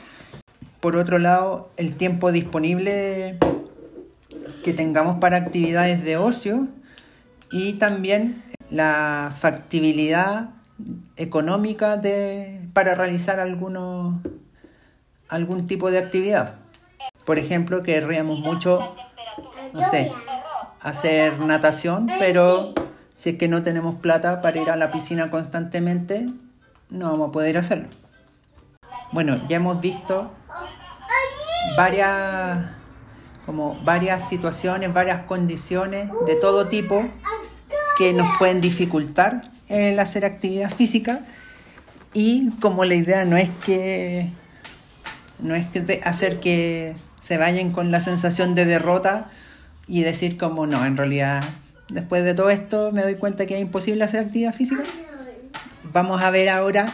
Por 0.79 0.95
otro 0.95 1.19
lado, 1.19 1.69
el 1.77 1.95
tiempo 1.95 2.31
disponible 2.31 3.37
que 4.63 4.73
tengamos 4.73 5.19
para 5.19 5.37
actividades 5.37 6.03
de 6.03 6.17
ocio 6.17 6.67
y 7.51 7.73
también 7.73 8.43
la 8.69 9.31
factibilidad 9.35 10.49
económica 11.15 11.97
de, 11.97 12.67
para 12.73 12.95
realizar 12.95 13.39
alguno, 13.39 14.21
algún 15.29 15.67
tipo 15.67 15.91
de 15.91 15.99
actividad. 15.99 16.55
Por 17.25 17.37
ejemplo, 17.39 17.83
querríamos 17.83 18.39
mucho, 18.39 18.95
no 19.71 19.83
sé, 19.89 20.11
hacer 20.81 21.39
natación, 21.39 22.07
pero 22.19 22.73
si 23.15 23.31
es 23.31 23.37
que 23.37 23.47
no 23.47 23.63
tenemos 23.63 23.95
plata 23.95 24.41
para 24.41 24.59
ir 24.59 24.69
a 24.69 24.75
la 24.75 24.91
piscina 24.91 25.29
constantemente, 25.29 26.25
no 26.89 27.11
vamos 27.11 27.29
a 27.29 27.31
poder 27.31 27.57
hacerlo. 27.57 27.87
Bueno, 29.11 29.45
ya 29.47 29.57
hemos 29.57 29.79
visto 29.79 30.31
varias, 31.77 32.65
como 33.45 33.79
varias 33.83 34.27
situaciones, 34.27 34.93
varias 34.93 35.25
condiciones 35.25 36.09
de 36.25 36.35
todo 36.35 36.67
tipo 36.67 37.05
que 37.97 38.13
nos 38.13 38.27
pueden 38.37 38.61
dificultar 38.61 39.43
el 39.69 39.99
hacer 39.99 40.25
actividad 40.25 40.71
física 40.73 41.21
y 42.13 42.49
como 42.59 42.85
la 42.85 42.95
idea 42.95 43.25
no 43.25 43.37
es 43.37 43.49
que 43.65 44.31
no 45.39 45.55
es 45.55 45.65
que 45.67 46.01
hacer 46.03 46.39
que 46.39 46.95
se 47.19 47.37
vayan 47.37 47.71
con 47.71 47.91
la 47.91 48.01
sensación 48.01 48.55
de 48.55 48.65
derrota 48.65 49.29
y 49.87 50.03
decir 50.03 50.37
como 50.37 50.67
no, 50.67 50.85
en 50.85 50.97
realidad 50.97 51.43
después 51.89 52.23
de 52.23 52.33
todo 52.33 52.49
esto 52.49 52.91
me 52.91 53.01
doy 53.01 53.15
cuenta 53.15 53.45
que 53.45 53.55
es 53.55 53.61
imposible 53.61 54.03
hacer 54.03 54.21
actividad 54.21 54.53
física. 54.53 54.83
Vamos 55.91 56.21
a 56.21 56.31
ver 56.31 56.49
ahora 56.49 56.93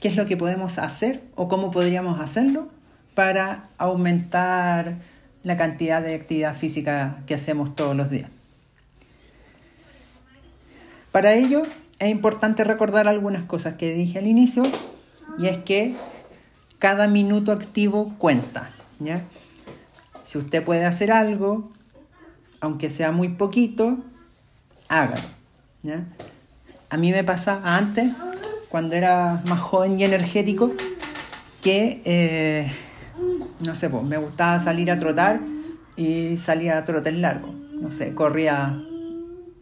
qué 0.00 0.08
es 0.08 0.16
lo 0.16 0.26
que 0.26 0.36
podemos 0.36 0.78
hacer 0.78 1.22
o 1.34 1.48
cómo 1.48 1.70
podríamos 1.70 2.20
hacerlo 2.20 2.68
para 3.14 3.68
aumentar 3.78 4.96
la 5.42 5.56
cantidad 5.56 6.02
de 6.02 6.14
actividad 6.14 6.54
física 6.54 7.22
que 7.26 7.34
hacemos 7.34 7.74
todos 7.74 7.96
los 7.96 8.10
días. 8.10 8.30
Para 11.12 11.34
ello 11.34 11.62
es 11.98 12.10
importante 12.10 12.64
recordar 12.64 13.08
algunas 13.08 13.44
cosas 13.44 13.74
que 13.74 13.92
dije 13.92 14.18
al 14.18 14.26
inicio 14.26 14.64
y 15.38 15.46
es 15.46 15.58
que 15.58 15.94
cada 16.78 17.08
minuto 17.08 17.52
activo 17.52 18.14
cuenta. 18.18 18.70
Si 20.24 20.38
usted 20.38 20.64
puede 20.64 20.84
hacer 20.84 21.10
algo, 21.10 21.72
aunque 22.60 22.90
sea 22.90 23.12
muy 23.12 23.28
poquito, 23.28 23.98
hágalo. 24.88 25.28
¿ya? 25.82 26.04
A 26.90 26.96
mí 26.96 27.12
me 27.12 27.24
pasaba 27.24 27.76
antes, 27.76 28.12
cuando 28.68 28.94
era 28.94 29.42
más 29.46 29.60
joven 29.60 29.98
y 29.98 30.04
energético, 30.04 30.72
que, 31.62 32.00
eh, 32.04 32.72
no 33.64 33.74
sé, 33.74 33.90
pues 33.90 34.04
me 34.04 34.16
gustaba 34.16 34.58
salir 34.58 34.90
a 34.90 34.98
trotar 34.98 35.40
y 35.96 36.36
salía 36.36 36.78
a 36.78 36.84
trotar 36.84 37.12
largo. 37.14 37.52
No 37.80 37.90
sé, 37.90 38.14
corría 38.14 38.80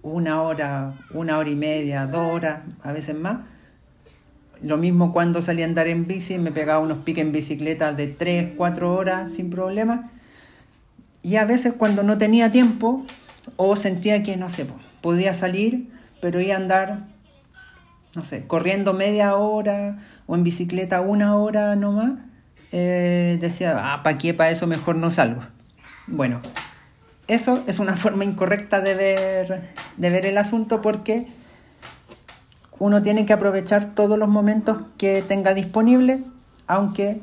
una 0.03 0.43
hora, 0.43 0.95
una 1.13 1.39
hora 1.39 1.51
y 1.51 1.57
media, 1.57 2.07
dos 2.07 2.33
horas, 2.33 2.61
a 2.83 2.93
veces 2.93 3.17
más. 3.17 3.39
Lo 4.63 4.79
mismo 4.79 5.13
cuando 5.13 5.43
salía 5.43 5.67
a 5.67 5.69
andar 5.69 5.87
en 5.89 6.07
bici, 6.07 6.39
me 6.39 6.53
pegaba 6.53 6.79
unos 6.79 6.99
piques 6.99 7.25
en 7.25 7.33
bicicleta 7.33 7.93
de 7.93 8.07
tres, 8.07 8.53
cuatro 8.57 8.95
horas 8.95 9.33
sin 9.33 9.51
problema. 9.51 10.11
Y 11.23 11.37
a 11.37 11.45
veces 11.45 11.75
cuando 11.77 12.03
no 12.03 12.19
tenía 12.19 12.51
tiempo 12.51 13.05
o 13.57 13.77
sentía 13.77 14.23
que, 14.23 14.37
no 14.37 14.49
sé, 14.49 14.67
podía 15.01 15.35
salir, 15.35 15.91
pero 16.21 16.41
iba 16.41 16.55
a 16.55 16.59
andar, 16.59 17.07
no 18.15 18.25
sé, 18.25 18.47
corriendo 18.47 18.93
media 18.93 19.37
hora 19.37 19.99
o 20.27 20.35
en 20.35 20.43
bicicleta 20.43 21.01
una 21.01 21.37
hora 21.37 21.77
nomás, 21.77 22.13
eh, 22.73 23.39
decía, 23.41 23.77
ah, 23.79 24.03
¿para 24.03 24.19
qué? 24.19 24.35
Para 24.35 24.51
eso 24.51 24.67
mejor 24.67 24.97
no 24.97 25.11
salgo. 25.11 25.43
Bueno, 26.07 26.41
eso 27.29 27.65
es 27.67 27.79
una 27.79 27.97
forma 27.97 28.25
incorrecta 28.25 28.81
de 28.81 28.95
ver, 28.95 29.71
de 29.97 30.11
ver 30.11 30.27
el 30.27 30.39
asunto 30.39 30.83
porque 30.83 31.29
uno 32.79 33.03
tiene 33.03 33.27
que 33.27 33.33
aprovechar 33.33 33.95
todos 33.95 34.19
los 34.19 34.29
momentos 34.29 34.79
que 34.99 35.23
tenga 35.23 35.55
disponible, 35.55 36.23
aunque, 36.67 37.21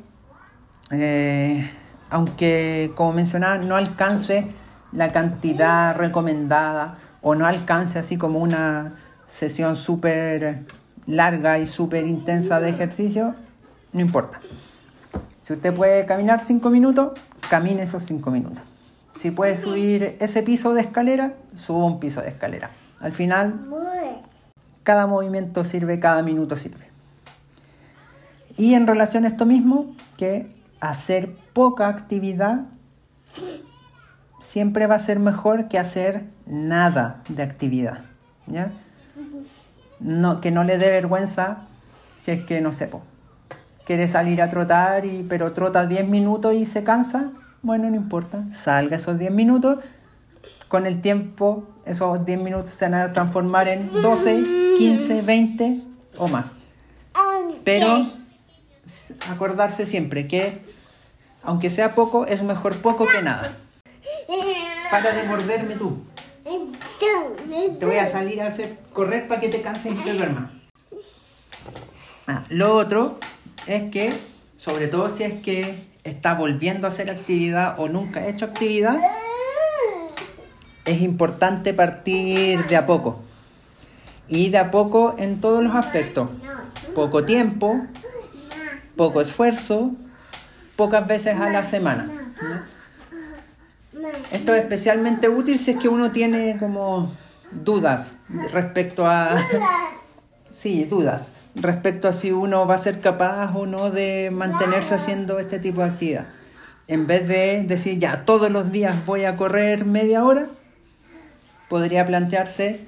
eh, 0.92 1.70
aunque 2.14 2.92
como 2.94 3.12
mencionaba, 3.12 3.58
no 3.58 3.76
alcance 3.76 4.46
la 4.92 5.12
cantidad 5.12 5.96
recomendada 5.96 7.00
o 7.24 7.34
no 7.34 7.48
alcance 7.48 7.98
así 7.98 8.18
como 8.18 8.38
una 8.38 8.94
sesión 9.26 9.76
súper 9.76 10.64
larga 11.08 11.58
y 11.58 11.66
súper 11.66 12.06
intensa 12.06 12.60
de 12.60 12.70
ejercicio, 12.70 13.34
no 13.94 14.00
importa. 14.00 14.40
Si 15.42 15.54
usted 15.54 15.74
puede 15.74 16.06
caminar 16.06 16.40
cinco 16.40 16.70
minutos, 16.70 17.20
camine 17.50 17.82
esos 17.82 18.04
cinco 18.04 18.30
minutos. 18.30 18.62
Si 19.16 19.32
puede 19.32 19.58
subir 19.58 20.16
ese 20.20 20.44
piso 20.44 20.76
de 20.76 20.82
escalera, 20.82 21.34
suba 21.56 21.84
un 21.86 22.00
piso 22.00 22.22
de 22.22 22.30
escalera. 22.30 22.70
Al 23.00 23.14
final, 23.14 23.60
cada 24.84 25.08
movimiento 25.08 25.64
sirve, 25.64 26.00
cada 26.00 26.22
minuto 26.22 26.58
sirve. 26.58 26.92
Y 28.56 28.76
en 28.76 28.86
relación 28.86 29.26
a 29.26 29.30
esto 29.30 29.48
mismo, 29.48 29.96
que 30.16 30.48
hacer 30.80 31.42
poca 31.54 31.88
actividad 31.88 32.66
siempre 34.42 34.88
va 34.88 34.96
a 34.96 35.00
ser 35.00 35.20
mejor 35.20 35.68
que 35.68 35.80
hacer 35.80 36.26
nada 36.46 37.24
de 37.30 37.44
actividad. 37.44 38.06
¿ya? 38.48 38.72
Que 40.42 40.52
no 40.52 40.64
le 40.64 40.78
dé 40.78 40.90
vergüenza 40.90 41.68
si 42.22 42.32
es 42.32 42.44
que, 42.44 42.62
no 42.62 42.74
sé, 42.74 42.90
quiere 43.86 44.08
salir 44.08 44.42
a 44.42 44.50
trotar, 44.50 45.06
y, 45.06 45.24
pero 45.24 45.52
trota 45.54 45.86
10 45.86 46.08
minutos 46.08 46.54
y 46.54 46.66
se 46.66 46.84
cansa, 46.84 47.32
bueno, 47.62 47.90
no 47.90 47.96
importa, 47.96 48.46
salga 48.50 48.98
esos 48.98 49.20
10 49.20 49.32
minutos. 49.32 49.80
Con 50.68 50.86
el 50.86 51.02
tiempo, 51.02 51.68
esos 51.86 52.26
10 52.26 52.40
minutos 52.40 52.72
se 52.72 52.86
van 52.86 52.94
a 52.96 53.14
transformar 53.14 53.68
en 53.68 53.92
12, 54.02 54.44
15, 54.78 55.22
20 55.22 55.80
o 56.18 56.28
más. 56.28 56.56
Pero 57.64 58.08
acordarse 59.30 59.86
siempre 59.86 60.28
que, 60.28 60.62
aunque 61.44 61.70
sea 61.70 61.94
poco, 61.94 62.26
es 62.26 62.44
mejor 62.44 62.78
poco 62.78 63.06
que 63.06 63.22
nada. 63.22 63.58
Para 64.90 65.14
de 65.14 65.24
morderme 65.24 65.76
tú. 65.76 66.04
Te 67.80 67.86
voy 67.86 67.98
a 67.98 68.10
salir 68.10 68.42
a 68.42 68.48
hacer 68.48 68.78
correr 68.92 69.28
para 69.28 69.42
que 69.42 69.50
te 69.50 69.62
canses 69.62 69.94
y 69.94 70.04
te 70.04 70.14
duermas. 70.14 70.52
Ah, 72.28 72.44
lo 72.50 72.76
otro 72.76 73.20
es 73.66 73.92
que, 73.92 74.14
sobre 74.58 74.88
todo 74.88 75.10
si 75.10 75.24
es 75.24 75.42
que 75.42 75.88
está 76.04 76.36
volviendo 76.36 76.88
a 76.88 76.90
hacer 76.90 77.10
actividad 77.10 77.80
o 77.80 77.90
nunca 77.90 78.22
ha 78.22 78.28
hecho 78.28 78.46
actividad, 78.46 78.98
es 80.86 81.02
importante 81.02 81.74
partir 81.74 82.66
de 82.68 82.76
a 82.76 82.86
poco. 82.86 83.22
Y 84.28 84.50
de 84.50 84.58
a 84.58 84.72
poco 84.72 85.16
en 85.18 85.42
todos 85.42 85.64
los 85.64 85.76
aspectos. 85.76 86.30
Poco 86.96 87.26
tiempo, 87.26 87.82
poco 88.96 89.22
esfuerzo, 89.22 89.92
pocas 90.84 91.08
veces 91.08 91.40
a 91.40 91.50
la 91.50 91.64
semana. 91.64 92.10
Esto 94.34 94.54
es 94.54 94.64
especialmente 94.64 95.30
útil 95.30 95.58
si 95.58 95.72
es 95.72 95.78
que 95.78 95.88
uno 95.88 96.12
tiene 96.12 96.58
como 96.60 97.10
dudas 97.52 98.18
respecto 98.52 99.08
a... 99.08 99.38
Sí, 100.52 100.84
dudas 100.84 101.32
respecto 101.56 102.10
a 102.10 102.14
si 102.14 102.34
uno 102.34 102.68
va 102.68 102.76
a 102.76 102.80
ser 102.80 103.00
capaz 103.00 103.56
o 103.56 103.66
no 103.66 103.92
de 103.92 104.30
mantenerse 104.30 104.96
haciendo 104.96 105.40
este 105.40 105.58
tipo 105.58 105.82
de 105.82 105.88
actividad. 105.88 106.26
En 106.90 107.08
vez 107.08 107.30
de 107.30 107.64
decir, 107.64 107.98
ya, 107.98 108.26
todos 108.26 108.52
los 108.52 108.72
días 108.72 109.06
voy 109.06 109.24
a 109.24 109.38
correr 109.38 109.86
media 109.86 110.26
hora, 110.26 110.48
podría 111.70 112.06
plantearse, 112.06 112.86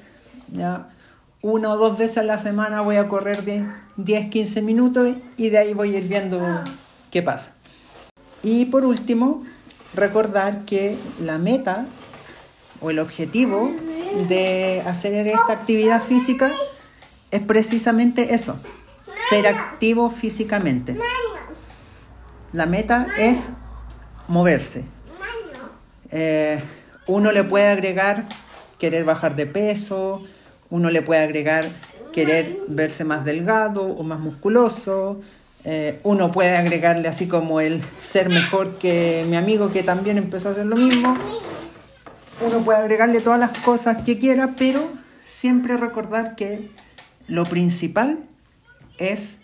ya, 0.52 0.90
una 1.42 1.70
o 1.70 1.78
dos 1.78 1.98
veces 1.98 2.18
a 2.18 2.24
la 2.24 2.40
semana 2.40 2.82
voy 2.82 2.98
a 2.98 3.08
correr 3.08 3.44
10, 3.96 4.26
15 4.30 4.62
minutos 4.62 5.16
y 5.38 5.50
de 5.50 5.58
ahí 5.60 5.74
voy 5.74 5.96
a 5.96 6.00
ir 6.00 6.10
viendo 6.10 6.42
qué 7.10 7.22
pasa. 7.22 7.55
Y 8.46 8.66
por 8.66 8.86
último, 8.86 9.42
recordar 9.96 10.66
que 10.66 11.00
la 11.20 11.40
meta 11.40 11.88
o 12.80 12.92
el 12.92 13.00
objetivo 13.00 13.72
de 14.30 14.84
hacer 14.86 15.28
esta 15.28 15.52
actividad 15.52 16.04
física 16.04 16.52
es 17.32 17.42
precisamente 17.42 18.36
eso, 18.36 18.60
ser 19.30 19.48
activo 19.48 20.12
físicamente. 20.12 20.96
La 22.54 22.68
meta 22.68 23.08
es 23.18 23.50
moverse. 24.28 24.86
Eh, 26.12 26.62
uno 27.08 27.32
le 27.32 27.44
puede 27.46 27.70
agregar 27.70 28.26
querer 28.78 29.06
bajar 29.06 29.36
de 29.36 29.48
peso, 29.48 30.22
uno 30.70 30.92
le 30.92 31.02
puede 31.02 31.24
agregar 31.24 31.72
querer 32.14 32.60
verse 32.68 33.06
más 33.06 33.26
delgado 33.26 33.82
o 33.82 34.04
más 34.04 34.20
musculoso, 34.20 35.20
eh, 35.68 36.00
uno 36.04 36.32
puede 36.32 36.56
agregarle 36.56 37.08
así 37.08 37.28
como 37.28 37.60
el 37.60 37.84
ser 38.00 38.30
mejor 38.30 38.78
que 38.78 39.26
mi 39.28 39.36
amigo 39.36 39.72
que 39.72 39.82
también 39.82 40.20
empezó 40.20 40.50
a 40.50 40.52
hacer 40.52 40.68
lo 40.68 40.76
mismo. 40.76 41.18
Uno 42.46 42.60
puede 42.60 42.80
agregarle 42.80 43.20
todas 43.20 43.40
las 43.40 43.58
cosas 43.60 44.04
que 44.04 44.20
quiera, 44.20 44.54
pero 44.58 44.88
siempre 45.26 45.76
recordar 45.76 46.36
que 46.36 46.70
lo 47.28 47.46
principal 47.46 48.20
es 49.00 49.42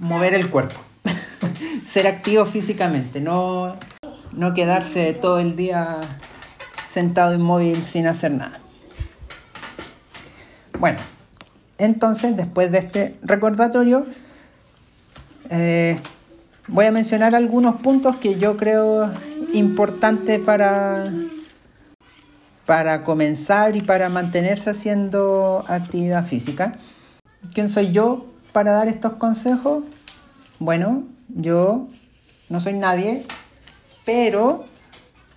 mover 0.00 0.34
el 0.34 0.50
cuerpo, 0.50 0.80
ser 1.86 2.08
activo 2.08 2.44
físicamente, 2.46 3.20
no, 3.20 3.76
no 4.32 4.54
quedarse 4.54 5.12
todo 5.12 5.38
el 5.38 5.54
día 5.54 5.98
sentado 6.84 7.32
inmóvil 7.32 7.84
sin 7.84 8.08
hacer 8.08 8.32
nada. 8.32 8.58
Bueno, 10.80 10.98
entonces 11.78 12.36
después 12.36 12.72
de 12.72 12.78
este 12.78 13.16
recordatorio, 13.22 14.06
eh, 15.50 15.98
voy 16.68 16.86
a 16.86 16.92
mencionar 16.92 17.34
algunos 17.34 17.76
puntos 17.76 18.16
que 18.16 18.38
yo 18.38 18.56
creo 18.56 19.12
importantes 19.52 20.40
para, 20.40 21.12
para 22.66 23.04
comenzar 23.04 23.76
y 23.76 23.80
para 23.80 24.08
mantenerse 24.08 24.70
haciendo 24.70 25.64
actividad 25.68 26.26
física. 26.26 26.72
¿Quién 27.52 27.68
soy 27.68 27.92
yo 27.92 28.26
para 28.52 28.72
dar 28.72 28.88
estos 28.88 29.14
consejos? 29.14 29.84
Bueno, 30.58 31.04
yo 31.28 31.88
no 32.48 32.60
soy 32.60 32.74
nadie, 32.74 33.24
pero 34.04 34.64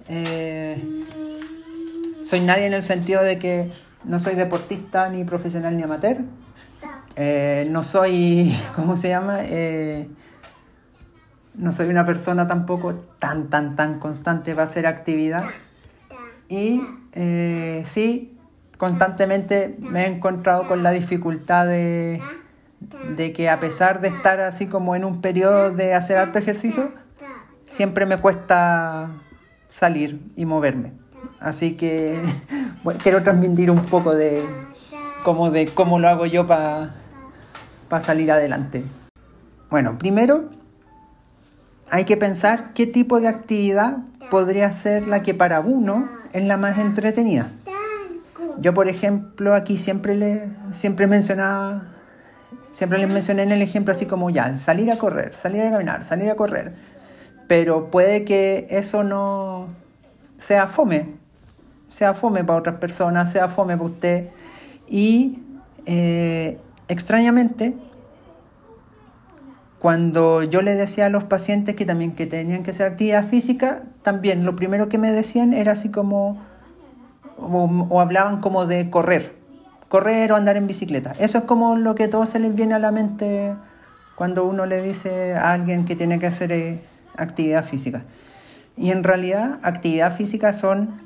eh, 0.08 0.82
soy 2.24 2.42
nadie 2.42 2.66
en 2.66 2.74
el 2.74 2.84
sentido 2.84 3.24
de 3.24 3.40
que 3.40 3.72
no 4.04 4.20
soy 4.20 4.36
deportista 4.36 5.10
ni 5.10 5.24
profesional 5.24 5.76
ni 5.76 5.84
amateur. 5.84 6.20
Eh, 7.20 7.68
no 7.72 7.82
soy, 7.82 8.56
¿cómo 8.76 8.96
se 8.96 9.10
llama? 9.10 9.40
Eh, 9.42 10.08
no 11.56 11.72
soy 11.72 11.90
una 11.90 12.06
persona 12.06 12.48
tampoco 12.48 12.94
tan, 13.20 13.50
tan, 13.50 13.76
tan 13.76 14.00
constante 14.00 14.52
para 14.52 14.66
hacer 14.66 14.86
actividad. 14.86 15.44
Y 16.50 16.82
sí, 17.84 18.38
constantemente 18.78 19.76
me 19.80 20.04
he 20.04 20.08
encontrado 20.08 20.68
con 20.68 20.84
la 20.84 20.92
dificultad 20.92 21.68
de, 21.68 22.22
que 23.36 23.50
a 23.50 23.60
pesar 23.60 24.02
de 24.02 24.10
estar 24.10 24.40
así 24.40 24.68
como 24.68 24.96
en 24.96 25.04
un 25.04 25.20
periodo 25.20 25.72
de 25.72 25.94
hacer 25.94 26.18
alto 26.18 26.38
ejercicio, 26.40 26.92
siempre 27.66 28.06
me 28.06 28.18
cuesta 28.18 29.10
salir 29.68 30.22
y 30.36 30.46
moverme. 30.46 30.94
Así 31.40 31.76
que 31.76 32.22
quiero 33.04 33.24
transmitir 33.24 33.72
un 33.72 33.86
poco 33.88 34.16
de, 34.16 34.46
como 35.24 35.50
de 35.50 35.68
cómo 35.74 36.00
lo 36.00 36.08
hago 36.08 36.28
yo 36.28 36.46
para 36.46 36.96
salir 38.02 38.32
adelante. 38.32 38.84
Bueno, 39.70 39.98
primero 39.98 40.50
hay 41.90 42.06
que 42.06 42.18
pensar 42.18 42.74
qué 42.74 42.88
tipo 42.88 43.20
de 43.20 43.28
actividad 43.28 43.98
podría 44.30 44.72
ser 44.72 45.08
la 45.08 45.24
que 45.24 45.34
para 45.34 45.60
uno 45.62 46.10
es 46.34 46.44
la 46.44 46.58
más 46.58 46.78
entretenida. 46.78 47.50
Yo, 48.60 48.74
por 48.74 48.88
ejemplo, 48.88 49.54
aquí 49.54 49.78
siempre 49.78 50.16
le 50.16 50.50
siempre 50.72 51.08
mencionaba, 51.08 51.84
siempre 52.72 52.98
les 52.98 53.10
mencioné 53.10 53.44
en 53.44 53.52
el 53.52 53.62
ejemplo 53.62 53.94
así 53.94 54.06
como 54.06 54.30
ya, 54.30 54.58
salir 54.58 54.92
a 54.92 54.98
correr, 54.98 55.36
salir 55.36 55.62
a 55.62 55.72
caminar, 55.72 56.04
salir 56.04 56.30
a 56.30 56.36
correr. 56.36 56.74
Pero 57.48 57.90
puede 57.92 58.26
que 58.26 58.68
eso 58.70 59.04
no 59.04 59.68
sea 60.38 60.68
fome, 60.68 61.16
sea 61.90 62.14
fome 62.14 62.44
para 62.44 62.60
otras 62.60 62.76
personas, 62.78 63.32
sea 63.32 63.48
fome 63.48 63.78
para 63.78 63.90
usted. 63.90 64.30
Y 64.90 65.40
eh, 65.86 66.58
extrañamente, 66.88 67.76
cuando 69.80 70.42
yo 70.44 70.62
le 70.62 70.76
decía 70.76 71.06
a 71.06 71.10
los 71.10 71.24
pacientes 71.24 71.76
que 71.76 71.86
también 71.86 72.14
que 72.14 72.26
tenían 72.26 72.64
que 72.64 72.72
hacer 72.72 72.88
actividad 72.88 73.28
física, 73.28 73.84
también 74.02 74.44
lo 74.44 74.56
primero 74.56 74.90
que 74.90 74.98
me 74.98 75.12
decían 75.12 75.54
era 75.54 75.74
así 75.74 75.92
como, 75.92 76.42
o, 77.38 78.02
hablaban 78.02 78.42
como 78.42 78.66
de 78.66 78.90
correr, 78.90 79.36
correr 79.88 80.32
o 80.32 80.36
andar 80.36 80.58
en 80.58 80.68
bicicleta. 80.68 81.14
Eso 81.20 81.40
es 81.40 81.44
como 81.44 81.76
lo 81.76 81.94
que 81.94 82.08
todo 82.08 82.26
se 82.26 82.40
les 82.40 82.56
viene 82.56 82.74
a 82.74 82.80
la 82.80 82.92
mente 82.92 83.54
cuando 84.16 84.46
uno 84.46 84.66
le 84.66 84.82
dice 84.82 85.36
a 85.36 85.54
alguien 85.54 85.86
que 85.86 85.96
tiene 85.96 86.18
que 86.18 86.26
hacer 86.26 86.52
eh, 86.52 86.80
actividad 87.16 87.64
física. 87.64 88.02
Y 88.76 88.92
en 88.92 89.04
realidad 89.04 89.60
actividad 89.62 90.16
física 90.16 90.54
son, 90.54 91.02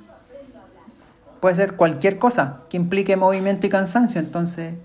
puede 1.41 1.55
ser 1.55 1.75
cualquier 1.75 2.19
cosa 2.19 2.61
que 2.69 2.77
implique 2.77 3.17
movimiento 3.17 3.67
y 3.67 3.69
cansancio. 3.69 4.21
Entonces, 4.21 4.75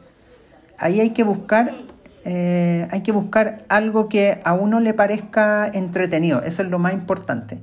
ahí 0.78 1.00
hay 1.00 1.10
que 1.10 1.24
buscar 1.24 1.72
eh, 2.28 2.88
hay 2.90 3.02
que 3.02 3.12
buscar 3.12 3.64
algo 3.68 4.08
que 4.08 4.40
a 4.44 4.54
uno 4.54 4.80
le 4.80 4.94
parezca 4.94 5.68
entretenido, 5.68 6.42
eso 6.42 6.62
es 6.62 6.68
lo 6.68 6.80
más 6.80 6.92
importante. 6.92 7.60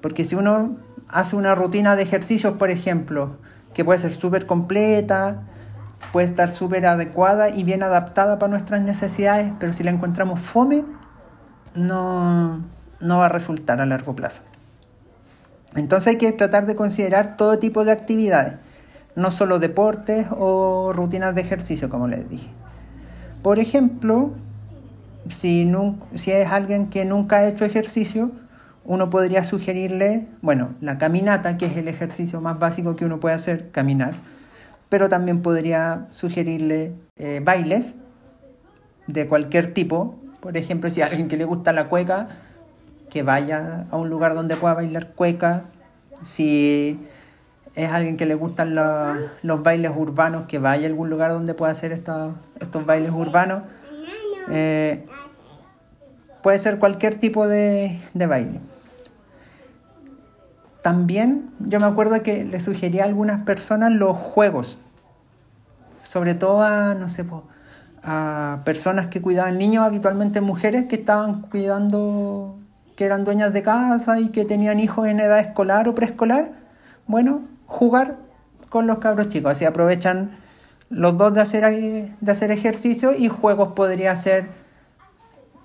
Porque 0.00 0.24
si 0.24 0.34
uno 0.34 0.78
hace 1.06 1.36
una 1.36 1.54
rutina 1.54 1.94
de 1.94 2.02
ejercicios, 2.02 2.54
por 2.56 2.70
ejemplo, 2.70 3.36
que 3.74 3.84
puede 3.84 4.00
ser 4.00 4.12
súper 4.14 4.46
completa, 4.46 5.44
puede 6.12 6.26
estar 6.26 6.52
súper 6.52 6.86
adecuada 6.86 7.50
y 7.50 7.62
bien 7.62 7.84
adaptada 7.84 8.40
para 8.40 8.50
nuestras 8.50 8.82
necesidades, 8.82 9.52
pero 9.60 9.72
si 9.72 9.84
la 9.84 9.92
encontramos 9.92 10.40
fome, 10.40 10.84
no, 11.76 12.64
no 12.98 13.18
va 13.18 13.26
a 13.26 13.28
resultar 13.28 13.80
a 13.80 13.86
largo 13.86 14.16
plazo. 14.16 14.42
Entonces 15.76 16.08
hay 16.08 16.18
que 16.18 16.32
tratar 16.32 16.66
de 16.66 16.74
considerar 16.74 17.36
todo 17.36 17.60
tipo 17.60 17.84
de 17.84 17.92
actividades, 17.92 18.54
no 19.18 19.30
solo 19.30 19.58
deportes 19.58 20.26
o 20.30 20.92
rutinas 20.94 21.34
de 21.34 21.40
ejercicio, 21.40 21.90
como 21.90 22.08
les 22.08 22.28
dije. 22.28 22.48
Por 23.42 23.58
ejemplo, 23.58 24.32
si, 25.28 25.70
es 26.26 26.48
alguien 26.48 26.88
que 26.88 27.04
nunca 27.04 27.38
ha 27.38 27.48
hecho 27.48 27.64
ejercicio, 27.64 28.30
uno 28.84 29.10
podría 29.10 29.44
sugerirle, 29.44 30.26
bueno, 30.40 30.70
la 30.80 30.98
caminata, 30.98 31.58
que 31.58 31.66
es 31.66 31.76
el 31.76 31.88
ejercicio 31.88 32.40
más 32.40 32.58
básico 32.58 32.96
que 32.96 33.04
uno 33.04 33.20
puede 33.20 33.34
hacer, 33.34 33.70
caminar, 33.70 34.14
pero 34.88 35.08
también 35.08 35.42
podría 35.42 36.06
sugerirle 36.12 36.92
eh, 37.16 37.40
bailes 37.44 37.96
de 39.08 39.26
cualquier 39.26 39.74
tipo. 39.74 40.18
Por 40.40 40.56
ejemplo, 40.56 40.90
si 40.90 41.02
alguien 41.02 41.28
que 41.28 41.36
le 41.36 41.44
gusta 41.44 41.72
la 41.72 41.88
cueca, 41.88 42.28
que 43.10 43.22
vaya 43.22 43.86
a 43.90 43.96
un 43.96 44.08
lugar 44.08 44.34
donde 44.34 44.56
pueda 44.56 44.74
bailar 44.74 45.08
cueca. 45.08 45.64
Si 46.24 46.98
es 47.78 47.92
alguien 47.92 48.16
que 48.16 48.26
le 48.26 48.34
gustan 48.34 48.74
los 48.74 49.62
bailes 49.62 49.92
urbanos, 49.94 50.46
que 50.48 50.58
vaya 50.58 50.88
a 50.88 50.90
algún 50.90 51.10
lugar 51.10 51.30
donde 51.30 51.54
pueda 51.54 51.70
hacer 51.70 51.92
estos, 51.92 52.34
bailes 52.84 53.12
urbanos. 53.12 53.62
Eh, 54.50 55.06
puede 56.42 56.58
ser 56.58 56.80
cualquier 56.80 57.14
tipo 57.14 57.46
de, 57.46 58.00
baile. 58.14 58.60
También 60.82 61.50
yo 61.60 61.78
me 61.78 61.86
acuerdo 61.86 62.20
que 62.24 62.44
le 62.44 62.58
sugería 62.58 63.04
a 63.04 63.06
algunas 63.06 63.44
personas 63.44 63.92
los 63.92 64.16
juegos, 64.16 64.78
sobre 66.02 66.34
todo 66.34 66.62
a, 66.62 66.94
no 66.94 67.08
sé, 67.08 67.24
a 68.02 68.62
personas 68.64 69.06
que 69.06 69.22
cuidaban 69.22 69.56
niños, 69.56 69.84
habitualmente 69.84 70.40
mujeres 70.40 70.86
que 70.88 70.96
estaban 70.96 71.42
cuidando, 71.42 72.58
que 72.96 73.04
eran 73.04 73.24
dueñas 73.24 73.52
de 73.52 73.62
casa 73.62 74.18
y 74.18 74.30
que 74.30 74.44
tenían 74.44 74.80
hijos 74.80 75.06
en 75.06 75.20
edad 75.20 75.38
escolar 75.38 75.86
o 75.86 75.94
preescolar. 75.94 76.50
Bueno, 77.06 77.42
jugar 77.68 78.16
con 78.70 78.88
los 78.88 78.98
cabros 78.98 79.28
chicos. 79.28 79.52
Así 79.52 79.64
aprovechan 79.64 80.36
los 80.90 81.16
dos 81.16 81.34
de 81.34 81.40
hacer, 81.42 82.16
de 82.20 82.32
hacer 82.32 82.50
ejercicio 82.50 83.14
y 83.14 83.28
juegos 83.28 83.72
podría 83.74 84.16
ser 84.16 84.46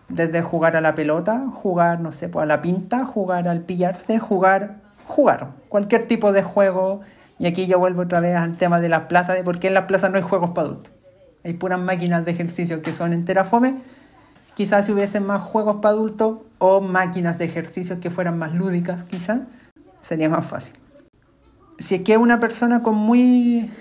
desde 0.09 0.41
jugar 0.41 0.75
a 0.75 0.81
la 0.81 0.93
pelota, 0.93 1.45
jugar, 1.51 2.01
no 2.01 2.11
sé, 2.11 2.29
pues 2.29 2.43
a 2.43 2.45
la 2.45 2.61
pinta, 2.61 3.05
jugar 3.05 3.47
al 3.47 3.61
pillarse, 3.61 4.19
jugar, 4.19 4.81
jugar, 5.07 5.53
cualquier 5.69 6.07
tipo 6.07 6.33
de 6.33 6.43
juego. 6.43 7.01
Y 7.39 7.47
aquí 7.47 7.65
yo 7.65 7.79
vuelvo 7.79 8.03
otra 8.03 8.19
vez 8.19 8.35
al 8.35 8.57
tema 8.57 8.79
de 8.79 8.89
las 8.89 9.03
plazas, 9.03 9.35
de 9.35 9.43
por 9.43 9.59
qué 9.59 9.69
en 9.69 9.73
las 9.73 9.85
plazas 9.85 10.11
no 10.11 10.17
hay 10.17 10.23
juegos 10.23 10.51
para 10.51 10.67
adultos. 10.67 10.93
Hay 11.43 11.53
puras 11.53 11.79
máquinas 11.79 12.23
de 12.25 12.31
ejercicio 12.31 12.81
que 12.81 12.93
son 12.93 13.11
enteras 13.11 13.47
fome. 13.47 13.81
Quizás 14.53 14.85
si 14.85 14.91
hubiesen 14.91 15.25
más 15.25 15.41
juegos 15.41 15.77
para 15.77 15.95
adultos 15.95 16.39
o 16.59 16.79
máquinas 16.79 17.39
de 17.39 17.45
ejercicio 17.45 17.99
que 17.99 18.11
fueran 18.11 18.37
más 18.37 18.53
lúdicas, 18.53 19.03
quizás 19.05 19.41
sería 20.01 20.29
más 20.29 20.45
fácil 20.45 20.82
si 21.77 21.95
es 21.95 22.01
que 22.01 22.17
una 22.17 22.39
persona 22.39 22.83
con 22.83 22.95
muy, 22.95 23.71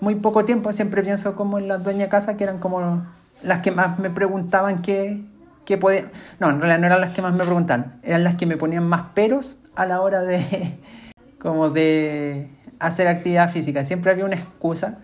muy 0.00 0.14
poco 0.16 0.44
tiempo, 0.44 0.72
siempre 0.72 1.02
pienso 1.02 1.36
como 1.36 1.58
en 1.58 1.68
las 1.68 1.82
dueñas 1.82 2.06
de 2.06 2.08
casa, 2.08 2.36
que 2.36 2.44
eran 2.44 2.58
como 2.58 3.04
las 3.42 3.60
que 3.60 3.70
más 3.70 3.98
me 3.98 4.10
preguntaban 4.10 4.82
qué, 4.82 5.20
qué 5.64 5.78
podía... 5.78 6.10
No, 6.40 6.50
en 6.50 6.60
realidad 6.60 6.78
no 6.78 6.86
eran 6.86 7.00
las 7.00 7.12
que 7.12 7.22
más 7.22 7.34
me 7.34 7.44
preguntaban, 7.44 8.00
eran 8.02 8.24
las 8.24 8.36
que 8.36 8.46
me 8.46 8.56
ponían 8.56 8.86
más 8.86 9.10
peros 9.14 9.58
a 9.74 9.86
la 9.86 10.00
hora 10.00 10.22
de, 10.22 10.78
como 11.38 11.70
de 11.70 12.50
hacer 12.78 13.08
actividad 13.08 13.50
física. 13.50 13.84
Siempre 13.84 14.10
había 14.10 14.24
una 14.24 14.36
excusa 14.36 14.98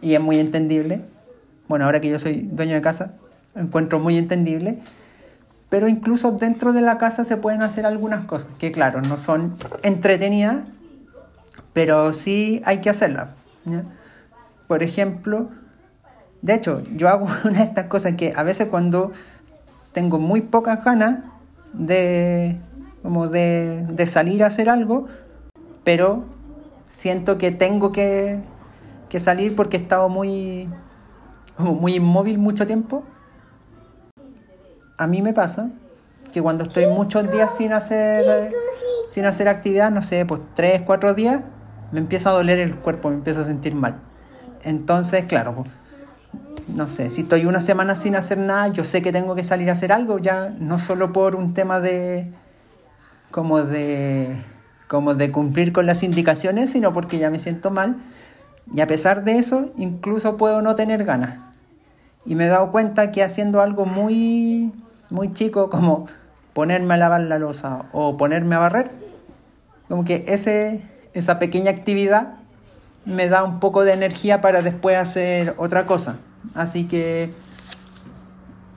y 0.00 0.14
es 0.14 0.20
muy 0.20 0.38
entendible. 0.38 1.02
Bueno, 1.68 1.86
ahora 1.86 2.00
que 2.00 2.10
yo 2.10 2.18
soy 2.18 2.48
dueño 2.50 2.74
de 2.74 2.82
casa, 2.82 3.12
encuentro 3.54 3.98
muy 3.98 4.18
entendible. 4.18 4.78
Pero 5.70 5.88
incluso 5.88 6.32
dentro 6.32 6.72
de 6.72 6.82
la 6.82 6.98
casa 6.98 7.24
se 7.24 7.36
pueden 7.36 7.62
hacer 7.62 7.84
algunas 7.84 8.26
cosas 8.26 8.48
que, 8.58 8.70
claro, 8.70 9.00
no 9.02 9.16
son 9.16 9.56
entretenidas, 9.82 10.58
pero 11.74 12.14
sí 12.14 12.62
hay 12.64 12.80
que 12.80 12.88
hacerla. 12.88 13.34
Por 14.66 14.82
ejemplo, 14.82 15.50
de 16.40 16.54
hecho, 16.54 16.82
yo 16.94 17.10
hago 17.10 17.26
una 17.44 17.58
de 17.58 17.64
estas 17.64 17.88
cosas 17.88 18.14
que 18.14 18.32
a 18.34 18.42
veces 18.42 18.68
cuando 18.68 19.12
tengo 19.92 20.18
muy 20.18 20.40
pocas 20.40 20.82
ganas 20.82 21.20
de, 21.74 22.58
como 23.02 23.28
de, 23.28 23.84
de 23.90 24.06
salir 24.06 24.42
a 24.42 24.46
hacer 24.46 24.70
algo, 24.70 25.06
pero 25.84 26.24
siento 26.88 27.36
que 27.36 27.50
tengo 27.50 27.92
que, 27.92 28.40
que 29.08 29.20
salir 29.20 29.54
porque 29.54 29.76
he 29.76 29.80
estado 29.80 30.08
muy, 30.08 30.68
muy 31.58 31.96
inmóvil 31.96 32.38
mucho 32.38 32.66
tiempo. 32.66 33.04
A 34.96 35.06
mí 35.06 35.22
me 35.22 35.32
pasa 35.32 35.70
que 36.32 36.42
cuando 36.42 36.64
estoy 36.64 36.86
muchos 36.86 37.30
días 37.30 37.56
sin 37.56 37.72
hacer, 37.72 38.50
sin 39.08 39.24
hacer 39.24 39.48
actividad, 39.48 39.90
no 39.90 40.02
sé, 40.02 40.24
pues 40.26 40.40
tres, 40.54 40.82
cuatro 40.82 41.14
días, 41.14 41.42
me 41.94 42.00
empieza 42.00 42.30
a 42.30 42.32
doler 42.32 42.58
el 42.58 42.74
cuerpo, 42.74 43.08
me 43.08 43.14
empiezo 43.14 43.42
a 43.42 43.44
sentir 43.44 43.72
mal. 43.76 44.00
Entonces, 44.64 45.26
claro, 45.26 45.64
no 46.66 46.88
sé, 46.88 47.08
si 47.08 47.20
estoy 47.20 47.46
una 47.46 47.60
semana 47.60 47.94
sin 47.94 48.16
hacer 48.16 48.36
nada, 48.36 48.66
yo 48.66 48.84
sé 48.84 49.00
que 49.00 49.12
tengo 49.12 49.36
que 49.36 49.44
salir 49.44 49.68
a 49.68 49.74
hacer 49.74 49.92
algo 49.92 50.18
ya, 50.18 50.52
no 50.58 50.78
solo 50.78 51.12
por 51.12 51.36
un 51.36 51.54
tema 51.54 51.80
de 51.80 52.32
como 53.30 53.62
de 53.62 54.36
como 54.88 55.14
de 55.14 55.30
cumplir 55.30 55.72
con 55.72 55.86
las 55.86 56.02
indicaciones, 56.02 56.70
sino 56.70 56.92
porque 56.92 57.18
ya 57.18 57.30
me 57.30 57.38
siento 57.38 57.70
mal. 57.70 57.96
Y 58.74 58.80
a 58.80 58.88
pesar 58.88 59.22
de 59.22 59.38
eso, 59.38 59.72
incluso 59.76 60.36
puedo 60.36 60.62
no 60.62 60.74
tener 60.74 61.04
ganas. 61.04 61.38
Y 62.26 62.34
me 62.34 62.46
he 62.46 62.48
dado 62.48 62.72
cuenta 62.72 63.12
que 63.12 63.22
haciendo 63.22 63.62
algo 63.62 63.86
muy 63.86 64.72
muy 65.10 65.32
chico 65.32 65.70
como 65.70 66.08
ponerme 66.54 66.94
a 66.94 66.96
lavar 66.96 67.20
la 67.20 67.38
losa 67.38 67.84
o 67.92 68.16
ponerme 68.16 68.56
a 68.56 68.58
barrer, 68.58 68.90
como 69.88 70.04
que 70.04 70.24
ese 70.26 70.82
esa 71.14 71.38
pequeña 71.38 71.70
actividad 71.70 72.34
me 73.06 73.28
da 73.28 73.44
un 73.44 73.60
poco 73.60 73.84
de 73.84 73.92
energía 73.92 74.40
para 74.40 74.62
después 74.62 74.96
hacer 74.96 75.54
otra 75.56 75.86
cosa. 75.86 76.16
Así 76.54 76.84
que 76.84 77.32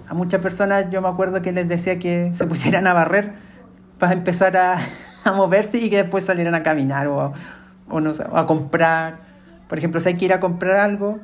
a 0.08 0.14
muchas 0.14 0.42
personas 0.42 0.90
yo 0.90 1.02
me 1.02 1.10
acuerdo 1.10 1.42
que 1.42 1.52
les 1.52 1.68
decía 1.68 2.00
que 2.00 2.34
se 2.34 2.46
pusieran 2.48 2.88
a 2.88 2.94
barrer 2.94 3.34
para 4.00 4.14
empezar 4.14 4.56
a, 4.58 4.78
moverse 5.36 5.78
y 5.78 5.90
que 5.90 5.98
después 5.98 6.24
salieran 6.24 6.56
a 6.56 6.64
caminar 6.64 7.08
o, 7.08 7.34
no 7.90 8.12
a 8.34 8.46
comprar. 8.46 9.18
Por 9.68 9.78
ejemplo, 9.78 10.00
si 10.00 10.10
hay 10.10 10.16
que 10.16 10.24
ir 10.24 10.32
a 10.32 10.40
comprar 10.40 10.80
algo, 10.80 11.20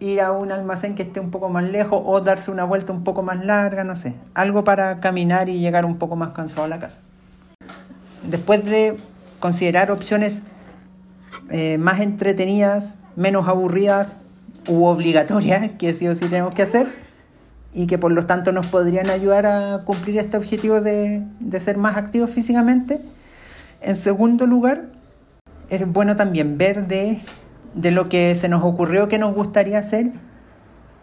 ir 0.00 0.20
a 0.20 0.32
un 0.32 0.52
almacén 0.52 0.94
que 0.94 1.04
esté 1.04 1.20
un 1.20 1.30
poco 1.30 1.48
más 1.48 1.64
lejos 1.64 2.02
o 2.04 2.20
darse 2.20 2.50
una 2.50 2.64
vuelta 2.64 2.92
un 2.92 3.04
poco 3.04 3.22
más 3.22 3.42
larga, 3.42 3.84
no 3.84 3.96
sé. 3.96 4.12
Algo 4.34 4.64
para 4.64 5.00
caminar 5.00 5.48
y 5.48 5.60
llegar 5.60 5.86
un 5.86 5.96
poco 5.96 6.14
más 6.16 6.34
cansado 6.34 6.64
a 6.64 6.68
la 6.68 6.78
casa. 6.78 7.00
Después 8.22 8.62
de 8.66 8.98
considerar 9.40 9.90
opciones 9.90 10.42
eh, 11.50 11.78
más 11.78 12.00
entretenidas, 12.00 12.96
menos 13.14 13.48
aburridas 13.48 14.16
u 14.68 14.84
obligatorias, 14.84 15.70
que 15.78 15.92
sí 15.94 16.08
o 16.08 16.14
sí 16.14 16.26
tenemos 16.28 16.54
que 16.54 16.62
hacer, 16.62 16.92
y 17.72 17.86
que 17.86 17.98
por 17.98 18.12
lo 18.12 18.26
tanto 18.26 18.52
nos 18.52 18.66
podrían 18.66 19.10
ayudar 19.10 19.46
a 19.46 19.82
cumplir 19.84 20.18
este 20.18 20.36
objetivo 20.36 20.80
de, 20.80 21.22
de 21.40 21.60
ser 21.60 21.76
más 21.76 21.96
activos 21.96 22.30
físicamente. 22.30 23.00
En 23.82 23.96
segundo 23.96 24.46
lugar, 24.46 24.86
es 25.68 25.86
bueno 25.86 26.16
también 26.16 26.56
ver 26.58 26.86
de, 26.86 27.20
de 27.74 27.90
lo 27.90 28.08
que 28.08 28.34
se 28.34 28.48
nos 28.48 28.62
ocurrió 28.62 29.08
que 29.08 29.18
nos 29.18 29.34
gustaría 29.34 29.78
hacer, 29.78 30.12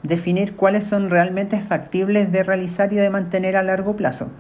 definir 0.02 0.56
cuáles 0.56 0.86
son 0.86 1.10
realmente 1.10 1.60
factibles 1.62 2.32
de 2.32 2.44
realizar 2.44 2.92
y 2.92 2.96
de 2.96 3.10
mantener 3.10 3.56
a 3.56 3.64
largo 3.64 3.96
plazo. 3.96 4.32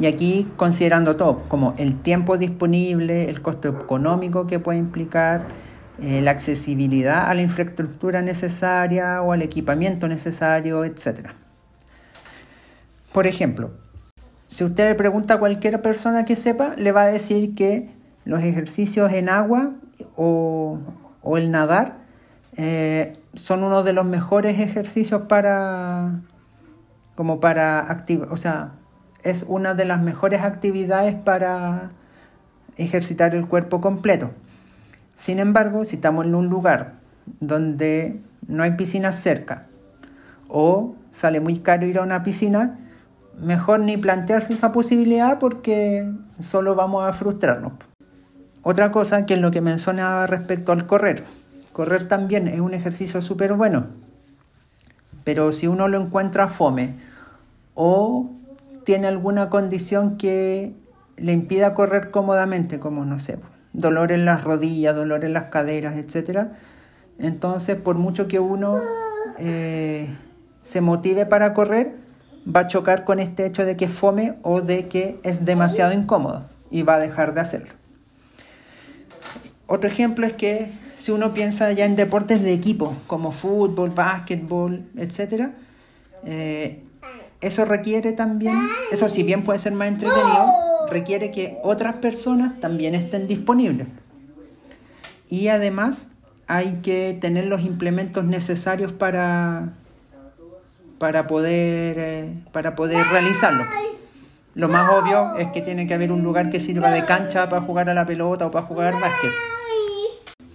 Y 0.00 0.06
aquí 0.06 0.48
considerando 0.56 1.16
todo, 1.16 1.42
como 1.48 1.74
el 1.76 2.00
tiempo 2.00 2.38
disponible, 2.38 3.28
el 3.28 3.42
costo 3.42 3.68
económico 3.68 4.46
que 4.46 4.58
puede 4.58 4.78
implicar, 4.78 5.46
eh, 6.00 6.22
la 6.22 6.30
accesibilidad 6.30 7.28
a 7.28 7.34
la 7.34 7.42
infraestructura 7.42 8.22
necesaria 8.22 9.20
o 9.20 9.32
al 9.32 9.42
equipamiento 9.42 10.08
necesario, 10.08 10.84
etc. 10.86 11.32
Por 13.12 13.26
ejemplo, 13.26 13.72
si 14.48 14.64
usted 14.64 14.88
le 14.88 14.94
pregunta 14.94 15.34
a 15.34 15.38
cualquier 15.38 15.82
persona 15.82 16.24
que 16.24 16.34
sepa, 16.34 16.74
le 16.78 16.92
va 16.92 17.02
a 17.02 17.06
decir 17.08 17.54
que 17.54 17.90
los 18.24 18.42
ejercicios 18.42 19.12
en 19.12 19.28
agua 19.28 19.72
o, 20.16 20.78
o 21.20 21.36
el 21.36 21.50
nadar 21.50 21.98
eh, 22.56 23.12
son 23.34 23.62
uno 23.62 23.82
de 23.82 23.92
los 23.92 24.06
mejores 24.06 24.58
ejercicios 24.58 25.22
para 25.22 26.22
como 27.14 27.38
para 27.38 27.80
activar, 27.80 28.32
o 28.32 28.38
sea, 28.38 28.72
es 29.22 29.44
una 29.46 29.74
de 29.74 29.84
las 29.84 30.00
mejores 30.00 30.42
actividades 30.42 31.14
para 31.14 31.90
ejercitar 32.76 33.34
el 33.34 33.46
cuerpo 33.46 33.80
completo. 33.80 34.30
Sin 35.16 35.38
embargo, 35.38 35.84
si 35.84 35.96
estamos 35.96 36.24
en 36.24 36.34
un 36.34 36.48
lugar 36.48 36.94
donde 37.40 38.20
no 38.46 38.62
hay 38.62 38.72
piscinas 38.72 39.16
cerca 39.16 39.66
o 40.48 40.94
sale 41.10 41.40
muy 41.40 41.60
caro 41.60 41.86
ir 41.86 41.98
a 41.98 42.02
una 42.02 42.22
piscina, 42.22 42.78
mejor 43.38 43.80
ni 43.80 43.96
plantearse 43.96 44.54
esa 44.54 44.72
posibilidad 44.72 45.38
porque 45.38 46.10
solo 46.40 46.74
vamos 46.74 47.04
a 47.04 47.12
frustrarnos. 47.12 47.72
Otra 48.62 48.92
cosa 48.92 49.26
que 49.26 49.34
es 49.34 49.40
lo 49.40 49.50
que 49.50 49.60
mencionaba 49.60 50.26
respecto 50.26 50.72
al 50.72 50.86
correr. 50.86 51.24
Correr 51.72 52.06
también 52.06 52.48
es 52.48 52.60
un 52.60 52.74
ejercicio 52.74 53.22
súper 53.22 53.54
bueno, 53.54 53.86
pero 55.24 55.52
si 55.52 55.66
uno 55.66 55.86
lo 55.88 56.00
encuentra 56.00 56.48
fome 56.48 56.96
o 57.74 58.30
tiene 58.84 59.06
alguna 59.06 59.50
condición 59.50 60.16
que 60.16 60.74
le 61.16 61.32
impida 61.32 61.74
correr 61.74 62.10
cómodamente, 62.10 62.78
como 62.78 63.04
no 63.04 63.18
sé, 63.18 63.38
dolor 63.72 64.12
en 64.12 64.24
las 64.24 64.44
rodillas, 64.44 64.94
dolor 64.94 65.24
en 65.24 65.32
las 65.32 65.44
caderas, 65.44 65.96
etc. 65.96 66.48
Entonces, 67.18 67.76
por 67.76 67.96
mucho 67.96 68.26
que 68.26 68.40
uno 68.40 68.80
eh, 69.38 70.08
se 70.62 70.80
motive 70.80 71.26
para 71.26 71.54
correr, 71.54 71.94
va 72.44 72.60
a 72.60 72.66
chocar 72.66 73.04
con 73.04 73.20
este 73.20 73.46
hecho 73.46 73.64
de 73.64 73.76
que 73.76 73.88
fome 73.88 74.38
o 74.42 74.62
de 74.62 74.88
que 74.88 75.20
es 75.22 75.44
demasiado 75.44 75.92
incómodo 75.92 76.46
y 76.70 76.82
va 76.82 76.94
a 76.94 77.00
dejar 77.00 77.34
de 77.34 77.40
hacerlo. 77.42 77.74
Otro 79.66 79.88
ejemplo 79.88 80.26
es 80.26 80.32
que 80.32 80.72
si 80.96 81.12
uno 81.12 81.32
piensa 81.32 81.70
ya 81.72 81.84
en 81.84 81.96
deportes 81.96 82.42
de 82.42 82.52
equipo, 82.52 82.94
como 83.06 83.30
fútbol, 83.30 83.90
básquetbol, 83.90 84.90
etc., 84.96 85.50
eso 87.40 87.64
requiere 87.64 88.12
también, 88.12 88.54
eso 88.92 89.08
si 89.08 89.22
bien 89.22 89.44
puede 89.44 89.58
ser 89.58 89.72
más 89.72 89.88
entretenido, 89.88 90.46
requiere 90.90 91.30
que 91.30 91.58
otras 91.62 91.96
personas 91.96 92.60
también 92.60 92.94
estén 92.94 93.26
disponibles. 93.28 93.86
Y 95.28 95.48
además 95.48 96.08
hay 96.46 96.80
que 96.82 97.16
tener 97.20 97.46
los 97.46 97.60
implementos 97.62 98.24
necesarios 98.24 98.92
para, 98.92 99.74
para, 100.98 101.26
poder, 101.26 101.96
eh, 101.98 102.34
para 102.52 102.74
poder 102.74 103.06
realizarlo. 103.06 103.64
Lo 104.54 104.68
más 104.68 104.90
obvio 104.90 105.36
es 105.36 105.46
que 105.52 105.62
tiene 105.62 105.86
que 105.86 105.94
haber 105.94 106.10
un 106.10 106.22
lugar 106.22 106.50
que 106.50 106.58
sirva 106.58 106.90
de 106.90 107.04
cancha 107.04 107.48
para 107.48 107.62
jugar 107.62 107.88
a 107.88 107.94
la 107.94 108.04
pelota 108.04 108.46
o 108.46 108.50
para 108.50 108.66
jugar 108.66 108.94
básquet. 108.94 109.30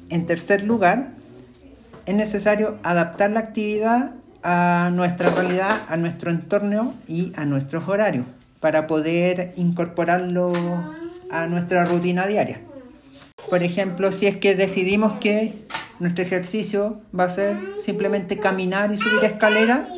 En 0.10 0.26
tercer 0.26 0.64
lugar, 0.64 1.12
es 2.06 2.14
necesario 2.14 2.78
adaptar 2.84 3.32
la 3.32 3.40
actividad 3.40 4.12
a 4.48 4.92
nuestra 4.94 5.32
realidad, 5.32 5.82
a 5.90 5.98
nuestro 5.98 6.30
entorno 6.30 6.94
y 7.08 7.34
a 7.36 7.46
nuestros 7.46 7.88
horarios 7.88 8.28
para 8.60 8.86
poder 8.86 9.54
incorporarlo 9.56 10.54
a 11.32 11.48
nuestra 11.48 11.84
rutina 11.84 12.28
diaria. 12.28 12.62
Por 13.50 13.64
ejemplo, 13.64 14.12
si 14.12 14.28
es 14.28 14.38
que 14.38 14.54
decidimos 14.54 15.20
que 15.20 15.66
nuestro 16.00 16.24
ejercicio 16.24 17.02
va 17.18 17.24
a 17.24 17.30
ser 17.30 17.58
simplemente 17.82 18.38
caminar 18.38 18.92
y 18.92 18.98
subir 18.98 19.24
escaleras, 19.24 19.90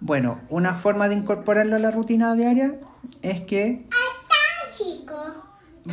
bueno, 0.00 0.38
una 0.50 0.74
forma 0.74 1.08
de 1.08 1.14
incorporarlo 1.14 1.76
a 1.76 1.78
la 1.78 1.90
rutina 1.90 2.34
diaria 2.34 2.74
es 3.22 3.40
que, 3.40 3.86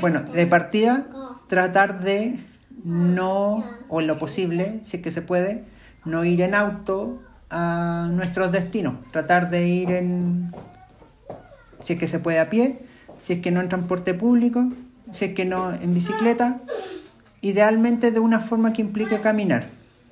bueno, 0.01 0.21
de 0.21 0.45
partida, 0.47 1.07
tratar 1.47 2.01
de 2.01 2.43
no, 2.83 3.63
o 3.87 4.01
en 4.01 4.07
lo 4.07 4.19
posible, 4.19 4.81
si 4.83 4.97
es 4.97 5.03
que 5.03 5.11
se 5.11 5.21
puede, 5.21 5.63
no 6.03 6.25
ir 6.25 6.41
en 6.41 6.55
auto 6.55 7.21
a 7.57 8.09
nuestros 8.11 8.51
destinos, 8.51 8.95
tratar 9.11 9.49
de 9.49 9.65
ir 9.65 9.89
en, 9.91 10.53
si 11.79 11.93
es 11.93 11.99
que 11.99 12.09
se 12.09 12.19
puede 12.19 12.39
a 12.39 12.49
pie, 12.49 12.81
si 13.17 13.33
es 13.33 13.41
que 13.41 13.49
no 13.49 13.61
en 13.61 13.69
transporte 13.69 14.13
público, 14.13 14.67
si 15.13 15.25
es 15.25 15.33
que 15.33 15.45
no 15.45 15.73
en 15.73 15.93
bicicleta, 15.93 16.59
idealmente 17.39 18.11
de 18.11 18.19
una 18.19 18.41
forma 18.41 18.73
que 18.73 18.81
implique 18.81 19.21
caminar. 19.21 19.67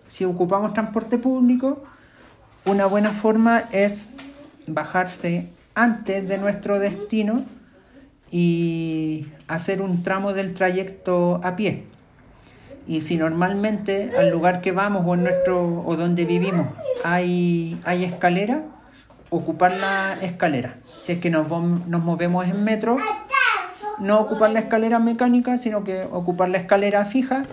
Si 0.08 0.24
ocupamos 0.24 0.74
transporte 0.74 1.18
público, 1.18 1.84
una 2.66 2.86
buena 2.86 3.12
forma 3.12 3.66
es 3.74 4.08
bajarse 4.66 5.50
antes 5.76 6.26
de 6.26 6.38
nuestro 6.38 6.80
destino 6.80 7.44
y 8.32 9.28
hacer 9.50 9.82
un 9.82 10.02
tramo 10.02 10.32
del 10.32 10.54
trayecto 10.54 11.42
a 11.44 11.58
pie. 11.58 11.88
Y 12.88 13.02
si 13.02 13.18
normalmente 13.18 14.12
al 14.18 14.30
lugar 14.30 14.62
que 14.62 14.72
vamos 14.72 15.04
o, 15.06 15.14
en 15.14 15.24
nuestro, 15.24 15.84
o 15.86 15.96
donde 15.96 16.26
vivimos 16.26 16.68
hay, 17.04 17.80
hay 17.86 18.04
escalera, 18.04 18.64
ocupar 19.30 19.74
la 19.74 20.18
escalera. 20.22 20.78
Si 20.98 21.14
es 21.14 21.20
que 21.20 21.30
nos, 21.30 21.48
nos 21.50 22.04
movemos 22.04 22.46
en 22.46 22.64
metro, 22.64 22.98
no 24.00 24.20
ocupar 24.20 24.52
la 24.52 24.60
escalera 24.60 25.00
mecánica, 25.00 25.58
sino 25.58 25.84
que 25.84 26.04
ocupar 26.12 26.50
la 26.50 26.58
escalera 26.58 27.06
fija 27.06 27.44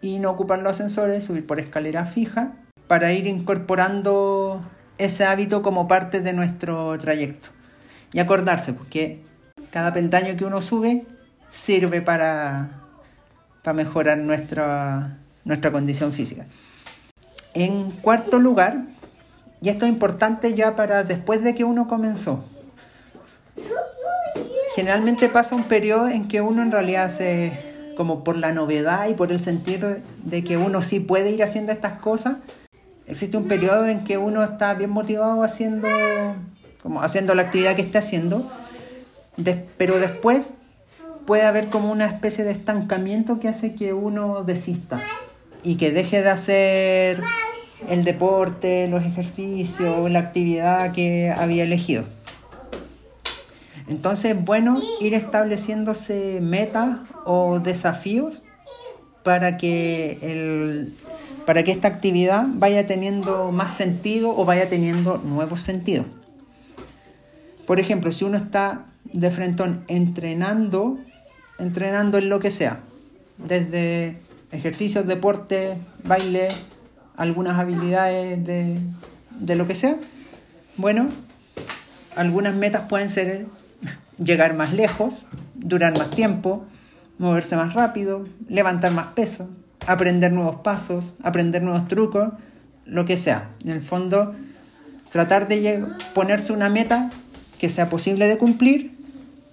y 0.00 0.18
no 0.18 0.30
ocupar 0.30 0.58
los 0.58 0.72
ascensores, 0.72 1.24
subir 1.24 1.46
por 1.46 1.60
escalera 1.60 2.04
fija, 2.04 2.52
para 2.88 3.12
ir 3.12 3.26
incorporando 3.26 4.60
ese 4.98 5.24
hábito 5.24 5.62
como 5.62 5.86
parte 5.88 6.20
de 6.20 6.32
nuestro 6.32 6.98
trayecto. 6.98 7.48
Y 8.12 8.18
acordarse, 8.18 8.72
porque 8.72 9.22
cada 9.70 9.94
peldaño 9.94 10.36
que 10.36 10.44
uno 10.44 10.60
sube 10.60 11.06
sirve 11.48 12.02
para, 12.02 12.81
para 13.62 13.74
mejorar 13.74 14.18
nuestra, 14.18 15.18
nuestra 15.44 15.72
condición 15.72 16.12
física. 16.12 16.46
En 17.54 17.90
cuarto 17.90 18.40
lugar, 18.40 18.84
y 19.60 19.68
esto 19.68 19.86
es 19.86 19.92
importante 19.92 20.54
ya 20.54 20.74
para 20.74 21.04
después 21.04 21.42
de 21.42 21.54
que 21.54 21.64
uno 21.64 21.86
comenzó, 21.86 22.44
generalmente 24.74 25.28
pasa 25.28 25.54
un 25.54 25.64
periodo 25.64 26.08
en 26.08 26.28
que 26.28 26.40
uno 26.40 26.62
en 26.62 26.72
realidad 26.72 27.10
se, 27.10 27.52
como 27.96 28.24
por 28.24 28.36
la 28.36 28.52
novedad 28.52 29.08
y 29.08 29.14
por 29.14 29.30
el 29.30 29.40
sentido 29.40 29.94
de 30.24 30.44
que 30.44 30.56
uno 30.56 30.82
sí 30.82 30.98
puede 30.98 31.30
ir 31.30 31.42
haciendo 31.42 31.72
estas 31.72 32.00
cosas, 32.00 32.36
existe 33.06 33.36
un 33.36 33.46
periodo 33.46 33.86
en 33.86 34.04
que 34.04 34.18
uno 34.18 34.42
está 34.42 34.74
bien 34.74 34.90
motivado 34.90 35.42
haciendo, 35.42 35.88
como 36.82 37.02
haciendo 37.02 37.34
la 37.34 37.42
actividad 37.42 37.76
que 37.76 37.82
está 37.82 38.00
haciendo, 38.00 38.50
pero 39.76 39.98
después 40.00 40.54
puede 41.26 41.42
haber 41.42 41.68
como 41.68 41.90
una 41.90 42.06
especie 42.06 42.44
de 42.44 42.52
estancamiento 42.52 43.40
que 43.40 43.48
hace 43.48 43.74
que 43.74 43.92
uno 43.92 44.44
desista 44.44 45.00
y 45.62 45.76
que 45.76 45.92
deje 45.92 46.22
de 46.22 46.30
hacer 46.30 47.22
el 47.88 48.04
deporte, 48.04 48.88
los 48.88 49.04
ejercicios, 49.04 50.10
la 50.10 50.18
actividad 50.18 50.92
que 50.92 51.30
había 51.30 51.64
elegido. 51.64 52.04
Entonces, 53.88 54.36
bueno, 54.42 54.80
ir 55.00 55.14
estableciéndose 55.14 56.40
metas 56.40 57.00
o 57.24 57.60
desafíos 57.60 58.42
para 59.22 59.56
que, 59.56 60.18
el, 60.22 60.94
para 61.46 61.62
que 61.62 61.72
esta 61.72 61.88
actividad 61.88 62.46
vaya 62.48 62.86
teniendo 62.86 63.52
más 63.52 63.74
sentido 63.74 64.36
o 64.36 64.44
vaya 64.44 64.68
teniendo 64.68 65.18
nuevos 65.18 65.62
sentidos. 65.62 66.06
Por 67.66 67.80
ejemplo, 67.80 68.12
si 68.12 68.24
uno 68.24 68.36
está 68.36 68.86
de 69.04 69.30
frente 69.30 69.64
entrenando 69.88 70.98
entrenando 71.62 72.18
en 72.18 72.28
lo 72.28 72.40
que 72.40 72.50
sea, 72.50 72.80
desde 73.38 74.18
ejercicios, 74.50 75.06
deporte, 75.06 75.78
baile, 76.04 76.48
algunas 77.16 77.58
habilidades 77.58 78.44
de, 78.44 78.78
de 79.38 79.56
lo 79.56 79.66
que 79.68 79.74
sea. 79.74 79.96
Bueno, 80.76 81.08
algunas 82.16 82.54
metas 82.54 82.88
pueden 82.88 83.08
ser 83.08 83.46
llegar 84.18 84.54
más 84.54 84.72
lejos, 84.72 85.26
durar 85.54 85.96
más 85.96 86.10
tiempo, 86.10 86.64
moverse 87.18 87.56
más 87.56 87.74
rápido, 87.74 88.26
levantar 88.48 88.92
más 88.92 89.08
peso, 89.08 89.48
aprender 89.86 90.32
nuevos 90.32 90.56
pasos, 90.56 91.14
aprender 91.22 91.62
nuevos 91.62 91.86
trucos, 91.86 92.32
lo 92.86 93.06
que 93.06 93.16
sea. 93.16 93.50
En 93.64 93.70
el 93.70 93.82
fondo, 93.82 94.34
tratar 95.10 95.46
de 95.46 95.84
ponerse 96.12 96.52
una 96.52 96.68
meta 96.68 97.10
que 97.60 97.68
sea 97.68 97.88
posible 97.88 98.26
de 98.26 98.36
cumplir 98.38 98.96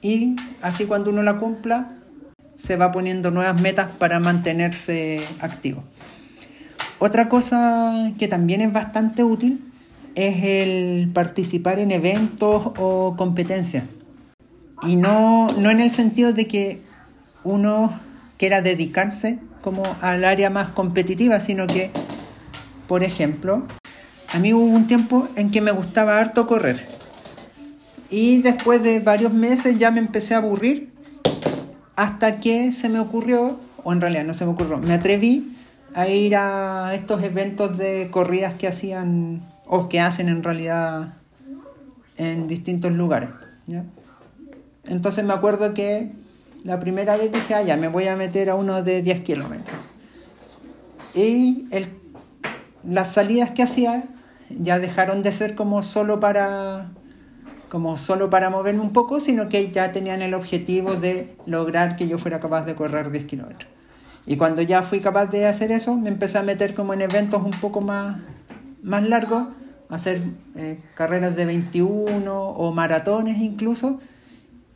y 0.01 0.35
así 0.61 0.85
cuando 0.85 1.11
uno 1.11 1.21
la 1.21 1.37
cumpla 1.37 1.91
se 2.59 2.75
va 2.75 2.91
poniendo 2.91 3.31
nuevas 3.31 3.59
metas 3.59 3.87
para 3.97 4.19
mantenerse 4.19 5.25
activo. 5.39 5.83
Otra 6.99 7.29
cosa 7.29 8.11
que 8.19 8.27
también 8.27 8.61
es 8.61 8.73
bastante 8.73 9.23
útil 9.23 9.63
es 10.15 10.43
el 10.43 11.09
participar 11.13 11.79
en 11.79 11.91
eventos 11.91 12.73
o 12.77 13.15
competencias. 13.17 13.85
Y 14.83 14.97
no, 14.97 15.47
no 15.53 15.69
en 15.69 15.79
el 15.79 15.91
sentido 15.91 16.33
de 16.33 16.47
que 16.47 16.81
uno 17.43 17.97
quiera 18.37 18.61
dedicarse 18.61 19.39
como 19.61 19.83
al 20.01 20.25
área 20.25 20.49
más 20.49 20.69
competitiva, 20.69 21.39
sino 21.39 21.67
que, 21.67 21.91
por 22.87 23.03
ejemplo, 23.03 23.65
a 24.33 24.39
mí 24.39 24.53
hubo 24.53 24.65
un 24.65 24.87
tiempo 24.87 25.29
en 25.35 25.51
que 25.51 25.61
me 25.61 25.71
gustaba 25.71 26.19
harto 26.19 26.47
correr. 26.47 26.85
Y 28.09 28.41
después 28.41 28.83
de 28.83 28.99
varios 28.99 29.33
meses 29.33 29.77
ya 29.77 29.91
me 29.91 29.99
empecé 29.99 30.33
a 30.33 30.37
aburrir 30.37 30.98
hasta 31.99 32.39
que 32.39 32.71
se 32.71 32.87
me 32.87 32.97
ocurrió, 32.97 33.59
o 33.83 33.91
en 33.91 33.99
realidad 33.99 34.23
no 34.23 34.33
se 34.33 34.45
me 34.45 34.51
ocurrió, 34.51 34.77
me 34.77 34.93
atreví 34.93 35.53
a 35.93 36.07
ir 36.07 36.33
a 36.37 36.95
estos 36.95 37.21
eventos 37.21 37.77
de 37.77 38.07
corridas 38.09 38.53
que 38.53 38.69
hacían 38.69 39.41
o 39.67 39.89
que 39.89 39.99
hacen 39.99 40.29
en 40.29 40.41
realidad 40.41 41.15
en 42.15 42.47
distintos 42.47 42.93
lugares. 42.93 43.31
Entonces 44.85 45.25
me 45.25 45.33
acuerdo 45.33 45.73
que 45.73 46.13
la 46.63 46.79
primera 46.79 47.17
vez 47.17 47.33
dije, 47.33 47.53
ah, 47.53 47.63
ya, 47.63 47.75
me 47.75 47.89
voy 47.89 48.07
a 48.07 48.15
meter 48.15 48.49
a 48.49 48.55
uno 48.55 48.81
de 48.81 49.01
10 49.01 49.19
kilómetros. 49.19 49.77
Y 51.13 51.67
las 52.87 53.11
salidas 53.11 53.51
que 53.51 53.63
hacía 53.63 54.05
ya 54.49 54.79
dejaron 54.79 55.21
de 55.21 55.33
ser 55.33 55.53
como 55.53 55.83
solo 55.83 56.21
para 56.21 56.91
como 57.69 57.97
solo 57.97 58.29
para 58.29 58.49
moverme 58.49 58.81
un 58.81 58.93
poco, 58.93 59.19
sino 59.19 59.47
que 59.49 59.71
ya 59.71 59.91
tenían 59.91 60.21
el 60.21 60.33
objetivo 60.33 60.95
de 60.95 61.35
lograr 61.45 61.95
que 61.95 62.07
yo 62.07 62.17
fuera 62.17 62.39
capaz 62.39 62.65
de 62.65 62.75
correr 62.75 63.11
10 63.11 63.25
kilómetros. 63.25 63.69
Y 64.25 64.37
cuando 64.37 64.61
ya 64.61 64.83
fui 64.83 64.99
capaz 64.99 65.27
de 65.27 65.45
hacer 65.45 65.71
eso, 65.71 65.95
me 65.95 66.09
empecé 66.09 66.37
a 66.37 66.43
meter 66.43 66.73
como 66.73 66.93
en 66.93 67.01
eventos 67.01 67.41
un 67.43 67.51
poco 67.51 67.81
más, 67.81 68.17
más 68.83 69.07
largos, 69.07 69.49
hacer 69.89 70.21
eh, 70.55 70.79
carreras 70.95 71.35
de 71.35 71.45
21 71.45 72.31
o 72.31 72.71
maratones 72.73 73.37
incluso, 73.39 73.99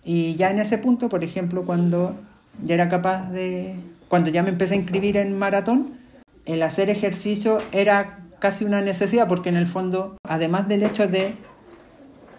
y 0.03 0.35
ya 0.35 0.51
en 0.51 0.59
ese 0.59 0.77
punto, 0.77 1.07
por 1.09 1.23
ejemplo, 1.23 1.65
cuando 1.65 2.15
ya 2.63 2.75
era 2.75 2.89
capaz 2.89 3.29
de, 3.31 3.75
cuando 4.07 4.29
ya 4.29 4.43
me 4.43 4.49
empecé 4.49 4.73
a 4.73 4.77
inscribir 4.77 5.17
en 5.17 5.37
maratón, 5.37 5.97
el 6.45 6.61
hacer 6.61 6.89
ejercicio 6.89 7.59
era 7.71 8.19
casi 8.39 8.65
una 8.65 8.81
necesidad 8.81 9.29
porque 9.29 9.49
en 9.49 9.55
el 9.55 9.67
fondo, 9.67 10.17
además 10.23 10.67
del 10.67 10.83
hecho 10.83 11.07
de, 11.07 11.35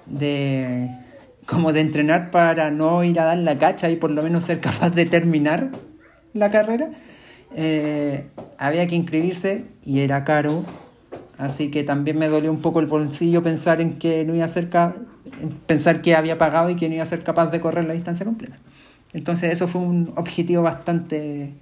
de 0.07 0.91
como 1.47 1.73
de 1.73 1.81
entrenar 1.81 2.31
para 2.31 2.71
no 2.71 3.05
ir 3.05 3.21
a 3.21 3.25
dar 3.25 3.39
la 3.39 3.59
cacha 3.59 3.91
y 3.91 3.97
por 3.97 4.11
lo 4.11 4.23
menos 4.23 4.45
ser 4.45 4.61
capaz 4.61 4.91
de 4.91 5.05
terminar 5.07 5.71
la 6.33 6.51
carrera, 6.51 6.91
eh, 7.55 8.27
había 8.59 8.87
que 8.87 8.97
inscribirse 8.97 9.67
y 9.85 10.01
era 10.01 10.25
caro, 10.25 10.65
así 11.39 11.71
que 11.71 11.85
también 11.85 12.19
me 12.19 12.29
dolió 12.29 12.51
un 12.51 12.61
poco 12.61 12.81
el 12.81 12.87
bolsillo 12.87 13.43
pensar 13.43 13.81
en 13.81 13.99
que 13.99 14.25
no 14.25 14.35
iba 14.35 14.45
a 14.45 14.49
ser 14.49 14.71
pensar 15.67 16.03
que 16.03 16.15
había 16.15 16.39
pagado 16.39 16.71
y 16.71 16.77
que 16.77 16.89
no 16.89 16.95
iba 16.95 17.03
a 17.03 17.07
ser 17.07 17.23
capaz 17.23 17.49
de 17.49 17.61
correr 17.61 17.85
la 17.85 17.95
distancia 17.95 18.25
completa. 18.25 18.57
Entonces 19.13 19.53
eso 19.53 19.69
fue 19.69 19.81
un 19.81 20.13
objetivo 20.17 20.63
bastante 20.63 21.55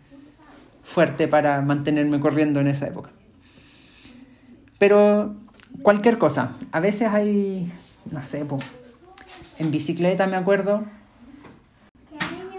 fuerte 0.83 1.29
para 1.29 1.61
mantenerme 1.61 2.19
corriendo 2.19 2.61
en 2.61 2.69
esa 2.69 2.87
época. 2.87 3.11
Pero 4.79 5.37
cualquier 5.83 6.19
cosa, 6.19 6.53
a 6.73 6.81
veces 6.81 7.09
hay, 7.09 7.71
no 8.11 8.23
sé, 8.23 8.45
en 9.59 9.71
bicicleta 9.71 10.27
me 10.27 10.37
acuerdo, 10.37 10.85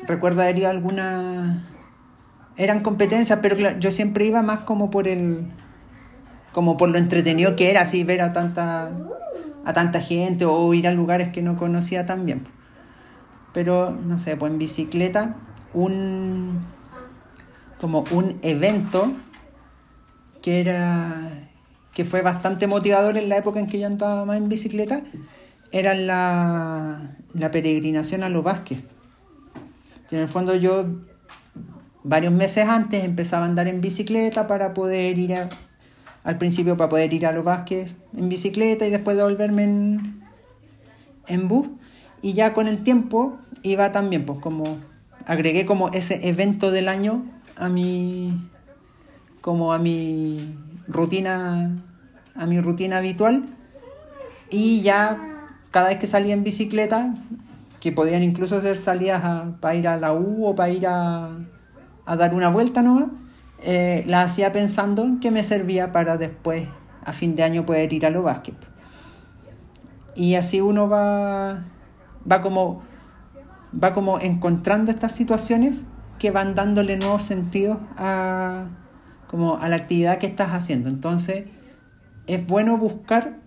recuerdo 0.07 0.41
haber 0.41 0.57
ido 0.57 0.69
alguna, 0.69 1.67
eran 2.57 2.81
competencias, 2.81 3.39
pero 3.41 3.55
yo 3.79 3.91
siempre 3.91 4.25
iba 4.25 4.41
más 4.41 4.61
como 4.61 4.89
por 4.89 5.07
el, 5.07 5.47
como 6.51 6.77
por 6.77 6.89
lo 6.89 6.97
entretenido 6.97 7.55
que 7.55 7.71
era, 7.71 7.81
así 7.81 8.03
ver 8.03 8.21
a 8.21 8.33
tanta 8.33 8.91
a 9.65 9.73
tanta 9.73 10.01
gente 10.01 10.45
o 10.45 10.73
ir 10.73 10.87
a 10.87 10.91
lugares 10.91 11.31
que 11.31 11.41
no 11.41 11.57
conocía 11.57 12.05
tan 12.05 12.25
bien. 12.25 12.43
Pero, 13.53 13.91
no 13.91 14.19
sé, 14.19 14.35
pues 14.35 14.51
en 14.51 14.57
bicicleta, 14.57 15.35
un, 15.73 16.61
como 17.79 18.03
un 18.11 18.39
evento 18.41 19.13
que 20.41 20.59
era 20.59 21.49
que 21.93 22.05
fue 22.05 22.21
bastante 22.21 22.67
motivador 22.67 23.17
en 23.17 23.29
la 23.29 23.37
época 23.37 23.59
en 23.59 23.67
que 23.67 23.79
yo 23.79 23.87
andaba 23.87 24.25
más 24.25 24.37
en 24.37 24.49
bicicleta, 24.49 25.01
era 25.71 25.93
la, 25.93 27.15
la 27.33 27.51
peregrinación 27.51 28.23
a 28.23 28.29
los 28.29 28.43
Vázquez. 28.43 28.79
en 30.11 30.19
el 30.19 30.27
fondo 30.27 30.55
yo 30.55 30.85
varios 32.03 32.33
meses 32.33 32.67
antes 32.67 33.03
empezaba 33.03 33.45
a 33.45 33.47
andar 33.47 33.67
en 33.67 33.81
bicicleta 33.81 34.45
para 34.45 34.73
poder 34.73 35.17
ir 35.17 35.33
a, 35.35 35.49
al 36.23 36.37
principio 36.37 36.77
para 36.77 36.89
poder 36.89 37.13
ir 37.13 37.25
a 37.25 37.31
los 37.31 37.43
Vázquez 37.43 37.95
en 38.15 38.29
bicicleta 38.29 38.85
y 38.85 38.91
después 38.91 39.17
devolverme 39.17 39.63
en, 39.63 40.23
en 41.27 41.47
bus. 41.47 41.67
Y 42.21 42.33
ya 42.33 42.53
con 42.53 42.67
el 42.67 42.83
tiempo 42.83 43.37
iba 43.63 43.91
también, 43.91 44.25
pues 44.25 44.39
como 44.39 44.77
agregué 45.25 45.65
como 45.65 45.89
ese 45.89 46.27
evento 46.27 46.71
del 46.71 46.87
año 46.87 47.25
a 47.55 47.69
mi 47.69 48.49
como 49.41 49.73
a 49.73 49.77
mi 49.77 50.55
rutina 50.87 51.83
a 52.35 52.45
mi 52.45 52.59
rutina 52.59 52.97
habitual 52.97 53.45
y 54.49 54.81
ya 54.81 55.17
cada 55.71 55.89
vez 55.89 55.99
que 55.99 56.07
salía 56.07 56.33
en 56.33 56.43
bicicleta 56.43 57.15
que 57.79 57.91
podían 57.91 58.23
incluso 58.23 58.61
ser 58.61 58.77
salidas 58.77 59.21
para 59.59 59.75
ir 59.75 59.87
a 59.87 59.97
la 59.97 60.13
U 60.13 60.45
o 60.47 60.55
para 60.55 60.69
ir 60.69 60.87
a, 60.87 61.31
a 62.05 62.15
dar 62.15 62.33
una 62.33 62.49
vuelta 62.49 62.81
nomás 62.81 63.09
eh, 63.65 64.03
la 64.07 64.23
hacía 64.23 64.51
pensando 64.51 65.05
en 65.05 65.21
que 65.21 65.31
me 65.31 65.41
servía 65.43 65.93
para 65.93 66.17
después, 66.17 66.67
a 67.05 67.13
fin 67.13 67.35
de 67.35 67.43
año, 67.43 67.65
poder 67.65 67.93
ir 67.93 68.05
a 68.05 68.09
los 68.09 68.21
básquet. 68.21 68.55
Y 70.15 70.35
así 70.35 70.59
uno 70.59 70.89
va, 70.89 71.63
va, 72.29 72.41
como, 72.41 72.83
va 73.81 73.93
como 73.93 74.19
encontrando 74.19 74.91
estas 74.91 75.13
situaciones 75.13 75.87
que 76.19 76.29
van 76.29 76.55
dándole 76.55 76.97
nuevos 76.97 77.23
sentidos 77.23 77.77
a, 77.97 78.65
como 79.33 79.57
a 79.57 79.67
la 79.67 79.77
actividad 79.77 80.19
que 80.19 80.27
estás 80.27 80.51
haciendo. 80.51 80.89
Entonces, 80.89 81.45
es 82.27 82.45
bueno 82.45 82.77
buscar 82.77 83.37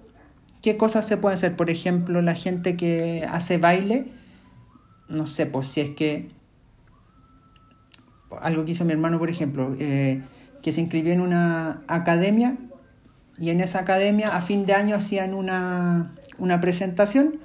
qué 0.60 0.76
cosas 0.76 1.06
se 1.06 1.16
pueden 1.16 1.36
hacer. 1.36 1.54
Por 1.54 1.70
ejemplo, 1.70 2.22
la 2.22 2.34
gente 2.34 2.76
que 2.76 3.24
hace 3.30 3.58
baile, 3.58 4.10
no 5.08 5.28
sé, 5.28 5.46
pues 5.46 5.68
si 5.68 5.82
es 5.82 5.90
que 5.90 6.28
algo 8.40 8.64
que 8.64 8.72
hizo 8.72 8.84
mi 8.84 8.94
hermano, 8.94 9.20
por 9.20 9.30
ejemplo, 9.30 9.76
eh, 9.78 10.24
que 10.60 10.72
se 10.72 10.80
inscribió 10.80 11.12
en 11.12 11.20
una 11.20 11.82
academia 11.86 12.56
y 13.38 13.50
en 13.50 13.60
esa 13.60 13.78
academia 13.78 14.36
a 14.36 14.40
fin 14.40 14.66
de 14.66 14.72
año 14.72 14.96
hacían 14.96 15.34
una, 15.34 16.16
una 16.38 16.60
presentación 16.60 17.38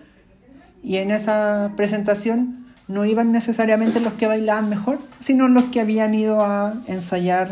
y 0.82 0.96
en 0.96 1.12
esa 1.12 1.74
presentación 1.78 2.66
no 2.88 3.06
iban 3.06 3.32
necesariamente 3.32 4.00
los 4.00 4.14
que 4.14 4.26
bailaban 4.26 4.68
mejor, 4.68 4.98
sino 5.20 5.48
los 5.48 5.66
que 5.66 5.80
habían 5.80 6.16
ido 6.16 6.44
a 6.44 6.82
ensayar 6.88 7.52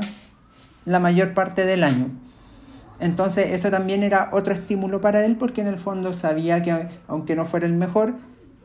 la 0.86 1.00
mayor 1.00 1.34
parte 1.34 1.66
del 1.66 1.84
año. 1.84 2.10
Entonces 3.00 3.52
eso 3.52 3.72
también 3.72 4.04
era 4.04 4.30
otro 4.34 4.54
estímulo 4.54 5.00
para 5.02 5.26
él 5.26 5.38
porque 5.38 5.62
en 5.62 5.68
el 5.68 5.80
fondo 5.80 6.14
sabía 6.14 6.62
que 6.62 6.90
aunque 7.08 7.36
no 7.36 7.46
fuera 7.46 7.66
el 7.66 7.74
mejor, 7.74 8.16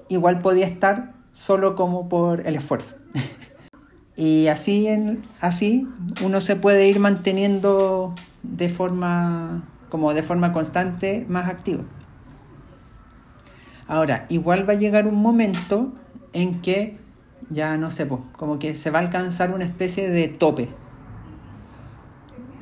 igual 0.09 0.41
podía 0.41 0.67
estar 0.67 1.15
solo 1.33 1.77
como 1.77 2.09
por 2.09 2.47
el 2.47 2.57
esfuerzo. 2.57 2.97
Y 4.17 4.47
así, 4.47 4.87
en, 4.87 5.23
así 5.41 5.89
uno 6.23 6.41
se 6.41 6.55
puede 6.55 6.89
ir 6.89 7.01
manteniendo 7.01 8.15
de 8.45 8.69
forma, 8.69 9.65
como 9.89 10.15
de 10.15 10.23
forma 10.23 10.53
constante 10.53 11.27
más 11.29 11.49
activo. 11.49 11.85
Ahora, 13.89 14.27
igual 14.29 14.69
va 14.69 14.75
a 14.75 14.77
llegar 14.77 15.09
un 15.09 15.17
momento 15.17 15.93
en 16.33 16.63
que 16.63 16.97
ya 17.51 17.77
no 17.77 17.91
sé, 17.91 18.09
como 18.37 18.59
que 18.59 18.75
se 18.75 18.91
va 18.91 19.01
a 19.01 19.03
alcanzar 19.03 19.51
una 19.51 19.65
especie 19.65 20.09
de 20.09 20.29
tope. 20.29 20.69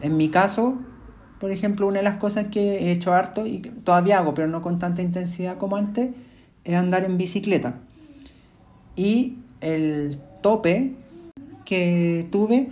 En 0.03 0.17
mi 0.17 0.29
caso, 0.29 0.79
por 1.39 1.51
ejemplo, 1.51 1.87
una 1.87 1.99
de 1.99 2.05
las 2.05 2.19
cosas 2.19 2.47
que 2.51 2.79
he 2.79 2.91
hecho 2.91 3.13
harto 3.13 3.47
y 3.47 3.61
todavía 3.61 4.19
hago, 4.19 4.35
pero 4.35 4.49
no 4.49 4.61
con 4.61 4.79
tanta 4.79 5.01
intensidad 5.01 5.59
como 5.59 5.77
antes, 5.77 6.11
es 6.65 6.75
andar 6.75 7.05
en 7.05 7.19
bicicleta. 7.19 7.81
Y 8.97 9.39
el 9.61 10.19
tope 10.43 10.95
que 11.65 12.29
tuve 12.31 12.69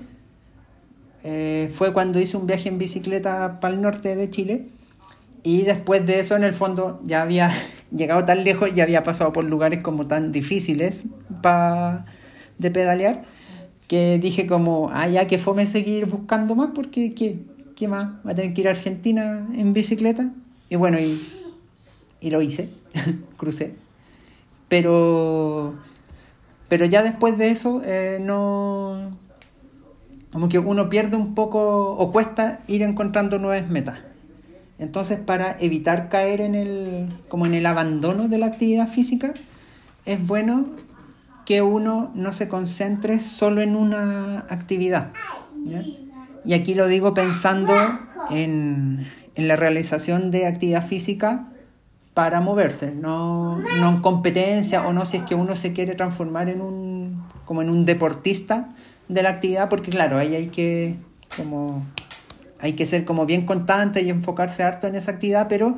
eh, 1.23 1.71
fue 1.73 1.93
cuando 1.93 2.21
hice 2.21 2.37
un 2.37 2.47
viaje 2.47 2.69
en 2.69 2.79
bicicleta 2.79 3.61
para 3.61 3.75
el 3.75 3.81
norte 3.81 4.17
de 4.17 4.31
Chile 4.31 4.67
y 5.43 5.63
después 5.63 6.05
de 6.07 6.21
eso 6.21 6.37
en 6.37 6.45
el 6.45 6.55
fondo 6.55 7.01
ya 7.07 7.23
había 7.23 7.53
llegado 7.91 8.25
tan 8.25 8.45
lejos 8.45 8.71
y 8.75 8.81
había 8.81 9.05
pasado 9.05 9.33
por 9.33 9.45
lugares 9.45 9.83
como 9.83 10.07
tan 10.07 10.33
difíciles 10.33 11.07
pa, 11.43 12.07
de 12.59 12.71
pedalear 12.71 13.25
que 13.91 14.21
dije 14.21 14.47
como, 14.47 14.89
ah, 14.95 15.09
ya 15.09 15.27
que 15.27 15.37
fome 15.37 15.67
seguir 15.67 16.07
buscando 16.07 16.55
más 16.55 16.71
porque 16.73 17.13
¿qué, 17.13 17.41
qué 17.75 17.89
más? 17.89 18.25
¿Va 18.25 18.31
a 18.31 18.35
tener 18.37 18.55
que 18.55 18.61
ir 18.61 18.69
a 18.69 18.71
Argentina 18.71 19.49
en 19.53 19.73
bicicleta? 19.73 20.31
Y 20.69 20.77
bueno, 20.77 21.01
y 21.01 21.21
y 22.21 22.31
lo 22.31 22.43
hice, 22.43 22.69
crucé. 23.37 23.75
Pero, 24.69 25.75
pero 26.69 26.85
ya 26.85 27.03
después 27.03 27.37
de 27.39 27.51
eso, 27.51 27.83
eh, 27.85 28.19
no. 28.21 29.19
Como 30.31 30.49
que 30.49 30.61
uno 30.61 30.89
pierde 30.89 31.17
un 31.17 31.35
poco 31.35 31.93
o 31.95 32.13
cuesta 32.13 32.61
ir 32.69 32.83
encontrando 32.83 33.41
nuevas 33.41 33.69
metas. 33.69 33.99
Entonces, 34.79 35.19
para 35.19 35.57
evitar 35.59 36.09
caer 36.09 36.41
en 36.41 36.55
el, 36.55 37.19
como 37.29 37.47
en 37.47 37.55
el 37.55 37.67
abandono 37.67 38.29
de 38.29 38.39
la 38.39 38.47
actividad 38.47 38.89
física, 38.89 39.35
es 40.05 40.25
bueno 40.25 40.67
que 41.51 41.63
uno 41.63 42.13
no 42.15 42.33
se 42.33 42.47
concentre 42.47 43.19
solo 43.19 43.61
en 43.61 43.75
una 43.75 44.47
actividad. 44.51 45.11
Y 46.45 46.55
aquí 46.55 46.75
lo 46.75 46.87
digo 46.87 47.13
pensando 47.13 47.75
en, 48.31 49.09
en 49.35 49.49
la 49.49 49.57
realización 49.57 50.31
de 50.31 50.47
actividad 50.47 50.87
física 50.87 51.49
para 52.15 52.41
moverse, 52.41 52.93
no, 52.93 53.59
no 53.59 53.89
en 53.89 54.01
competencia 54.01 54.87
o 54.87 54.93
no 54.93 55.05
si 55.05 55.17
es 55.17 55.25
que 55.25 55.35
uno 55.35 55.57
se 55.57 55.73
quiere 55.73 55.97
transformar 55.97 56.49
en 56.49 56.61
un, 56.61 57.25
como 57.47 57.63
en 57.63 57.69
un 57.69 57.85
deportista 57.85 58.69
de 59.09 59.25
la 59.25 59.31
actividad, 59.31 59.69
porque 59.69 59.91
claro, 59.91 60.19
ahí 60.19 60.37
hay 60.37 60.47
que, 60.51 60.95
como, 61.37 61.85
hay 62.61 62.75
que 62.75 62.87
ser 62.87 63.05
como 63.05 63.27
bien 63.27 63.45
constante 63.45 64.03
y 64.03 64.11
enfocarse 64.11 64.63
harto 64.63 64.87
en 64.87 64.95
esa 64.95 65.11
actividad, 65.11 65.49
pero 65.49 65.77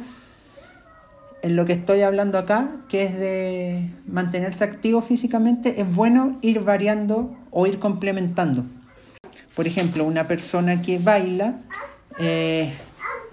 en 1.43 1.57
lo 1.57 1.65
que 1.65 1.73
estoy 1.73 2.03
hablando 2.03 2.39
acá, 2.39 2.71
que 2.89 3.05
es 3.05 3.19
de 3.19 3.91
mantenerse 4.07 4.65
activo 4.65 5.03
físicamente, 5.03 5.81
es 5.81 5.95
bueno 5.95 6.39
ir 6.41 6.61
variando 6.61 7.37
o 7.51 7.67
ir 7.67 7.79
complementando. 7.79 8.65
Por 9.55 9.67
ejemplo, 9.67 10.05
una 10.05 10.29
persona 10.29 10.81
que 10.83 10.99
baila 10.99 11.61
eh, 12.19 12.73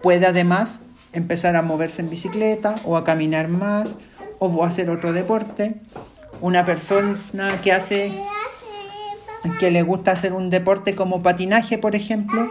puede 0.02 0.26
además 0.26 0.82
empezar 1.14 1.56
a 1.56 1.62
moverse 1.62 2.02
en 2.02 2.10
bicicleta 2.10 2.76
o 2.84 2.98
a 2.98 3.04
caminar 3.04 3.48
más 3.48 3.98
o 4.40 4.64
hacer 4.64 4.90
otro 4.90 5.14
deporte. 5.14 5.76
Una 6.42 6.66
persona 6.66 7.16
que 7.62 7.72
hace 7.72 8.12
que 9.60 9.72
le 9.72 9.84
gusta 9.84 10.12
hacer 10.12 10.34
un 10.34 10.50
deporte 10.50 10.96
como 10.96 11.22
patinaje, 11.22 11.78
por 11.78 11.96
ejemplo, 11.96 12.50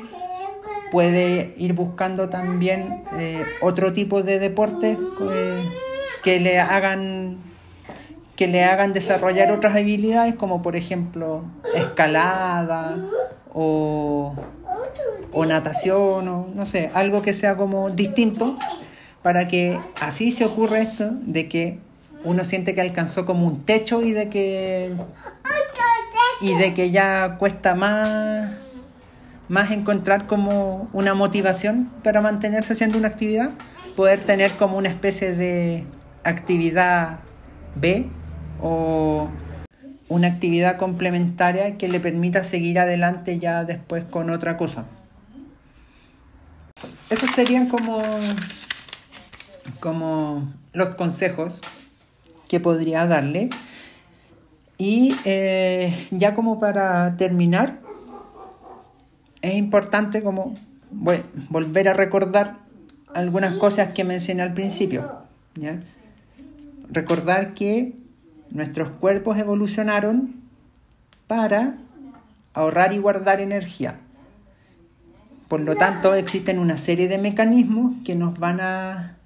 puede 0.90 1.54
ir 1.56 1.72
buscando 1.72 2.28
también 2.28 3.02
eh, 3.18 3.44
otro 3.60 3.92
tipo 3.92 4.22
de 4.22 4.38
deporte 4.38 4.96
eh, 5.32 5.62
que 6.22 6.40
le 6.40 6.58
hagan 6.58 7.38
que 8.36 8.46
le 8.46 8.64
hagan 8.64 8.92
desarrollar 8.92 9.50
otras 9.50 9.74
habilidades 9.76 10.36
como 10.36 10.62
por 10.62 10.76
ejemplo 10.76 11.44
escalada 11.74 12.96
o 13.52 14.34
o 15.32 15.44
natación 15.44 16.28
o 16.28 16.48
no 16.54 16.66
sé, 16.66 16.90
algo 16.94 17.22
que 17.22 17.34
sea 17.34 17.56
como 17.56 17.90
distinto 17.90 18.56
para 19.22 19.48
que 19.48 19.78
así 20.00 20.32
se 20.32 20.44
ocurra 20.44 20.80
esto 20.80 21.10
de 21.22 21.48
que 21.48 21.78
uno 22.24 22.44
siente 22.44 22.74
que 22.74 22.80
alcanzó 22.80 23.26
como 23.26 23.46
un 23.46 23.64
techo 23.64 24.02
y 24.02 24.12
de 24.12 24.28
que 24.28 24.92
y 26.40 26.54
de 26.54 26.74
que 26.74 26.90
ya 26.90 27.36
cuesta 27.38 27.74
más 27.74 28.50
más 29.48 29.70
encontrar 29.70 30.26
como 30.26 30.88
una 30.92 31.14
motivación 31.14 31.90
para 32.04 32.20
mantenerse 32.20 32.74
haciendo 32.74 32.98
una 32.98 33.08
actividad, 33.08 33.50
poder 33.96 34.20
tener 34.20 34.52
como 34.52 34.76
una 34.76 34.88
especie 34.88 35.34
de 35.34 35.84
actividad 36.24 37.20
B 37.74 38.08
o 38.60 39.28
una 40.08 40.28
actividad 40.28 40.76
complementaria 40.76 41.76
que 41.76 41.88
le 41.88 42.00
permita 42.00 42.44
seguir 42.44 42.78
adelante 42.78 43.38
ya 43.38 43.64
después 43.64 44.04
con 44.04 44.30
otra 44.30 44.56
cosa. 44.56 44.84
Esos 47.10 47.30
serían 47.30 47.68
como, 47.68 48.02
como 49.80 50.52
los 50.72 50.94
consejos 50.94 51.62
que 52.48 52.60
podría 52.60 53.06
darle. 53.06 53.50
Y 54.76 55.16
eh, 55.24 56.06
ya 56.10 56.34
como 56.34 56.60
para 56.60 57.16
terminar, 57.16 57.80
es 59.42 59.54
importante 59.54 60.22
como 60.22 60.56
volver 60.90 61.88
a 61.88 61.94
recordar 61.94 62.58
algunas 63.14 63.54
cosas 63.54 63.90
que 63.90 64.04
mencioné 64.04 64.42
al 64.42 64.54
principio. 64.54 65.22
Recordar 66.90 67.54
que 67.54 67.94
nuestros 68.50 68.90
cuerpos 68.90 69.38
evolucionaron 69.38 70.36
para 71.26 71.76
ahorrar 72.54 72.92
y 72.92 72.98
guardar 72.98 73.40
energía. 73.40 73.96
Por 75.48 75.60
lo 75.60 75.76
tanto, 75.76 76.14
existen 76.14 76.58
una 76.58 76.76
serie 76.76 77.08
de 77.08 77.18
mecanismos 77.18 77.94
que 78.04 78.14
nos 78.14 78.38
van 78.38 78.60
a 78.60 79.16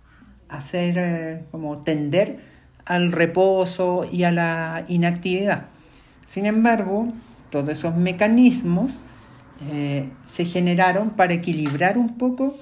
hacer 0.48 0.96
eh, 0.98 1.44
como 1.50 1.78
tender 1.78 2.40
al 2.84 3.12
reposo 3.12 4.06
y 4.10 4.24
a 4.24 4.32
la 4.32 4.84
inactividad. 4.88 5.66
Sin 6.26 6.46
embargo, 6.46 7.12
todos 7.50 7.68
esos 7.70 7.96
mecanismos 7.96 9.00
eh, 9.70 10.08
se 10.24 10.44
generaron 10.44 11.10
para 11.10 11.34
equilibrar 11.34 11.98
un 11.98 12.16
poco 12.16 12.56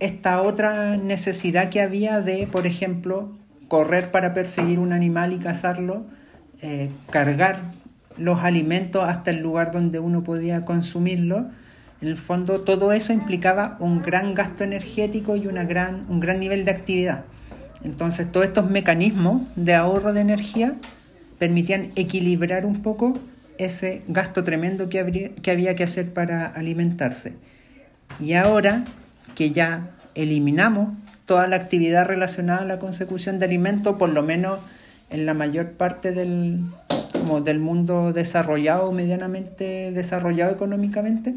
esta 0.00 0.42
otra 0.42 0.96
necesidad 0.96 1.70
que 1.70 1.80
había 1.80 2.20
de, 2.20 2.46
por 2.46 2.66
ejemplo, 2.66 3.30
correr 3.66 4.10
para 4.10 4.32
perseguir 4.32 4.78
un 4.78 4.92
animal 4.92 5.32
y 5.32 5.38
cazarlo, 5.38 6.06
eh, 6.62 6.90
cargar 7.10 7.72
los 8.16 8.42
alimentos 8.42 9.04
hasta 9.04 9.30
el 9.30 9.38
lugar 9.38 9.72
donde 9.72 9.98
uno 9.98 10.24
podía 10.24 10.64
consumirlo 10.64 11.46
en 12.00 12.08
el 12.08 12.16
fondo, 12.16 12.60
todo 12.60 12.92
eso 12.92 13.12
implicaba 13.12 13.76
un 13.80 14.02
gran 14.02 14.34
gasto 14.34 14.62
energético 14.62 15.34
y 15.34 15.48
una 15.48 15.64
gran, 15.64 16.06
un 16.08 16.20
gran 16.20 16.38
nivel 16.38 16.64
de 16.64 16.70
actividad. 16.70 17.24
Entonces, 17.82 18.30
todos 18.30 18.46
estos 18.46 18.70
mecanismos 18.70 19.42
de 19.56 19.74
ahorro 19.74 20.12
de 20.12 20.20
energía 20.20 20.74
permitían 21.38 21.90
equilibrar 21.96 22.66
un 22.66 22.82
poco 22.82 23.18
ese 23.58 24.02
gasto 24.08 24.44
tremendo 24.44 24.88
que, 24.88 25.00
había 25.50 25.76
que 25.76 25.84
hacer 25.84 26.12
para 26.12 26.46
alimentarse. 26.46 27.34
Y 28.20 28.32
ahora 28.32 28.84
que 29.34 29.50
ya 29.50 29.90
eliminamos 30.14 30.96
toda 31.26 31.46
la 31.46 31.56
actividad 31.56 32.06
relacionada 32.06 32.62
a 32.62 32.64
la 32.64 32.78
consecución 32.78 33.38
de 33.38 33.44
alimentos, 33.44 33.96
por 33.96 34.08
lo 34.10 34.22
menos 34.22 34.60
en 35.10 35.26
la 35.26 35.34
mayor 35.34 35.72
parte 35.72 36.12
del, 36.12 36.60
del 37.44 37.58
mundo 37.58 38.12
desarrollado, 38.12 38.90
medianamente 38.92 39.92
desarrollado 39.92 40.52
económicamente, 40.52 41.34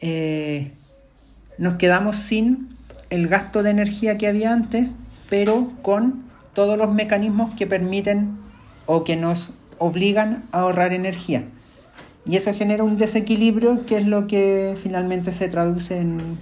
eh, 0.00 0.72
nos 1.58 1.74
quedamos 1.74 2.16
sin 2.16 2.70
el 3.10 3.28
gasto 3.28 3.62
de 3.62 3.70
energía 3.70 4.16
que 4.16 4.26
había 4.26 4.52
antes, 4.52 4.94
pero 5.28 5.70
con 5.82 6.24
todos 6.54 6.78
los 6.78 6.92
mecanismos 6.92 7.54
que 7.54 7.66
permiten 7.66 8.38
o 8.86 9.04
que 9.04 9.16
nos 9.16 9.52
obligan 9.80 10.44
a 10.52 10.60
ahorrar 10.60 10.92
energía. 10.92 11.44
Y 12.24 12.36
eso 12.36 12.54
genera 12.54 12.84
un 12.84 12.96
desequilibrio 12.96 13.84
que 13.86 13.96
es 13.96 14.06
lo 14.06 14.28
que 14.28 14.76
finalmente 14.80 15.32
se 15.32 15.48
traduce 15.48 15.98
en, 15.98 16.38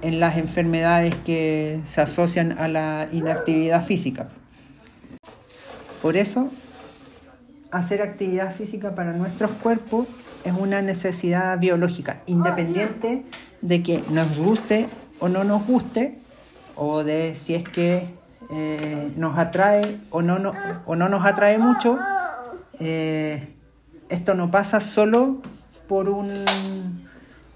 en 0.00 0.20
las 0.20 0.38
enfermedades 0.38 1.14
que 1.26 1.80
se 1.84 2.00
asocian 2.00 2.52
a 2.58 2.68
la 2.68 3.08
inactividad 3.12 3.84
física. 3.84 4.28
Por 6.00 6.16
eso, 6.16 6.50
hacer 7.70 8.02
actividad 8.02 8.54
física 8.54 8.94
para 8.94 9.12
nuestros 9.12 9.50
cuerpos 9.50 10.06
es 10.44 10.52
una 10.52 10.80
necesidad 10.80 11.58
biológica, 11.58 12.22
independiente 12.26 13.24
de 13.60 13.82
que 13.82 14.02
nos 14.10 14.36
guste 14.38 14.88
o 15.18 15.28
no 15.28 15.42
nos 15.42 15.66
guste, 15.66 16.18
o 16.76 17.02
de 17.02 17.34
si 17.34 17.54
es 17.54 17.64
que 17.64 18.14
eh, 18.50 19.12
nos 19.16 19.36
atrae 19.36 19.98
o 20.10 20.22
no, 20.22 20.38
no, 20.38 20.52
o 20.86 20.96
no 20.96 21.08
nos 21.08 21.26
atrae 21.26 21.58
mucho. 21.58 21.96
Eh, 22.80 23.54
esto 24.08 24.34
no 24.34 24.50
pasa 24.50 24.80
solo 24.80 25.42
por 25.88 26.08
un, 26.08 26.44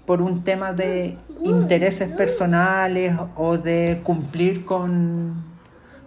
por 0.05 0.21
un 0.21 0.43
tema 0.43 0.73
de 0.73 1.17
intereses 1.43 2.09
personales 2.15 3.15
o 3.35 3.57
de 3.57 4.01
cumplir 4.03 4.65
con 4.65 5.53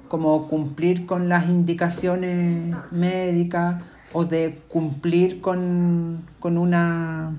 como 0.09 0.49
cumplir 0.49 1.07
con 1.07 1.29
las 1.29 1.49
indicaciones 1.49 2.75
médicas 2.91 3.83
o 4.13 4.25
de 4.25 4.61
cumplir 4.69 5.41
con, 5.41 6.25
una, 6.43 7.37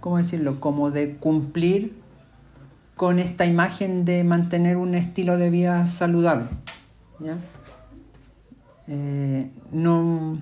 ¿cómo 0.00 0.18
decirlo? 0.18 0.60
Como 0.60 0.90
de 0.90 1.16
cumplir 1.16 1.94
con 2.96 3.18
esta 3.18 3.46
imagen 3.46 4.04
de 4.04 4.24
mantener 4.24 4.76
un 4.76 4.94
estilo 4.94 5.36
de 5.36 5.50
vida 5.50 5.86
saludable. 5.86 6.48
Eh, 8.88 9.50
no, 9.70 10.40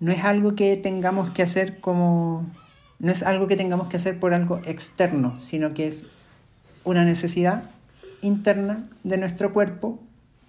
no 0.00 0.12
es 0.12 0.24
algo 0.24 0.54
que 0.54 0.76
tengamos 0.76 1.30
que 1.30 1.42
hacer 1.42 1.80
como, 1.80 2.46
no 2.98 3.12
es 3.12 3.22
algo 3.22 3.46
que 3.46 3.56
tengamos 3.56 3.88
que 3.88 3.96
hacer 3.96 4.18
por 4.18 4.34
algo 4.34 4.60
externo, 4.64 5.40
sino 5.40 5.74
que 5.74 5.86
es 5.88 6.04
una 6.84 7.04
necesidad 7.04 7.64
interna 8.22 8.88
de 9.04 9.18
nuestro 9.18 9.52
cuerpo 9.52 9.98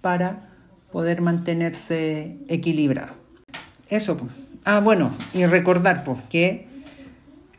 para 0.00 0.48
poder 0.92 1.20
mantenerse 1.20 2.36
equilibrado. 2.48 3.14
Eso, 3.88 4.16
pues. 4.16 4.30
Ah, 4.64 4.80
bueno, 4.80 5.10
y 5.32 5.46
recordar, 5.46 6.04
pues, 6.04 6.18
que 6.28 6.68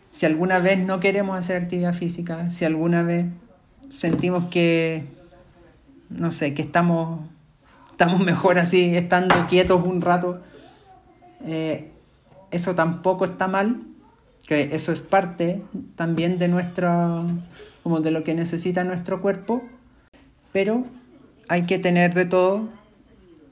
si 0.09 0.25
alguna 0.25 0.59
vez 0.59 0.79
no 0.79 0.99
queremos 0.99 1.37
hacer 1.37 1.61
actividad 1.61 1.93
física, 1.93 2.49
si 2.49 2.65
alguna 2.65 3.03
vez 3.03 3.25
sentimos 3.97 4.45
que, 4.49 5.05
no 6.09 6.31
sé, 6.31 6.53
que 6.53 6.61
estamos, 6.61 7.21
estamos 7.91 8.19
mejor 8.19 8.59
así, 8.59 8.95
estando 8.95 9.47
quietos 9.47 9.83
un 9.83 10.01
rato. 10.01 10.41
Eh, 11.45 11.91
eso 12.51 12.75
tampoco 12.75 13.25
está 13.25 13.47
mal, 13.47 13.81
que 14.47 14.75
eso 14.75 14.91
es 14.91 15.01
parte 15.01 15.61
también 15.95 16.39
de 16.39 16.47
nuestro, 16.47 17.25
como 17.83 17.99
de 17.99 18.11
lo 18.11 18.23
que 18.23 18.33
necesita 18.33 18.83
nuestro 18.83 19.21
cuerpo, 19.21 19.63
pero 20.51 20.85
hay 21.47 21.65
que 21.65 21.79
tener 21.79 22.13
de 22.13 22.25
todo 22.25 22.69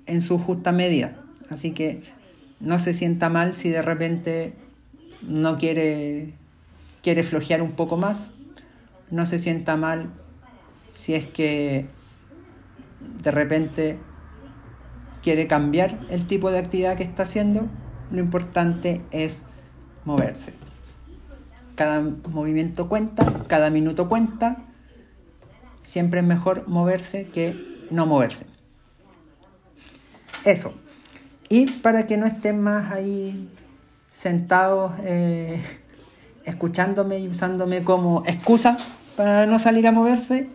en 0.06 0.22
su 0.22 0.40
justa 0.40 0.72
medida. 0.72 1.18
Así 1.50 1.72
que 1.72 2.02
no 2.60 2.80
se 2.80 2.94
sienta 2.94 3.30
mal 3.30 3.56
si 3.56 3.70
de 3.70 3.82
repente 3.82 4.54
no 5.22 5.58
quiere, 5.58 6.34
quiere 7.04 7.24
flojear 7.24 7.62
un 7.62 7.72
poco 7.72 7.98
más. 7.98 8.34
No 9.12 9.26
se 9.26 9.40
sienta 9.40 9.78
mal 9.78 10.10
si 10.90 11.14
es 11.14 11.26
que 11.26 11.86
de 13.24 13.32
repente 13.32 13.98
quiere 15.28 15.46
cambiar 15.46 16.00
el 16.10 16.26
tipo 16.26 16.52
de 16.52 16.60
actividad 16.60 16.96
que 16.96 17.04
está 17.04 17.24
haciendo. 17.24 17.68
Lo 18.12 18.22
importante 18.22 19.02
es 19.12 19.44
moverse. 20.06 20.54
Cada 21.76 22.02
movimiento 22.30 22.88
cuenta, 22.88 23.44
cada 23.50 23.70
minuto 23.70 24.08
cuenta. 24.08 24.64
Siempre 25.82 26.22
es 26.22 26.26
mejor 26.26 26.70
moverse 26.70 27.26
que 27.26 27.88
no 27.92 28.06
moverse. 28.06 28.46
Eso. 30.46 30.74
Y 31.50 31.72
para 31.72 32.08
que 32.08 32.16
no 32.16 32.26
estén 32.26 32.62
más 32.62 32.94
ahí 32.94 33.50
sentados 34.10 34.94
eh, 35.04 35.62
escuchándome 36.46 37.20
y 37.20 37.28
usándome 37.28 37.84
como 37.84 38.24
excusa 38.28 38.78
para 39.18 39.46
no 39.46 39.60
salir 39.60 39.88
a 39.88 39.92
moverse, 39.92 40.48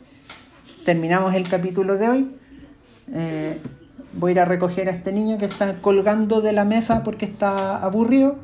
terminamos 0.86 1.34
el 1.34 1.46
capítulo 1.46 1.98
de 1.98 2.08
hoy. 2.08 2.36
Eh, 3.12 3.60
voy 4.14 4.30
a 4.30 4.32
ir 4.32 4.40
a 4.40 4.44
recoger 4.44 4.88
a 4.88 4.92
este 4.92 5.12
niño 5.12 5.38
que 5.38 5.46
está 5.46 5.80
colgando 5.80 6.40
de 6.40 6.52
la 6.52 6.64
mesa 6.64 7.02
porque 7.02 7.24
está 7.24 7.76
aburrido. 7.76 8.36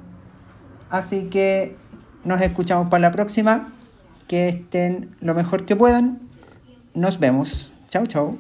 Así 0.91 1.25
que 1.25 1.77
nos 2.25 2.41
escuchamos 2.41 2.89
para 2.89 3.03
la 3.03 3.13
próxima. 3.13 3.73
Que 4.27 4.49
estén 4.49 5.15
lo 5.21 5.35
mejor 5.35 5.65
que 5.65 5.75
puedan. 5.75 6.21
Nos 6.95 7.19
vemos. 7.19 7.73
Chao, 7.89 8.07
chao. 8.07 8.37